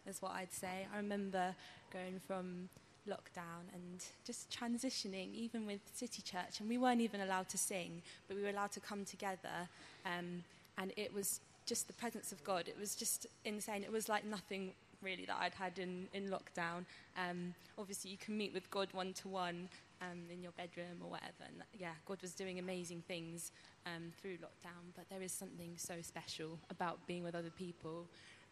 is 0.10 0.22
what 0.22 0.32
I'd 0.32 0.54
say. 0.54 0.88
I 0.94 0.98
remember 0.98 1.54
going 1.92 2.22
from 2.26 2.70
lockdown 3.10 3.68
and 3.74 4.06
just 4.26 4.50
transitioning, 4.50 5.36
even 5.36 5.66
with 5.66 5.82
City 5.94 6.22
Church, 6.22 6.62
and 6.62 6.70
we 6.70 6.78
weren't 6.78 7.02
even 7.02 7.20
allowed 7.20 7.50
to 7.50 7.58
sing, 7.58 8.02
but 8.30 8.38
we 8.38 8.44
were 8.44 8.50
allowed 8.50 8.72
to 8.72 8.80
come 8.80 9.04
together, 9.04 9.68
um, 10.06 10.46
and 10.78 10.94
it 10.96 11.14
was 11.14 11.42
just 11.66 11.88
the 11.88 11.94
presence 11.94 12.32
of 12.32 12.42
God. 12.46 12.70
It 12.70 12.80
was 12.80 12.96
just 12.96 13.28
insane. 13.44 13.84
It 13.84 13.92
was 13.92 14.08
like 14.08 14.24
nothing 14.24 14.72
really 15.02 15.26
that 15.26 15.38
I'd 15.40 15.54
had 15.54 15.80
in, 15.80 16.08
in 16.14 16.30
lockdown. 16.30 16.86
Um, 17.18 17.54
obviously, 17.78 18.12
you 18.12 18.18
can 18.18 18.38
meet 18.38 18.54
with 18.54 18.70
God 18.72 18.90
one 18.94 19.14
to 19.14 19.28
one 19.28 19.70
in 20.32 20.42
your 20.42 20.52
bedroom 20.54 21.02
or 21.02 21.10
whatever. 21.10 21.44
And 21.48 21.64
yeah, 21.78 21.94
God 22.06 22.22
was 22.22 22.34
doing 22.34 22.60
amazing 22.60 23.04
things 23.08 23.52
um, 23.86 24.12
through 24.22 24.38
lockdown. 24.38 24.94
But 24.96 25.10
there 25.10 25.22
is 25.22 25.32
something 25.32 25.74
so 25.78 25.96
special 26.02 26.60
about 26.70 27.00
being 27.08 27.24
with 27.24 27.36
other 27.36 27.50
people, 27.50 28.06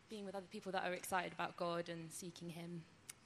being 0.10 0.25
with 0.25 0.36
other 0.36 0.47
people 0.51 0.71
that 0.71 0.84
are 0.86 0.93
excited 0.93 1.32
about 1.34 1.58
God 1.58 1.89
and 1.89 2.12
seeking 2.12 2.49
Him. 2.49 2.82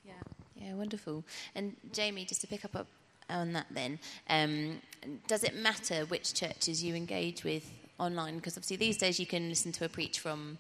Yeah. 0.06 0.14
Yeah, 0.56 0.74
wonderful. 0.74 1.24
And 1.56 1.76
Jamie, 1.92 2.26
just 2.26 2.42
to 2.42 2.48
pick 2.48 2.66
up 2.66 2.88
on 3.30 3.54
that 3.54 3.68
then, 3.72 4.00
um, 4.30 4.82
does 5.28 5.44
it 5.44 5.56
matter 5.56 6.06
which 6.06 6.34
churches 6.34 6.84
you 6.84 6.96
engage 6.96 7.44
with 7.44 7.70
online? 8.00 8.38
Because 8.38 8.58
obviously 8.58 8.78
these 8.78 8.98
days 8.98 9.20
you 9.20 9.26
can 9.26 9.50
listen 9.50 9.72
to 9.74 9.86
a 9.86 9.90
preach 9.90 10.20
from 10.20 10.58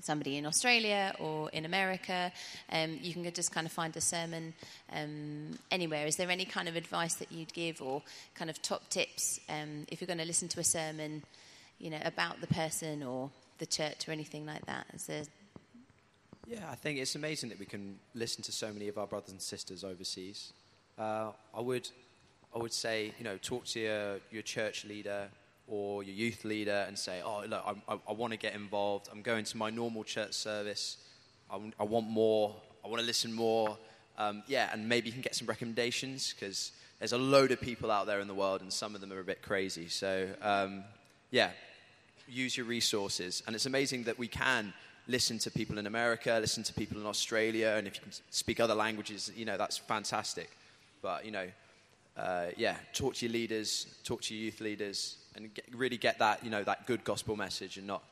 somebody 0.00 0.36
in 0.36 0.46
Australia 0.46 1.14
or 1.18 1.50
in 1.50 1.64
America. 1.64 2.32
Um, 2.70 2.98
you 3.02 3.12
can 3.12 3.24
just 3.32 3.52
kind 3.52 3.66
of 3.66 3.72
find 3.72 3.96
a 3.96 4.00
sermon 4.00 4.54
um, 4.92 5.58
anywhere. 5.70 6.06
Is 6.06 6.16
there 6.16 6.30
any 6.30 6.44
kind 6.44 6.68
of 6.68 6.76
advice 6.76 7.14
that 7.14 7.32
you'd 7.32 7.52
give 7.52 7.82
or 7.82 8.02
kind 8.34 8.50
of 8.50 8.60
top 8.62 8.88
tips 8.88 9.40
um, 9.48 9.86
if 9.88 10.00
you're 10.00 10.06
going 10.06 10.18
to 10.18 10.24
listen 10.24 10.48
to 10.48 10.60
a 10.60 10.64
sermon, 10.64 11.22
you 11.78 11.90
know, 11.90 12.00
about 12.04 12.40
the 12.40 12.46
person 12.46 13.02
or 13.02 13.30
the 13.58 13.66
church 13.66 14.08
or 14.08 14.12
anything 14.12 14.46
like 14.46 14.64
that? 14.66 14.86
Is 14.94 15.06
there... 15.06 15.24
Yeah, 16.46 16.64
I 16.70 16.76
think 16.76 16.98
it's 16.98 17.14
amazing 17.14 17.50
that 17.50 17.58
we 17.58 17.66
can 17.66 17.98
listen 18.14 18.42
to 18.44 18.52
so 18.52 18.72
many 18.72 18.88
of 18.88 18.96
our 18.96 19.06
brothers 19.06 19.32
and 19.32 19.42
sisters 19.42 19.84
overseas. 19.84 20.52
Uh, 20.98 21.32
I 21.54 21.60
would, 21.60 21.88
I 22.54 22.58
would 22.58 22.72
say, 22.72 23.12
you 23.18 23.24
know, 23.24 23.36
talk 23.36 23.66
to 23.66 23.80
your, 23.80 24.18
your 24.30 24.42
church 24.42 24.86
leader, 24.86 25.28
or 25.68 26.02
your 26.02 26.14
youth 26.14 26.44
leader 26.44 26.84
and 26.88 26.98
say, 26.98 27.20
oh, 27.24 27.44
look, 27.46 27.62
I, 27.66 27.94
I, 27.94 27.98
I 28.08 28.12
want 28.12 28.32
to 28.32 28.38
get 28.38 28.54
involved. 28.54 29.08
I'm 29.12 29.22
going 29.22 29.44
to 29.44 29.56
my 29.56 29.70
normal 29.70 30.04
church 30.04 30.32
service. 30.32 30.96
I, 31.50 31.58
I 31.78 31.84
want 31.84 32.08
more. 32.08 32.54
I 32.84 32.88
want 32.88 33.00
to 33.00 33.06
listen 33.06 33.32
more. 33.32 33.76
Um, 34.16 34.42
yeah, 34.48 34.70
and 34.72 34.88
maybe 34.88 35.06
you 35.06 35.12
can 35.12 35.22
get 35.22 35.34
some 35.34 35.46
recommendations 35.46 36.34
because 36.34 36.72
there's 36.98 37.12
a 37.12 37.18
load 37.18 37.52
of 37.52 37.60
people 37.60 37.90
out 37.90 38.06
there 38.06 38.20
in 38.20 38.26
the 38.26 38.34
world 38.34 38.62
and 38.62 38.72
some 38.72 38.94
of 38.94 39.00
them 39.00 39.12
are 39.12 39.20
a 39.20 39.24
bit 39.24 39.42
crazy. 39.42 39.88
So, 39.88 40.28
um, 40.42 40.84
yeah, 41.30 41.50
use 42.26 42.56
your 42.56 42.66
resources. 42.66 43.42
And 43.46 43.54
it's 43.54 43.66
amazing 43.66 44.04
that 44.04 44.18
we 44.18 44.26
can 44.26 44.72
listen 45.06 45.38
to 45.38 45.50
people 45.50 45.78
in 45.78 45.86
America, 45.86 46.36
listen 46.40 46.62
to 46.64 46.72
people 46.74 46.98
in 46.98 47.06
Australia, 47.06 47.74
and 47.78 47.86
if 47.86 47.94
you 47.94 48.02
can 48.02 48.12
speak 48.30 48.60
other 48.60 48.74
languages, 48.74 49.30
you 49.36 49.44
know, 49.44 49.56
that's 49.56 49.78
fantastic. 49.78 50.50
But, 51.00 51.24
you 51.24 51.30
know, 51.30 51.46
uh, 52.16 52.46
yeah, 52.56 52.76
talk 52.92 53.14
to 53.14 53.26
your 53.26 53.32
leaders, 53.32 53.86
talk 54.04 54.20
to 54.22 54.34
your 54.34 54.46
youth 54.46 54.60
leaders, 54.60 55.17
and 55.34 55.52
get, 55.54 55.64
really 55.74 55.96
get 55.96 56.18
that, 56.18 56.44
you 56.44 56.50
know, 56.50 56.64
that 56.64 56.86
good 56.86 57.04
gospel 57.04 57.36
message 57.36 57.76
and 57.76 57.86
not, 57.86 58.02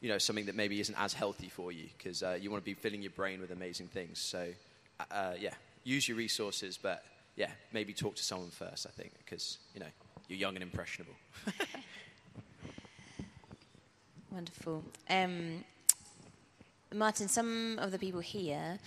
you 0.00 0.08
know, 0.08 0.18
something 0.18 0.46
that 0.46 0.54
maybe 0.54 0.80
isn't 0.80 0.98
as 0.98 1.12
healthy 1.12 1.48
for 1.48 1.72
you 1.72 1.88
because 1.96 2.22
uh, 2.22 2.36
you 2.40 2.50
want 2.50 2.62
to 2.62 2.64
be 2.64 2.74
filling 2.74 3.02
your 3.02 3.12
brain 3.12 3.40
with 3.40 3.50
amazing 3.50 3.88
things. 3.88 4.18
So, 4.18 4.48
uh, 5.00 5.04
uh, 5.14 5.34
yeah, 5.38 5.54
use 5.84 6.08
your 6.08 6.16
resources, 6.16 6.78
but 6.80 7.04
yeah, 7.36 7.50
maybe 7.72 7.92
talk 7.92 8.16
to 8.16 8.24
someone 8.24 8.50
first, 8.50 8.86
I 8.86 8.90
think, 8.90 9.12
because, 9.24 9.58
you 9.74 9.80
know, 9.80 9.86
you're 10.28 10.38
young 10.38 10.54
and 10.54 10.62
impressionable. 10.62 11.14
Wonderful. 14.30 14.82
Um, 15.10 15.64
Martin, 16.94 17.28
some 17.28 17.78
of 17.78 17.90
the 17.90 17.98
people 17.98 18.20
here, 18.20 18.78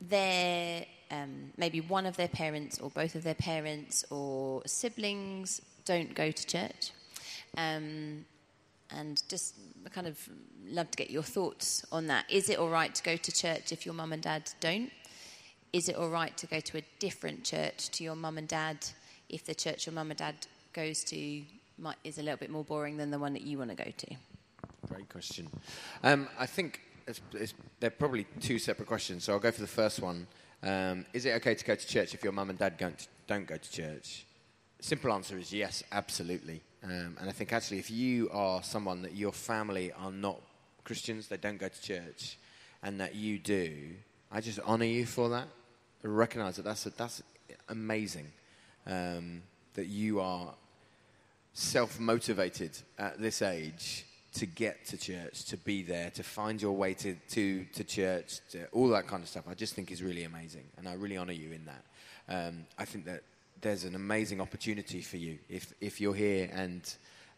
they're 0.00 0.84
um, 1.10 1.52
maybe 1.56 1.80
one 1.80 2.06
of 2.06 2.16
their 2.16 2.28
parents 2.28 2.78
or 2.78 2.90
both 2.90 3.14
of 3.14 3.24
their 3.24 3.34
parents 3.34 4.04
or 4.10 4.62
siblings 4.66 5.60
don't 5.88 6.14
go 6.14 6.30
to 6.30 6.46
church. 6.46 6.92
Um, 7.56 8.26
and 8.90 9.22
just 9.28 9.54
kind 9.90 10.06
of 10.06 10.16
love 10.68 10.90
to 10.90 10.96
get 10.96 11.10
your 11.10 11.22
thoughts 11.22 11.84
on 11.90 12.06
that. 12.06 12.24
Is 12.30 12.48
it 12.50 12.58
all 12.58 12.68
right 12.68 12.94
to 12.94 13.02
go 13.02 13.16
to 13.16 13.32
church 13.32 13.72
if 13.72 13.86
your 13.86 13.94
mum 13.94 14.12
and 14.12 14.22
dad 14.22 14.50
don't? 14.60 14.90
Is 15.72 15.88
it 15.88 15.96
all 15.96 16.08
right 16.08 16.36
to 16.36 16.46
go 16.46 16.60
to 16.60 16.78
a 16.78 16.82
different 16.98 17.44
church 17.44 17.90
to 17.90 18.04
your 18.04 18.14
mum 18.14 18.38
and 18.38 18.48
dad 18.48 18.78
if 19.28 19.44
the 19.44 19.54
church 19.54 19.86
your 19.86 19.94
mum 19.94 20.10
and 20.10 20.18
dad 20.18 20.34
goes 20.72 21.04
to 21.04 21.42
might, 21.78 21.96
is 22.04 22.18
a 22.18 22.22
little 22.22 22.38
bit 22.38 22.50
more 22.50 22.64
boring 22.64 22.96
than 22.96 23.10
the 23.10 23.18
one 23.18 23.32
that 23.32 23.42
you 23.42 23.58
want 23.58 23.70
to 23.70 23.76
go 23.76 23.90
to? 23.96 24.14
Great 24.88 25.08
question. 25.08 25.48
Um, 26.02 26.28
I 26.38 26.46
think 26.46 26.80
it's, 27.06 27.20
it's, 27.32 27.54
they're 27.80 27.90
probably 27.90 28.26
two 28.40 28.58
separate 28.58 28.86
questions, 28.86 29.24
so 29.24 29.32
I'll 29.32 29.38
go 29.38 29.50
for 29.50 29.60
the 29.60 29.66
first 29.66 30.00
one. 30.00 30.26
Um, 30.62 31.06
is 31.12 31.24
it 31.24 31.34
okay 31.36 31.54
to 31.54 31.64
go 31.64 31.74
to 31.74 31.86
church 31.86 32.14
if 32.14 32.24
your 32.24 32.32
mum 32.32 32.50
and 32.50 32.58
dad 32.58 32.78
don't, 32.78 33.06
don't 33.26 33.46
go 33.46 33.56
to 33.56 33.70
church? 33.70 34.24
Simple 34.80 35.12
answer 35.12 35.36
is 35.36 35.52
yes, 35.52 35.82
absolutely. 35.90 36.60
Um, 36.84 37.16
and 37.20 37.28
I 37.28 37.32
think 37.32 37.52
actually, 37.52 37.78
if 37.78 37.90
you 37.90 38.30
are 38.32 38.62
someone 38.62 39.02
that 39.02 39.14
your 39.14 39.32
family 39.32 39.92
are 39.92 40.12
not 40.12 40.40
Christians, 40.84 41.26
they 41.26 41.36
don't 41.36 41.58
go 41.58 41.68
to 41.68 41.82
church, 41.82 42.38
and 42.82 43.00
that 43.00 43.14
you 43.14 43.38
do, 43.38 43.90
I 44.30 44.40
just 44.40 44.60
honour 44.60 44.84
you 44.84 45.04
for 45.04 45.28
that. 45.30 45.48
I 46.04 46.06
recognise 46.06 46.56
that 46.56 46.64
that's, 46.64 46.86
a, 46.86 46.90
that's 46.90 47.22
amazing 47.68 48.28
um, 48.86 49.42
that 49.74 49.86
you 49.86 50.20
are 50.20 50.54
self 51.52 51.98
motivated 51.98 52.78
at 52.98 53.20
this 53.20 53.42
age 53.42 54.04
to 54.34 54.46
get 54.46 54.84
to 54.86 54.96
church, 54.96 55.44
to 55.46 55.56
be 55.56 55.82
there, 55.82 56.10
to 56.10 56.22
find 56.22 56.62
your 56.62 56.76
way 56.76 56.94
to, 56.94 57.16
to, 57.30 57.64
to 57.72 57.82
church, 57.82 58.38
to 58.50 58.66
all 58.68 58.88
that 58.88 59.08
kind 59.08 59.22
of 59.22 59.28
stuff. 59.28 59.44
I 59.50 59.54
just 59.54 59.74
think 59.74 59.90
is 59.90 60.02
really 60.02 60.24
amazing, 60.24 60.64
and 60.76 60.88
I 60.88 60.94
really 60.94 61.18
honour 61.18 61.32
you 61.32 61.50
in 61.50 61.64
that. 61.64 61.84
Um, 62.28 62.66
I 62.78 62.84
think 62.84 63.06
that 63.06 63.22
there's 63.60 63.84
an 63.84 63.94
amazing 63.94 64.40
opportunity 64.40 65.00
for 65.00 65.16
you 65.16 65.38
if, 65.48 65.72
if 65.80 66.00
you're 66.00 66.14
here 66.14 66.50
and 66.52 66.82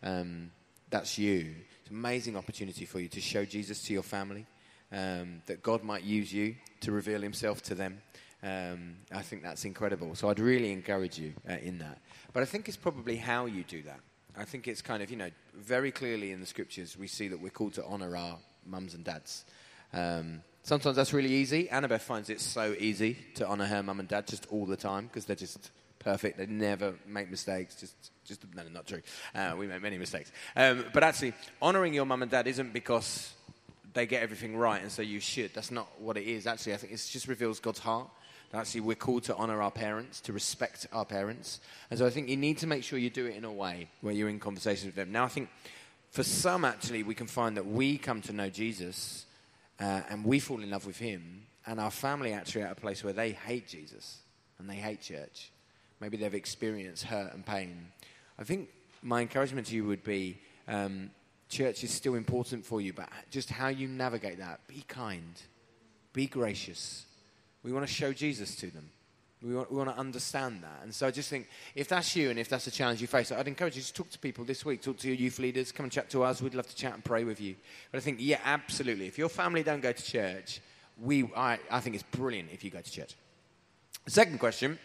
um, 0.03 0.51
that's 0.91 1.19
you. 1.19 1.55
It's 1.81 1.91
an 1.91 1.97
amazing 1.97 2.37
opportunity 2.37 2.85
for 2.85 3.01
you 3.01 3.09
to 3.09 3.21
show 3.21 3.45
Jesus 3.45 3.83
to 3.85 3.93
your 3.93 4.03
family, 4.03 4.47
um, 4.93 5.43
that 5.47 5.63
God 5.63 5.83
might 5.83 6.03
use 6.03 6.33
you 6.33 6.57
to 6.81 6.93
reveal 6.93 7.21
himself 7.21 7.63
to 7.65 7.75
them. 7.75 8.03
Um, 8.43 8.97
I 9.13 9.23
think 9.23 9.43
that's 9.43 9.65
incredible. 9.65 10.15
So 10.15 10.31
I'd 10.31 10.41
really 10.41 10.73
encourage 10.73 11.19
you 11.19 11.35
uh, 11.49 11.55
in 11.55 11.79
that. 11.79 11.99
But 12.33 12.43
I 12.43 12.47
think 12.47 12.69
it's 12.69 12.77
probably 12.77 13.17
how 13.17 13.47
you 13.47 13.65
do 13.65 13.83
that. 13.83 14.01
I 14.37 14.45
think 14.45 14.69
it's 14.69 14.81
kind 14.81 15.03
of, 15.03 15.11
you 15.11 15.17
know, 15.17 15.31
very 15.55 15.91
clearly 15.91 16.33
in 16.33 16.41
the 16.41 16.47
scriptures 16.47 16.97
we 16.97 17.07
see 17.07 17.29
that 17.29 17.41
we're 17.41 17.51
called 17.51 17.75
to 17.75 17.85
honor 17.85 18.17
our 18.17 18.39
mums 18.65 18.95
and 18.95 19.05
dads. 19.05 19.45
Um, 19.93 20.43
sometimes 20.63 20.97
that's 20.97 21.13
really 21.13 21.33
easy. 21.33 21.69
Annabeth 21.71 22.01
finds 22.01 22.31
it 22.31 22.41
so 22.41 22.75
easy 22.79 23.19
to 23.35 23.47
honor 23.47 23.67
her 23.67 23.83
mum 23.83 24.01
and 24.01 24.09
dad 24.09 24.27
just 24.27 24.47
all 24.51 24.67
the 24.67 24.77
time 24.77 25.07
because 25.07 25.25
they're 25.25 25.37
just 25.37 25.71
perfect. 26.01 26.39
They 26.39 26.47
never 26.47 26.95
make 27.07 27.31
mistakes. 27.31 27.77
Just, 27.77 27.95
just 28.25 28.45
no, 28.55 28.63
not 28.73 28.87
true. 28.87 29.03
Uh, 29.35 29.55
we 29.57 29.69
make 29.69 29.81
many 29.81 29.99
mistakes. 29.99 30.33
Um, 30.57 30.85
but 30.93 31.05
actually, 31.05 31.35
honoring 31.63 31.95
your 31.95 32.07
mum 32.07 32.23
and 32.23 32.31
dad 32.31 32.49
isn't 32.49 32.73
because 32.73 33.33
they 33.93 34.07
get 34.07 34.23
everything 34.23 34.57
right, 34.57 34.83
and 34.83 34.91
so 34.91 35.03
you 35.03 35.21
should. 35.21 35.55
That's 35.55 35.71
not 35.71 35.89
what 36.01 36.17
it 36.17 36.25
is. 36.25 36.47
Actually, 36.47 36.75
I 36.75 36.77
think 36.79 36.93
it 36.93 37.09
just 37.11 37.29
reveals 37.29 37.61
God's 37.61 37.81
heart. 37.81 38.09
Actually, 38.53 38.81
we're 38.81 38.97
called 38.97 39.23
to 39.25 39.37
honor 39.37 39.63
our 39.63 39.71
parents, 39.71 40.21
to 40.23 40.33
respect 40.33 40.89
our 40.93 41.05
parents. 41.05 41.61
And 41.89 41.99
so 42.01 42.07
I 42.07 42.11
think 42.11 42.29
you 42.29 42.37
need 42.37 42.59
to 42.59 42.67
make 42.67 42.83
sure 42.83 42.99
you 42.99 43.11
do 43.11 43.27
it 43.27 43.37
in 43.37 43.45
a 43.45 43.53
way 43.53 43.89
where 44.01 44.13
you're 44.13 44.29
in 44.29 44.41
conversation 44.41 44.89
with 44.89 44.97
them. 44.97 45.13
Now, 45.13 45.25
I 45.25 45.29
think 45.29 45.49
for 46.11 46.25
some, 46.25 46.65
actually, 46.65 47.05
we 47.05 47.15
can 47.15 47.29
find 47.29 47.57
that 47.57 47.67
we 47.67 47.97
come 47.97 48.21
to 48.23 48.33
know 48.33 48.51
Jesus 48.51 49.27
uh, 49.79 50.03
and 50.11 50.25
we 50.25 50.41
fall 50.41 50.61
in 50.61 50.71
love 50.71 50.85
with 50.85 50.99
him, 50.99 51.47
and 51.65 51.79
our 51.79 51.93
family 51.93 52.33
actually 52.33 52.63
are 52.63 52.67
at 52.67 52.73
a 52.73 52.81
place 52.81 53.05
where 53.05 53.13
they 53.13 53.31
hate 53.31 53.69
Jesus 53.69 54.19
and 54.59 54.69
they 54.69 54.75
hate 54.75 55.01
church. 55.01 55.53
Maybe 56.01 56.17
they've 56.17 56.35
experienced 56.35 57.05
hurt 57.05 57.35
and 57.35 57.45
pain. 57.45 57.89
I 58.39 58.45
think 58.45 58.69
my 59.03 59.21
encouragement 59.21 59.67
to 59.69 59.75
you 59.75 59.85
would 59.85 60.03
be 60.03 60.39
um, 60.67 61.11
church 61.49 61.85
is 61.85 61.91
still 61.91 62.15
important 62.15 62.65
for 62.65 62.81
you, 62.81 62.93
but 62.93 63.09
just 63.31 63.51
how 63.51 63.69
you 63.69 63.89
navigate 63.89 64.39
that. 64.39 64.61
Be 64.67 64.85
kind, 64.89 65.41
be 66.13 66.27
gracious. 66.27 67.05
We 67.63 67.73
want 67.73 67.87
to 67.87 67.93
show 67.93 68.13
Jesus 68.13 68.57
to 68.57 68.71
them. 68.71 68.91
We 69.43 69.55
want, 69.55 69.71
we 69.71 69.79
want 69.79 69.89
to 69.89 69.97
understand 69.97 70.63
that. 70.63 70.81
And 70.83 70.95
so 70.95 71.07
I 71.07 71.11
just 71.11 71.31
think 71.31 71.49
if 71.75 71.89
that's 71.89 72.15
you 72.15 72.29
and 72.29 72.39
if 72.39 72.49
that's 72.49 72.67
a 72.67 72.71
challenge 72.71 73.01
you 73.01 73.07
face, 73.07 73.33
I'd 73.33 73.49
encourage 73.49 73.77
you 73.77 73.83
to 73.83 73.93
talk 73.93 74.11
to 74.11 74.19
people 74.19 74.45
this 74.45 74.67
week. 74.67 74.83
Talk 74.83 74.99
to 74.99 75.09
your 75.09 75.17
youth 75.17 75.39
leaders. 75.39 75.73
Come 75.73 75.85
and 75.85 75.93
chat 75.93 76.11
to 76.11 76.23
us. 76.23 76.43
We'd 76.43 76.55
love 76.55 76.69
to 76.69 76.77
chat 76.77 76.93
and 76.93 77.03
pray 77.03 77.25
with 77.25 77.41
you. 77.41 77.57
But 77.91 77.99
I 77.99 78.01
think, 78.03 78.19
yeah, 78.21 78.39
absolutely. 78.45 79.07
If 79.07 79.17
your 79.17 79.31
family 79.31 79.63
don't 79.63 79.81
go 79.81 79.93
to 79.93 80.03
church, 80.03 80.61
we, 81.01 81.31
I, 81.35 81.59
I 81.71 81.81
think 81.81 81.95
it's 81.95 82.05
brilliant 82.05 82.51
if 82.53 82.63
you 82.65 82.71
go 82.71 82.83
to 82.83 82.91
church. 82.91 83.15
Second 84.07 84.41
question 84.41 84.79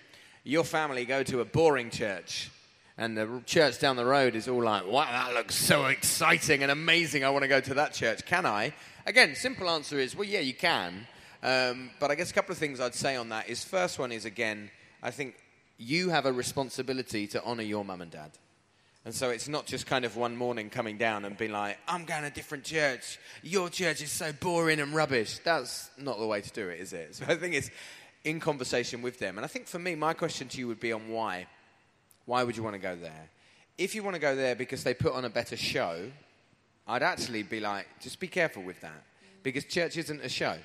Your 0.47 0.63
family 0.63 1.05
go 1.05 1.23
to 1.23 1.41
a 1.41 1.45
boring 1.45 1.89
church. 1.89 2.51
And 2.99 3.17
the 3.17 3.41
church 3.47 3.79
down 3.79 3.95
the 3.95 4.05
road 4.05 4.35
is 4.35 4.47
all 4.47 4.63
like, 4.63 4.87
wow, 4.87 5.05
that 5.11 5.33
looks 5.33 5.55
so 5.55 5.85
exciting 5.85 6.61
and 6.61 6.71
amazing. 6.71 7.23
I 7.25 7.31
want 7.31 7.41
to 7.41 7.49
go 7.49 7.59
to 7.59 7.73
that 7.73 7.93
church. 7.93 8.25
Can 8.25 8.45
I? 8.45 8.73
Again, 9.07 9.35
simple 9.35 9.67
answer 9.69 9.97
is, 9.97 10.15
well, 10.15 10.27
yeah, 10.27 10.39
you 10.39 10.53
can. 10.53 11.07
Um, 11.41 11.89
but 11.99 12.11
I 12.11 12.15
guess 12.15 12.29
a 12.29 12.33
couple 12.33 12.51
of 12.51 12.59
things 12.59 12.79
I'd 12.79 12.93
say 12.93 13.15
on 13.15 13.29
that 13.29 13.49
is 13.49 13.63
first 13.65 13.97
one 13.97 14.11
is 14.11 14.23
again, 14.23 14.69
I 15.01 15.09
think 15.09 15.35
you 15.77 16.09
have 16.09 16.27
a 16.27 16.31
responsibility 16.31 17.25
to 17.27 17.43
honor 17.43 17.63
your 17.63 17.83
mum 17.83 18.01
and 18.01 18.11
dad. 18.11 18.31
And 19.03 19.13
so 19.13 19.31
it's 19.31 19.47
not 19.47 19.65
just 19.65 19.87
kind 19.87 20.05
of 20.05 20.15
one 20.15 20.37
morning 20.37 20.69
coming 20.69 20.97
down 20.97 21.25
and 21.25 21.35
being 21.37 21.51
like, 21.51 21.77
I'm 21.87 22.05
going 22.05 22.21
to 22.21 22.27
a 22.27 22.31
different 22.31 22.63
church. 22.63 23.19
Your 23.43 23.69
church 23.69 24.01
is 24.01 24.11
so 24.11 24.31
boring 24.31 24.79
and 24.79 24.93
rubbish. 24.93 25.39
That's 25.43 25.89
not 25.97 26.19
the 26.19 26.25
way 26.25 26.41
to 26.41 26.49
do 26.51 26.69
it, 26.69 26.79
is 26.79 26.93
it? 26.93 27.15
So 27.15 27.25
I 27.27 27.35
think 27.35 27.55
it's 27.55 27.69
in 28.25 28.39
conversation 28.39 29.01
with 29.01 29.19
them. 29.19 29.37
And 29.37 29.45
I 29.45 29.47
think 29.47 29.67
for 29.67 29.79
me, 29.79 29.95
my 29.95 30.13
question 30.13 30.47
to 30.49 30.57
you 30.57 30.67
would 30.67 30.79
be 30.79 30.91
on 30.91 31.07
why. 31.07 31.45
Why 32.25 32.43
would 32.43 32.57
you 32.57 32.63
want 32.63 32.73
to 32.73 32.81
go 32.81 32.95
there? 32.95 33.29
If 33.77 33.93
you 33.93 34.03
want 34.03 34.15
to 34.15 34.21
go 34.21 34.35
there 34.35 34.55
because 34.55 34.83
they 34.83 34.93
put 34.93 35.13
on 35.13 35.25
a 35.25 35.29
better 35.29 35.55
show, 35.55 36.11
I'd 36.87 37.03
actually 37.03 37.43
be 37.43 37.59
like, 37.59 37.87
just 38.01 38.19
be 38.19 38.27
careful 38.27 38.63
with 38.63 38.81
that. 38.81 39.03
Because 39.43 39.63
church 39.65 39.95
isn't 39.97 40.21
a 40.21 40.29
show. 40.29 40.57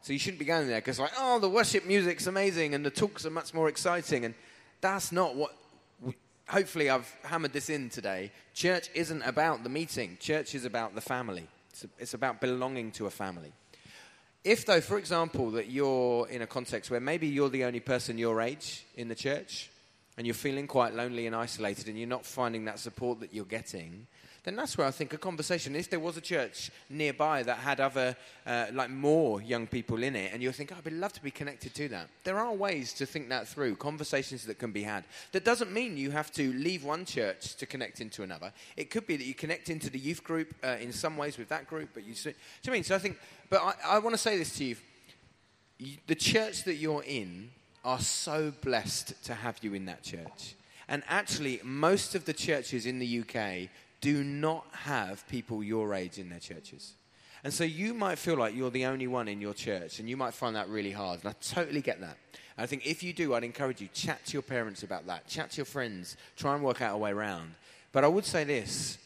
So 0.00 0.12
you 0.12 0.18
shouldn't 0.18 0.38
be 0.38 0.44
going 0.46 0.68
there 0.68 0.78
because, 0.78 0.98
like, 0.98 1.12
oh, 1.18 1.38
the 1.38 1.48
worship 1.48 1.84
music's 1.84 2.26
amazing 2.26 2.74
and 2.74 2.84
the 2.84 2.90
talks 2.90 3.26
are 3.26 3.30
much 3.30 3.52
more 3.52 3.68
exciting. 3.68 4.24
And 4.24 4.34
that's 4.80 5.12
not 5.12 5.36
what. 5.36 5.54
Hopefully, 6.48 6.88
I've 6.88 7.12
hammered 7.24 7.52
this 7.52 7.68
in 7.68 7.90
today. 7.90 8.30
Church 8.54 8.88
isn't 8.94 9.22
about 9.22 9.64
the 9.64 9.68
meeting, 9.68 10.16
church 10.20 10.54
is 10.54 10.64
about 10.64 10.94
the 10.94 11.00
family, 11.00 11.48
it's, 11.70 11.84
it's 11.98 12.14
about 12.14 12.40
belonging 12.40 12.92
to 12.92 13.06
a 13.06 13.10
family. 13.10 13.52
If, 14.46 14.64
though, 14.64 14.80
for 14.80 14.96
example, 14.96 15.50
that 15.50 15.72
you're 15.72 16.28
in 16.28 16.40
a 16.40 16.46
context 16.46 16.88
where 16.88 17.00
maybe 17.00 17.26
you're 17.26 17.48
the 17.48 17.64
only 17.64 17.80
person 17.80 18.16
your 18.16 18.40
age 18.40 18.86
in 18.94 19.08
the 19.08 19.16
church 19.16 19.68
and 20.16 20.24
you're 20.24 20.34
feeling 20.34 20.68
quite 20.68 20.94
lonely 20.94 21.26
and 21.26 21.34
isolated 21.34 21.88
and 21.88 21.98
you're 21.98 22.06
not 22.06 22.24
finding 22.24 22.66
that 22.66 22.78
support 22.78 23.18
that 23.18 23.34
you're 23.34 23.44
getting, 23.44 24.06
then 24.44 24.54
that's 24.54 24.78
where 24.78 24.86
I 24.86 24.92
think 24.92 25.12
a 25.12 25.18
conversation. 25.18 25.74
If 25.74 25.90
there 25.90 25.98
was 25.98 26.16
a 26.16 26.20
church 26.20 26.70
nearby 26.88 27.42
that 27.42 27.58
had 27.58 27.80
other, 27.80 28.16
uh, 28.46 28.66
like 28.72 28.90
more 28.90 29.42
young 29.42 29.66
people 29.66 30.04
in 30.04 30.14
it, 30.14 30.32
and 30.32 30.40
you're 30.40 30.52
thinking, 30.52 30.76
oh, 30.76 30.82
I'd 30.86 30.92
love 30.92 31.12
to 31.14 31.22
be 31.22 31.32
connected 31.32 31.74
to 31.74 31.88
that. 31.88 32.08
There 32.22 32.38
are 32.38 32.54
ways 32.54 32.92
to 32.94 33.06
think 33.06 33.28
that 33.30 33.48
through, 33.48 33.74
conversations 33.74 34.46
that 34.46 34.60
can 34.60 34.70
be 34.70 34.84
had. 34.84 35.02
That 35.32 35.44
doesn't 35.44 35.72
mean 35.72 35.96
you 35.96 36.12
have 36.12 36.30
to 36.34 36.52
leave 36.52 36.84
one 36.84 37.04
church 37.04 37.56
to 37.56 37.66
connect 37.66 38.00
into 38.00 38.22
another. 38.22 38.52
It 38.76 38.90
could 38.90 39.08
be 39.08 39.16
that 39.16 39.24
you 39.24 39.34
connect 39.34 39.68
into 39.68 39.90
the 39.90 39.98
youth 39.98 40.22
group 40.22 40.54
uh, 40.62 40.76
in 40.80 40.92
some 40.92 41.16
ways 41.16 41.36
with 41.36 41.48
that 41.48 41.66
group, 41.66 41.88
but 41.92 42.04
you 42.06 42.14
see, 42.14 42.30
do 42.30 42.36
you 42.66 42.72
mean? 42.72 42.84
So 42.84 42.94
I 42.94 42.98
think, 42.98 43.18
but 43.48 43.62
I, 43.62 43.96
I 43.96 43.98
want 43.98 44.14
to 44.14 44.18
say 44.18 44.38
this 44.38 44.56
to 44.58 44.64
you. 44.64 44.76
The 46.06 46.14
church 46.14 46.64
that 46.64 46.74
you're 46.74 47.04
in 47.04 47.50
are 47.84 48.00
so 48.00 48.52
blessed 48.62 49.24
to 49.24 49.34
have 49.34 49.58
you 49.62 49.74
in 49.74 49.86
that 49.86 50.02
church. 50.02 50.54
And 50.88 51.02
actually, 51.08 51.60
most 51.62 52.14
of 52.14 52.24
the 52.24 52.32
churches 52.32 52.86
in 52.86 52.98
the 52.98 53.20
UK 53.20 53.68
do 54.00 54.24
not 54.24 54.66
have 54.72 55.26
people 55.28 55.62
your 55.62 55.94
age 55.94 56.18
in 56.18 56.28
their 56.28 56.38
churches. 56.38 56.94
And 57.44 57.52
so 57.52 57.64
you 57.64 57.94
might 57.94 58.18
feel 58.18 58.36
like 58.36 58.54
you're 58.54 58.70
the 58.70 58.86
only 58.86 59.06
one 59.06 59.28
in 59.28 59.40
your 59.40 59.54
church, 59.54 60.00
and 60.00 60.08
you 60.08 60.16
might 60.16 60.34
find 60.34 60.56
that 60.56 60.68
really 60.68 60.90
hard. 60.90 61.20
And 61.20 61.28
I 61.28 61.34
totally 61.40 61.80
get 61.80 62.00
that. 62.00 62.16
And 62.56 62.64
I 62.64 62.66
think 62.66 62.86
if 62.86 63.02
you 63.02 63.12
do, 63.12 63.34
I'd 63.34 63.44
encourage 63.44 63.80
you 63.80 63.88
chat 63.92 64.24
to 64.26 64.32
your 64.32 64.42
parents 64.42 64.82
about 64.82 65.06
that, 65.06 65.28
chat 65.28 65.52
to 65.52 65.58
your 65.58 65.66
friends, 65.66 66.16
try 66.36 66.54
and 66.54 66.64
work 66.64 66.82
out 66.82 66.94
a 66.94 66.98
way 66.98 67.10
around. 67.12 67.54
But 67.92 68.04
I 68.04 68.08
would 68.08 68.24
say 68.24 68.44
this 68.44 68.98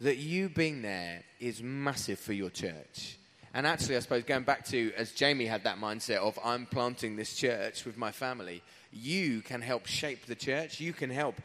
that 0.00 0.16
you 0.16 0.48
being 0.48 0.80
there 0.80 1.22
is 1.40 1.62
massive 1.62 2.18
for 2.18 2.32
your 2.32 2.48
church. 2.48 3.18
And 3.52 3.66
actually, 3.66 3.96
I 3.96 4.00
suppose 4.00 4.22
going 4.22 4.44
back 4.44 4.64
to 4.66 4.92
as 4.96 5.12
Jamie 5.12 5.46
had 5.46 5.64
that 5.64 5.78
mindset 5.78 6.18
of 6.18 6.38
I'm 6.44 6.66
planting 6.66 7.16
this 7.16 7.34
church 7.34 7.84
with 7.84 7.96
my 7.96 8.12
family, 8.12 8.62
you 8.92 9.40
can 9.40 9.60
help 9.60 9.86
shape 9.86 10.26
the 10.26 10.36
church. 10.36 10.80
You 10.80 10.92
can 10.92 11.10
help 11.10 11.40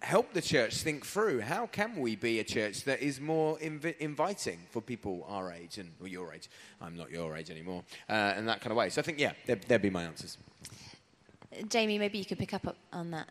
help 0.00 0.34
the 0.34 0.42
church 0.42 0.82
think 0.82 1.04
through 1.04 1.40
how 1.40 1.66
can 1.66 1.96
we 1.96 2.14
be 2.14 2.38
a 2.38 2.44
church 2.44 2.84
that 2.84 3.00
is 3.00 3.20
more 3.20 3.56
inv- 3.58 3.96
inviting 3.98 4.58
for 4.70 4.82
people 4.82 5.24
our 5.28 5.50
age 5.50 5.78
and 5.78 5.90
or 6.00 6.06
your 6.06 6.32
age. 6.32 6.48
I'm 6.80 6.96
not 6.96 7.10
your 7.10 7.36
age 7.36 7.50
anymore, 7.50 7.82
uh, 8.08 8.12
and 8.12 8.46
that 8.48 8.60
kind 8.60 8.70
of 8.70 8.76
way. 8.76 8.90
So 8.90 9.00
I 9.00 9.04
think 9.04 9.18
yeah, 9.18 9.32
there, 9.46 9.56
there'd 9.66 9.82
be 9.82 9.90
my 9.90 10.04
answers. 10.04 10.36
Jamie, 11.68 11.98
maybe 11.98 12.18
you 12.18 12.24
could 12.24 12.38
pick 12.38 12.52
up 12.52 12.76
on 12.92 13.10
that 13.12 13.28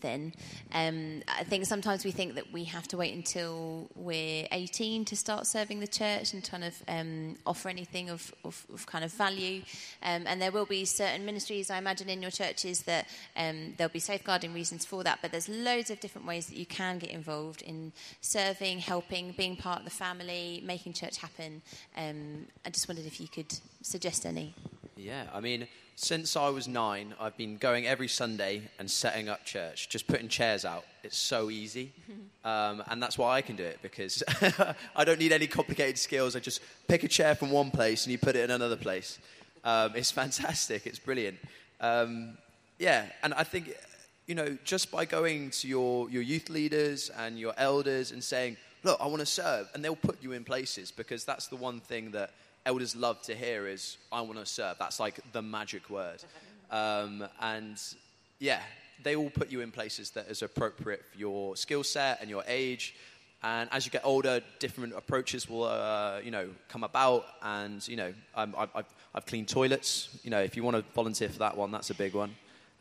then. 0.00 0.32
Um, 0.72 1.22
I 1.28 1.44
think 1.44 1.66
sometimes 1.66 2.04
we 2.04 2.10
think 2.10 2.34
that 2.34 2.52
we 2.52 2.64
have 2.64 2.88
to 2.88 2.96
wait 2.96 3.14
until 3.14 3.88
we're 3.94 4.46
18 4.52 5.04
to 5.06 5.16
start 5.16 5.46
serving 5.46 5.80
the 5.80 5.86
church 5.86 6.32
and 6.32 6.42
kind 6.42 6.64
of 6.64 6.82
um, 6.88 7.36
offer 7.46 7.68
anything 7.68 8.10
of, 8.10 8.34
of, 8.44 8.66
of, 8.72 8.86
kind 8.86 9.04
of 9.04 9.12
value. 9.12 9.62
Um, 10.02 10.24
and 10.26 10.40
there 10.40 10.52
will 10.52 10.66
be 10.66 10.84
certain 10.84 11.24
ministries, 11.24 11.70
I 11.70 11.78
imagine, 11.78 12.08
in 12.08 12.22
your 12.22 12.30
churches 12.30 12.82
that 12.82 13.06
um, 13.36 13.74
there'll 13.76 13.92
be 13.92 14.00
safeguarding 14.00 14.52
reasons 14.52 14.84
for 14.84 15.04
that. 15.04 15.18
But 15.22 15.32
there's 15.32 15.48
loads 15.48 15.90
of 15.90 16.00
different 16.00 16.26
ways 16.26 16.46
that 16.46 16.56
you 16.56 16.66
can 16.66 16.98
get 16.98 17.10
involved 17.10 17.62
in 17.62 17.92
serving, 18.20 18.80
helping, 18.80 19.32
being 19.32 19.56
part 19.56 19.80
of 19.80 19.84
the 19.84 19.90
family, 19.90 20.62
making 20.64 20.92
church 20.92 21.18
happen. 21.18 21.62
Um, 21.96 22.46
I 22.64 22.70
just 22.70 22.88
wondered 22.88 23.06
if 23.06 23.20
you 23.20 23.28
could 23.28 23.58
suggest 23.82 24.26
any. 24.26 24.54
Yeah, 24.96 25.24
I 25.32 25.40
mean, 25.40 25.66
since 25.96 26.36
I 26.36 26.48
was 26.48 26.66
nine, 26.66 27.14
I've 27.20 27.36
been 27.36 27.56
going 27.56 27.86
every 27.86 28.08
Sunday 28.08 28.62
and 28.78 28.90
setting 28.90 29.28
up 29.28 29.44
church, 29.44 29.88
just 29.88 30.06
putting 30.06 30.28
chairs 30.28 30.64
out. 30.64 30.84
It's 31.02 31.16
so 31.18 31.50
easy. 31.50 31.92
Um, 32.44 32.82
and 32.90 33.02
that's 33.02 33.16
why 33.16 33.36
I 33.36 33.40
can 33.40 33.56
do 33.56 33.64
it 33.64 33.78
because 33.80 34.22
I 34.94 35.04
don't 35.04 35.18
need 35.18 35.32
any 35.32 35.46
complicated 35.46 35.96
skills. 35.96 36.36
I 36.36 36.40
just 36.40 36.60
pick 36.88 37.02
a 37.02 37.08
chair 37.08 37.34
from 37.34 37.50
one 37.50 37.70
place 37.70 38.04
and 38.04 38.12
you 38.12 38.18
put 38.18 38.36
it 38.36 38.44
in 38.44 38.50
another 38.50 38.76
place. 38.76 39.18
Um, 39.64 39.92
it's 39.96 40.10
fantastic. 40.22 40.86
It's 40.86 40.98
brilliant. 40.98 41.38
Um, 41.80 42.36
yeah, 42.78 43.06
and 43.22 43.32
I 43.32 43.44
think, 43.44 43.74
you 44.26 44.34
know, 44.34 44.58
just 44.62 44.90
by 44.90 45.06
going 45.06 45.52
to 45.52 45.66
your, 45.66 46.10
your 46.10 46.20
youth 46.20 46.50
leaders 46.50 47.10
and 47.16 47.38
your 47.38 47.54
elders 47.56 48.12
and 48.12 48.22
saying, 48.22 48.58
look, 48.82 49.00
I 49.00 49.06
want 49.06 49.20
to 49.20 49.26
serve, 49.26 49.70
and 49.72 49.82
they'll 49.82 49.96
put 49.96 50.22
you 50.22 50.32
in 50.32 50.44
places 50.44 50.92
because 50.92 51.24
that's 51.24 51.46
the 51.46 51.56
one 51.56 51.80
thing 51.80 52.10
that 52.10 52.32
elders 52.66 52.96
love 52.96 53.20
to 53.22 53.34
hear 53.34 53.66
is, 53.66 53.98
I 54.10 54.22
want 54.22 54.38
to 54.38 54.46
serve. 54.46 54.76
That's 54.78 54.98
like 54.98 55.20
the 55.32 55.42
magic 55.42 55.90
word. 55.90 56.22
Um, 56.70 57.24
and 57.40 57.80
yeah, 58.38 58.60
they 59.02 59.16
all 59.16 59.30
put 59.30 59.50
you 59.50 59.60
in 59.60 59.70
places 59.70 60.10
that 60.10 60.28
is 60.28 60.42
appropriate 60.42 61.04
for 61.04 61.18
your 61.18 61.56
skill 61.56 61.84
set 61.84 62.20
and 62.20 62.30
your 62.30 62.44
age. 62.46 62.94
And 63.42 63.68
as 63.72 63.84
you 63.84 63.92
get 63.92 64.02
older, 64.04 64.40
different 64.58 64.94
approaches 64.94 65.48
will, 65.48 65.64
uh, 65.64 66.20
you 66.24 66.30
know, 66.30 66.48
come 66.68 66.82
about. 66.82 67.26
And 67.42 67.86
you 67.86 67.96
know, 67.96 68.14
I've, 68.34 68.54
I've, 68.54 68.86
I've, 69.14 69.26
cleaned 69.26 69.48
toilets. 69.48 70.08
You 70.22 70.30
know, 70.30 70.40
if 70.40 70.56
you 70.56 70.62
want 70.62 70.76
to 70.76 70.84
volunteer 70.94 71.28
for 71.28 71.40
that 71.40 71.54
one, 71.54 71.70
that's 71.70 71.90
a 71.90 71.94
big 71.94 72.14
one. 72.14 72.34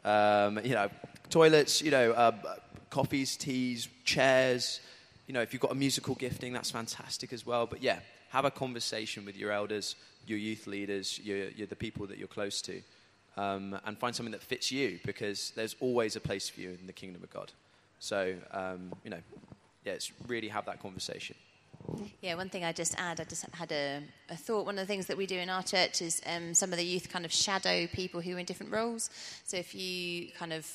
Um, 0.06 0.60
you 0.64 0.74
know, 0.74 0.90
toilets. 1.30 1.82
You 1.82 1.92
know, 1.92 2.12
uh, 2.12 2.56
coffees, 2.90 3.36
teas, 3.36 3.90
chairs. 4.06 4.80
You 5.28 5.34
know, 5.34 5.42
if 5.42 5.52
you've 5.52 5.62
got 5.62 5.74
a 5.74 5.76
musical 5.76 6.16
gifting, 6.16 6.54
that's 6.54 6.72
fantastic 6.72 7.34
as 7.34 7.46
well. 7.46 7.66
But 7.66 7.84
yeah, 7.84 8.00
have 8.34 8.46
a 8.46 8.52
conversation 8.52 9.26
with 9.26 9.38
your 9.38 9.52
elders, 9.52 9.96
your 10.26 10.40
youth 10.40 10.66
leaders, 10.66 11.20
your, 11.24 11.50
your 11.50 11.68
the 11.68 11.76
people 11.76 12.08
that 12.08 12.18
you're 12.18 12.28
close 12.28 12.64
to, 12.64 12.82
um, 13.38 13.80
and 13.86 13.96
find 13.96 14.16
something 14.16 14.32
that 14.32 14.42
fits 14.42 14.72
you 14.72 15.00
because 15.06 15.54
there's 15.56 15.76
always 15.80 16.16
a 16.16 16.20
place 16.20 16.50
for 16.50 16.60
you 16.60 16.76
in 16.82 16.88
the 16.88 16.94
kingdom 16.94 17.22
of 17.22 17.32
God. 17.32 17.52
So, 18.00 18.34
um, 18.50 18.92
you 19.04 19.12
know, 19.12 19.20
yeah, 19.86 19.94
it's 19.94 20.12
really 20.28 20.48
have 20.48 20.66
that 20.66 20.82
conversation. 20.82 21.36
Yeah, 22.22 22.34
one 22.34 22.50
thing 22.50 22.64
I 22.64 22.72
just 22.72 22.96
add, 22.98 23.20
I 23.20 23.26
just 23.26 23.46
had 23.52 23.72
a, 23.72 24.02
a, 24.30 24.36
thought. 24.36 24.66
One 24.66 24.80
of 24.80 24.82
the 24.82 24.88
things 24.88 25.06
that 25.08 25.18
we 25.18 25.28
do 25.28 25.38
in 25.38 25.50
our 25.50 25.62
church 25.62 26.02
is 26.02 26.20
um, 26.26 26.56
some 26.56 26.72
of 26.72 26.78
the 26.78 26.86
youth 26.86 27.10
kind 27.12 27.26
of 27.26 27.32
shadow 27.32 27.86
people 27.88 28.20
who 28.20 28.36
are 28.36 28.40
in 28.40 28.46
different 28.46 28.72
roles. 28.72 29.12
So 29.44 29.58
if 29.58 29.76
you 29.76 30.30
kind 30.40 30.54
of 30.54 30.66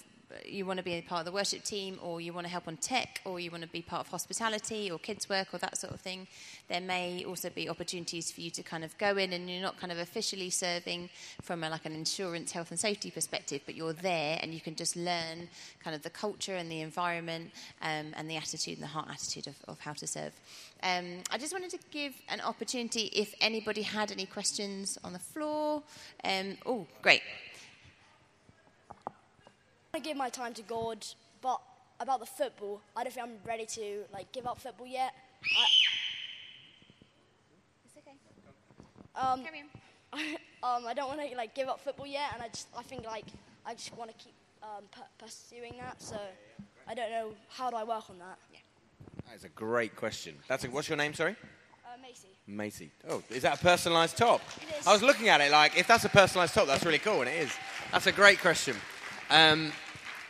you 0.47 0.67
want 0.67 0.79
to 0.79 0.85
be 0.85 0.95
a 0.95 1.03
part 1.03 1.21
of 1.21 1.27
the 1.27 1.33
worship 1.33 1.65
team, 1.65 1.99
or 2.03 2.21
you 2.21 2.33
want 2.33 2.47
to 2.47 2.51
help 2.51 2.69
on 2.69 2.77
tech, 2.77 3.21
or 3.25 3.41
you 3.41 3.51
want 3.51 3.63
to 3.63 3.69
be 3.69 3.83
part 3.83 4.01
of 4.01 4.09
hospitality 4.09 4.91
or 4.91 4.99
kids 4.99 5.29
work 5.29 5.49
or 5.53 5.59
that 5.59 5.79
sort 5.79 5.93
of 5.93 6.01
thing, 6.01 6.27
there 6.69 6.81
may 6.81 7.25
also 7.25 7.51
be 7.51 7.69
opportunities 7.69 8.31
for 8.31 8.41
you 8.41 8.51
to 8.51 8.63
kind 8.63 8.85
of 8.85 8.97
go 8.99 9.17
in 9.17 9.33
and 9.33 9.51
you're 9.51 9.63
not 9.63 9.79
kind 9.79 9.93
of 9.93 9.99
officially 9.99 10.51
serving 10.51 11.09
from 11.43 11.65
a, 11.65 11.71
like 11.71 11.87
an 11.87 11.93
insurance, 11.93 12.53
health 12.53 12.71
and 12.71 12.79
safety 12.79 13.11
perspective, 13.11 13.61
but 13.67 13.75
you're 13.75 13.93
there 13.93 14.39
and 14.43 14.53
you 14.53 14.61
can 14.61 14.75
just 14.75 14.97
learn 14.97 15.49
kind 15.83 15.97
of 15.97 16.03
the 16.03 16.11
culture 16.11 16.55
and 16.55 16.71
the 16.71 16.81
environment 16.81 17.51
um, 17.83 18.13
and 18.17 18.31
the 18.31 18.37
attitude 18.37 18.75
and 18.75 18.83
the 18.83 18.89
heart 18.89 19.09
attitude 19.11 19.47
of, 19.47 19.57
of 19.67 19.81
how 19.81 19.93
to 19.93 20.07
serve. 20.07 20.33
Um, 20.83 21.23
I 21.31 21.39
just 21.39 21.53
wanted 21.53 21.71
to 21.71 21.79
give 21.91 22.15
an 22.29 22.41
opportunity 22.41 23.11
if 23.15 23.35
anybody 23.41 23.83
had 23.83 24.13
any 24.13 24.27
questions 24.27 24.99
on 25.03 25.13
the 25.13 25.19
floor. 25.19 25.83
Um, 26.25 26.57
oh, 26.67 26.87
great. 27.03 27.23
I 29.99 30.01
give 30.01 30.17
my 30.17 30.29
time 30.31 30.55
to 30.55 30.63
God, 30.63 31.05
but 31.43 31.61
about 31.99 32.21
the 32.21 32.27
football, 32.27 32.81
I 32.97 33.03
don't 33.03 33.13
think 33.13 33.27
I'm 33.27 33.35
ready 33.45 33.67
to 33.67 34.05
like 34.13 34.31
give 34.31 34.47
up 34.47 34.61
football 34.61 34.87
yet. 34.87 35.13
I, 35.43 35.67
It's 37.85 37.97
okay. 37.99 38.17
um, 39.17 39.43
Carry 39.43 39.65
um, 40.63 40.87
I 40.87 40.95
don't 40.95 41.09
want 41.09 41.29
to 41.29 41.37
like 41.37 41.53
give 41.53 41.67
up 41.67 41.81
football 41.81 42.07
yet, 42.07 42.31
and 42.33 42.41
I 42.45 42.47
just 42.47 42.69
I 42.79 42.83
think 42.85 43.07
like 43.07 43.25
I 43.67 43.75
just 43.75 43.93
want 43.97 44.17
to 44.17 44.25
keep 44.25 44.35
um, 44.63 44.85
p- 44.95 45.01
pursuing 45.19 45.75
that. 45.81 46.01
So 46.01 46.17
I 46.87 46.95
don't 46.95 47.11
know 47.11 47.33
how 47.49 47.69
do 47.69 47.75
I 47.75 47.83
work 47.83 48.09
on 48.09 48.21
that. 48.21 48.39
That 49.27 49.35
is 49.35 49.43
a 49.43 49.49
great 49.49 49.97
question. 49.97 50.37
That's 50.47 50.63
a, 50.63 50.69
what's 50.71 50.89
your 50.89 50.97
name, 50.97 51.13
sorry? 51.13 51.35
Uh, 51.85 52.01
Macy. 52.01 52.29
Macy. 52.47 52.91
Oh, 53.11 53.21
is 53.31 53.43
that 53.43 53.61
a 53.61 53.67
personalised 53.67 54.15
top? 54.15 54.43
It 54.59 54.79
is. 54.79 54.87
I 54.87 54.93
was 54.93 55.03
looking 55.03 55.29
at 55.29 55.41
it 55.41 55.51
like, 55.51 55.77
if 55.77 55.89
that's 55.89 56.05
a 56.05 56.09
personalised 56.09 56.55
top, 56.55 56.69
that's 56.69 56.85
really 56.87 57.01
cool, 57.01 57.23
and 57.23 57.29
it 57.29 57.43
is. 57.43 57.53
That's 57.91 58.07
a 58.07 58.13
great 58.13 58.39
question. 58.41 58.77
Um, 59.31 59.73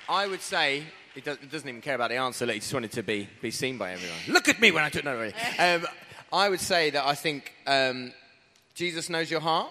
I 0.08 0.26
would 0.26 0.40
say 0.40 0.84
he, 1.14 1.20
does, 1.20 1.36
doesn't 1.50 1.68
even 1.68 1.82
care 1.82 1.94
about 1.94 2.08
the 2.08 2.16
answer. 2.16 2.46
Like, 2.46 2.54
he 2.54 2.60
just 2.60 2.72
wanted 2.72 2.92
to 2.92 3.02
be, 3.02 3.28
be 3.42 3.50
seen 3.50 3.76
by 3.76 3.92
everyone. 3.92 4.18
Look 4.28 4.48
at 4.48 4.58
me 4.58 4.70
when 4.70 4.82
I 4.82 4.88
do. 4.88 5.02
No, 5.04 5.14
really. 5.14 5.34
Um, 5.58 5.86
I 6.32 6.48
would 6.48 6.60
say 6.60 6.90
that 6.90 7.06
I 7.06 7.14
think 7.14 7.52
um, 7.66 8.12
Jesus 8.74 9.10
knows 9.10 9.30
your 9.30 9.40
heart. 9.40 9.70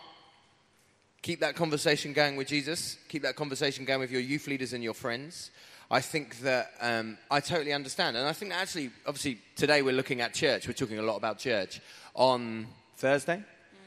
Keep 1.24 1.40
that 1.40 1.56
conversation 1.56 2.14
going 2.14 2.36
with 2.36 2.48
Jesus. 2.48 2.98
Keep 3.10 3.24
that 3.24 3.36
conversation 3.36 3.84
going 3.84 4.00
with 4.00 4.12
your 4.12 4.22
youth 4.22 4.48
leaders 4.48 4.74
and 4.74 4.84
your 4.84 4.94
friends. 4.94 5.50
I 5.90 6.02
think 6.02 6.40
that 6.42 6.72
um, 6.82 7.18
I 7.32 7.40
totally 7.40 7.74
understand. 7.74 8.16
And 8.16 8.28
I 8.28 8.34
think 8.34 8.52
that 8.52 8.62
actually, 8.62 8.92
obviously, 9.08 9.40
today 9.56 9.82
we're 9.82 9.96
looking 9.96 10.22
at 10.22 10.34
church. 10.34 10.68
We're 10.68 10.74
talking 10.74 11.00
a 11.00 11.04
lot 11.04 11.16
about 11.16 11.40
church. 11.40 11.82
On 12.14 12.68
Thursday, 12.98 13.42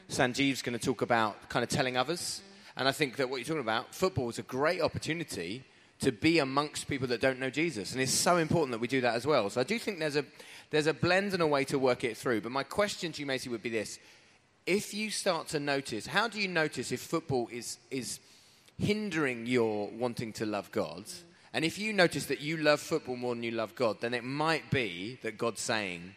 Sanjeev's 0.09 0.61
going 0.61 0.77
to 0.77 0.83
talk 0.83 1.01
about 1.01 1.49
kind 1.49 1.63
of 1.63 1.69
telling 1.69 1.95
others. 1.95 2.41
And 2.75 2.87
I 2.87 2.91
think 2.91 3.15
that 3.17 3.29
what 3.29 3.37
you're 3.37 3.45
talking 3.45 3.61
about, 3.61 3.95
football 3.95 4.29
is 4.29 4.39
a 4.39 4.43
great 4.43 4.81
opportunity 4.81 5.63
to 6.01 6.11
be 6.11 6.39
amongst 6.39 6.87
people 6.87 7.07
that 7.07 7.21
don't 7.21 7.39
know 7.39 7.49
Jesus. 7.49 7.93
And 7.93 8.01
it's 8.01 8.11
so 8.11 8.37
important 8.37 8.71
that 8.71 8.81
we 8.81 8.87
do 8.87 9.01
that 9.01 9.15
as 9.15 9.25
well. 9.25 9.49
So 9.49 9.61
I 9.61 9.63
do 9.63 9.77
think 9.79 9.99
there's 9.99 10.15
a, 10.15 10.25
there's 10.71 10.87
a 10.87 10.93
blend 10.93 11.33
and 11.33 11.41
a 11.41 11.47
way 11.47 11.63
to 11.65 11.79
work 11.79 12.03
it 12.03 12.17
through. 12.17 12.41
But 12.41 12.51
my 12.51 12.63
question 12.63 13.11
to 13.11 13.19
you, 13.19 13.25
Macy, 13.25 13.49
would 13.49 13.63
be 13.63 13.69
this. 13.69 13.99
If 14.65 14.93
you 14.93 15.09
start 15.09 15.47
to 15.49 15.59
notice, 15.59 16.07
how 16.07 16.27
do 16.27 16.39
you 16.39 16.47
notice 16.47 16.91
if 16.91 17.01
football 17.01 17.47
is, 17.51 17.77
is 17.89 18.19
hindering 18.77 19.45
your 19.45 19.89
wanting 19.89 20.33
to 20.33 20.45
love 20.45 20.71
God? 20.71 21.05
And 21.53 21.63
if 21.65 21.77
you 21.77 21.93
notice 21.93 22.25
that 22.27 22.41
you 22.41 22.57
love 22.57 22.79
football 22.79 23.15
more 23.15 23.35
than 23.35 23.43
you 23.43 23.51
love 23.51 23.75
God, 23.75 24.01
then 24.01 24.13
it 24.13 24.23
might 24.23 24.71
be 24.71 25.19
that 25.21 25.37
God's 25.37 25.61
saying, 25.61 26.15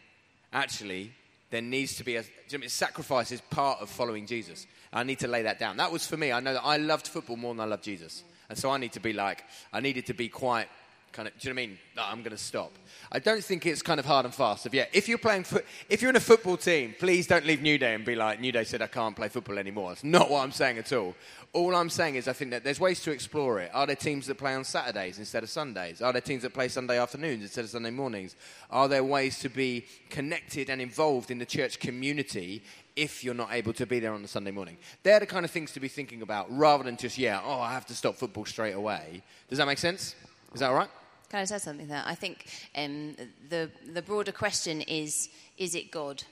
actually, 0.52 1.12
there 1.50 1.62
needs 1.62 1.96
to 1.96 2.04
be 2.04 2.16
a 2.16 2.24
sacrifice 2.68 3.32
is 3.32 3.40
part 3.42 3.80
of 3.80 3.90
following 3.90 4.26
Jesus. 4.26 4.66
I 4.92 5.02
need 5.02 5.18
to 5.20 5.28
lay 5.28 5.42
that 5.42 5.58
down. 5.58 5.76
That 5.76 5.92
was 5.92 6.06
for 6.06 6.16
me. 6.16 6.32
I 6.32 6.40
know 6.40 6.54
that 6.54 6.64
I 6.64 6.78
loved 6.78 7.08
football 7.08 7.36
more 7.36 7.52
than 7.52 7.60
I 7.60 7.66
loved 7.66 7.84
Jesus. 7.84 8.22
And 8.48 8.58
so 8.58 8.70
I 8.70 8.78
need 8.78 8.92
to 8.92 9.00
be 9.00 9.12
like, 9.12 9.44
I 9.72 9.80
needed 9.80 10.06
to 10.06 10.14
be 10.14 10.28
quite 10.28 10.68
kind 11.14 11.28
of, 11.28 11.38
do 11.38 11.48
you 11.48 11.54
know 11.54 11.60
what 11.60 11.62
I 11.62 11.66
mean? 11.66 11.78
I'm 11.96 12.22
going 12.22 12.36
to 12.36 12.42
stop. 12.42 12.72
I 13.12 13.20
don't 13.20 13.42
think 13.42 13.64
it's 13.66 13.82
kind 13.82 14.00
of 14.00 14.04
hard 14.04 14.24
and 14.26 14.34
fast. 14.34 14.66
Of, 14.66 14.74
yeah, 14.74 14.86
if 14.92 15.08
you're 15.08 15.16
playing, 15.16 15.44
foot, 15.44 15.64
if 15.88 16.02
you're 16.02 16.10
in 16.10 16.16
a 16.16 16.20
football 16.20 16.56
team, 16.56 16.94
please 16.98 17.28
don't 17.28 17.46
leave 17.46 17.60
Newday 17.60 17.94
and 17.94 18.04
be 18.04 18.16
like, 18.16 18.40
Newday 18.40 18.66
said 18.66 18.82
I 18.82 18.88
can't 18.88 19.14
play 19.14 19.28
football 19.28 19.56
anymore. 19.56 19.90
That's 19.90 20.02
not 20.02 20.28
what 20.28 20.42
I'm 20.42 20.50
saying 20.50 20.78
at 20.78 20.92
all. 20.92 21.14
All 21.52 21.74
I'm 21.76 21.88
saying 21.88 22.16
is 22.16 22.26
I 22.26 22.32
think 22.32 22.50
that 22.50 22.64
there's 22.64 22.80
ways 22.80 23.00
to 23.02 23.12
explore 23.12 23.60
it. 23.60 23.70
Are 23.72 23.86
there 23.86 23.94
teams 23.94 24.26
that 24.26 24.38
play 24.38 24.54
on 24.54 24.64
Saturdays 24.64 25.20
instead 25.20 25.44
of 25.44 25.50
Sundays? 25.50 26.02
Are 26.02 26.12
there 26.12 26.20
teams 26.20 26.42
that 26.42 26.52
play 26.52 26.66
Sunday 26.66 26.98
afternoons 26.98 27.42
instead 27.42 27.64
of 27.64 27.70
Sunday 27.70 27.92
mornings? 27.92 28.34
Are 28.70 28.88
there 28.88 29.04
ways 29.04 29.38
to 29.38 29.48
be 29.48 29.86
connected 30.10 30.68
and 30.68 30.80
involved 30.80 31.30
in 31.30 31.38
the 31.38 31.46
church 31.46 31.78
community 31.78 32.64
if 32.96 33.24
you're 33.24 33.34
not 33.34 33.52
able 33.52 33.72
to 33.74 33.86
be 33.86 34.00
there 34.00 34.12
on 34.12 34.22
the 34.22 34.28
Sunday 34.28 34.50
morning? 34.50 34.76
They're 35.02 35.20
the 35.20 35.26
kind 35.26 35.44
of 35.44 35.50
things 35.50 35.72
to 35.72 35.80
be 35.80 35.88
thinking 35.88 36.22
about 36.22 36.46
rather 36.56 36.84
than 36.84 36.96
just, 36.96 37.18
yeah, 37.18 37.40
oh, 37.44 37.60
I 37.60 37.72
have 37.72 37.86
to 37.86 37.94
stop 37.94 38.16
football 38.16 38.44
straight 38.44 38.74
away. 38.74 39.22
Does 39.48 39.58
that 39.58 39.66
make 39.66 39.78
sense? 39.78 40.14
Is 40.52 40.60
that 40.60 40.70
all 40.70 40.76
right? 40.76 40.90
Can 41.30 41.40
I 41.40 41.44
say 41.44 41.58
something 41.58 41.88
there? 41.88 42.02
I 42.06 42.14
think 42.14 42.46
um, 42.76 43.16
the, 43.48 43.70
the 43.92 44.02
broader 44.02 44.32
question 44.32 44.82
is 44.82 45.28
is 45.58 45.74
it 45.74 45.90
God? 45.90 46.22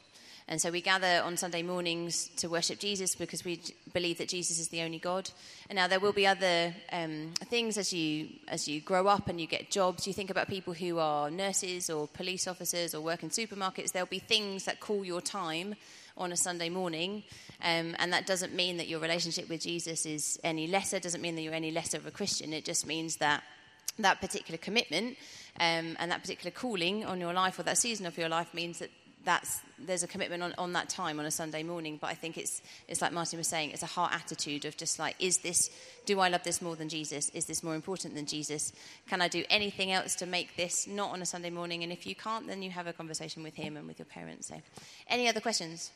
And 0.48 0.60
so 0.60 0.70
we 0.70 0.80
gather 0.80 1.22
on 1.24 1.36
Sunday 1.36 1.62
mornings 1.62 2.28
to 2.36 2.48
worship 2.48 2.78
Jesus 2.78 3.14
because 3.14 3.44
we 3.44 3.60
believe 3.92 4.18
that 4.18 4.28
Jesus 4.28 4.58
is 4.58 4.68
the 4.68 4.82
only 4.82 4.98
God. 4.98 5.30
And 5.70 5.76
now 5.76 5.86
there 5.86 6.00
will 6.00 6.12
be 6.12 6.26
other 6.26 6.74
um, 6.92 7.32
things 7.44 7.78
as 7.78 7.92
you 7.92 8.28
as 8.48 8.68
you 8.68 8.80
grow 8.80 9.06
up 9.06 9.28
and 9.28 9.40
you 9.40 9.46
get 9.46 9.70
jobs. 9.70 10.06
You 10.06 10.12
think 10.12 10.30
about 10.30 10.48
people 10.48 10.74
who 10.74 10.98
are 10.98 11.30
nurses 11.30 11.88
or 11.88 12.08
police 12.08 12.46
officers 12.46 12.94
or 12.94 13.00
work 13.00 13.22
in 13.22 13.30
supermarkets. 13.30 13.92
There'll 13.92 14.06
be 14.06 14.18
things 14.18 14.64
that 14.64 14.80
call 14.80 15.04
your 15.04 15.20
time 15.20 15.76
on 16.16 16.32
a 16.32 16.36
Sunday 16.36 16.68
morning, 16.68 17.24
um, 17.62 17.96
and 17.98 18.12
that 18.12 18.26
doesn't 18.26 18.54
mean 18.54 18.76
that 18.76 18.88
your 18.88 19.00
relationship 19.00 19.48
with 19.48 19.60
Jesus 19.60 20.06
is 20.06 20.38
any 20.44 20.66
lesser. 20.66 20.98
Doesn't 20.98 21.20
mean 21.22 21.36
that 21.36 21.42
you're 21.42 21.54
any 21.54 21.70
lesser 21.70 21.96
of 21.96 22.06
a 22.06 22.10
Christian. 22.10 22.52
It 22.52 22.64
just 22.64 22.86
means 22.86 23.16
that 23.16 23.42
that 23.98 24.20
particular 24.20 24.58
commitment 24.58 25.16
um, 25.60 25.96
and 25.98 26.10
that 26.10 26.22
particular 26.22 26.50
calling 26.50 27.04
on 27.04 27.20
your 27.20 27.32
life 27.32 27.58
or 27.58 27.62
that 27.64 27.78
season 27.78 28.06
of 28.06 28.16
your 28.16 28.28
life 28.28 28.52
means 28.54 28.78
that 28.78 28.90
that's, 29.24 29.60
there's 29.78 30.02
a 30.02 30.06
commitment 30.06 30.42
on, 30.42 30.54
on 30.58 30.72
that 30.72 30.88
time 30.88 31.20
on 31.20 31.26
a 31.26 31.30
Sunday 31.30 31.62
morning. 31.62 31.98
But 32.00 32.08
I 32.08 32.14
think 32.14 32.36
it's, 32.36 32.62
it's 32.88 33.00
like 33.00 33.12
Martin 33.12 33.38
was 33.38 33.46
saying, 33.46 33.70
it's 33.70 33.82
a 33.82 33.86
heart 33.86 34.12
attitude 34.12 34.64
of 34.64 34.76
just 34.76 34.98
like, 34.98 35.16
is 35.18 35.38
this, 35.38 35.70
do 36.06 36.20
I 36.20 36.28
love 36.28 36.42
this 36.42 36.60
more 36.60 36.76
than 36.76 36.88
Jesus? 36.88 37.28
Is 37.30 37.44
this 37.44 37.62
more 37.62 37.74
important 37.74 38.14
than 38.14 38.26
Jesus? 38.26 38.72
Can 39.08 39.20
I 39.20 39.28
do 39.28 39.44
anything 39.50 39.92
else 39.92 40.14
to 40.16 40.26
make 40.26 40.56
this 40.56 40.86
not 40.86 41.12
on 41.12 41.22
a 41.22 41.26
Sunday 41.26 41.50
morning? 41.50 41.82
And 41.82 41.92
if 41.92 42.06
you 42.06 42.14
can't, 42.14 42.46
then 42.46 42.62
you 42.62 42.70
have 42.70 42.86
a 42.86 42.92
conversation 42.92 43.42
with 43.42 43.54
him 43.54 43.76
and 43.76 43.86
with 43.86 43.98
your 43.98 44.06
parents. 44.06 44.48
So, 44.48 44.56
any 45.08 45.28
other 45.28 45.40
questions? 45.40 45.92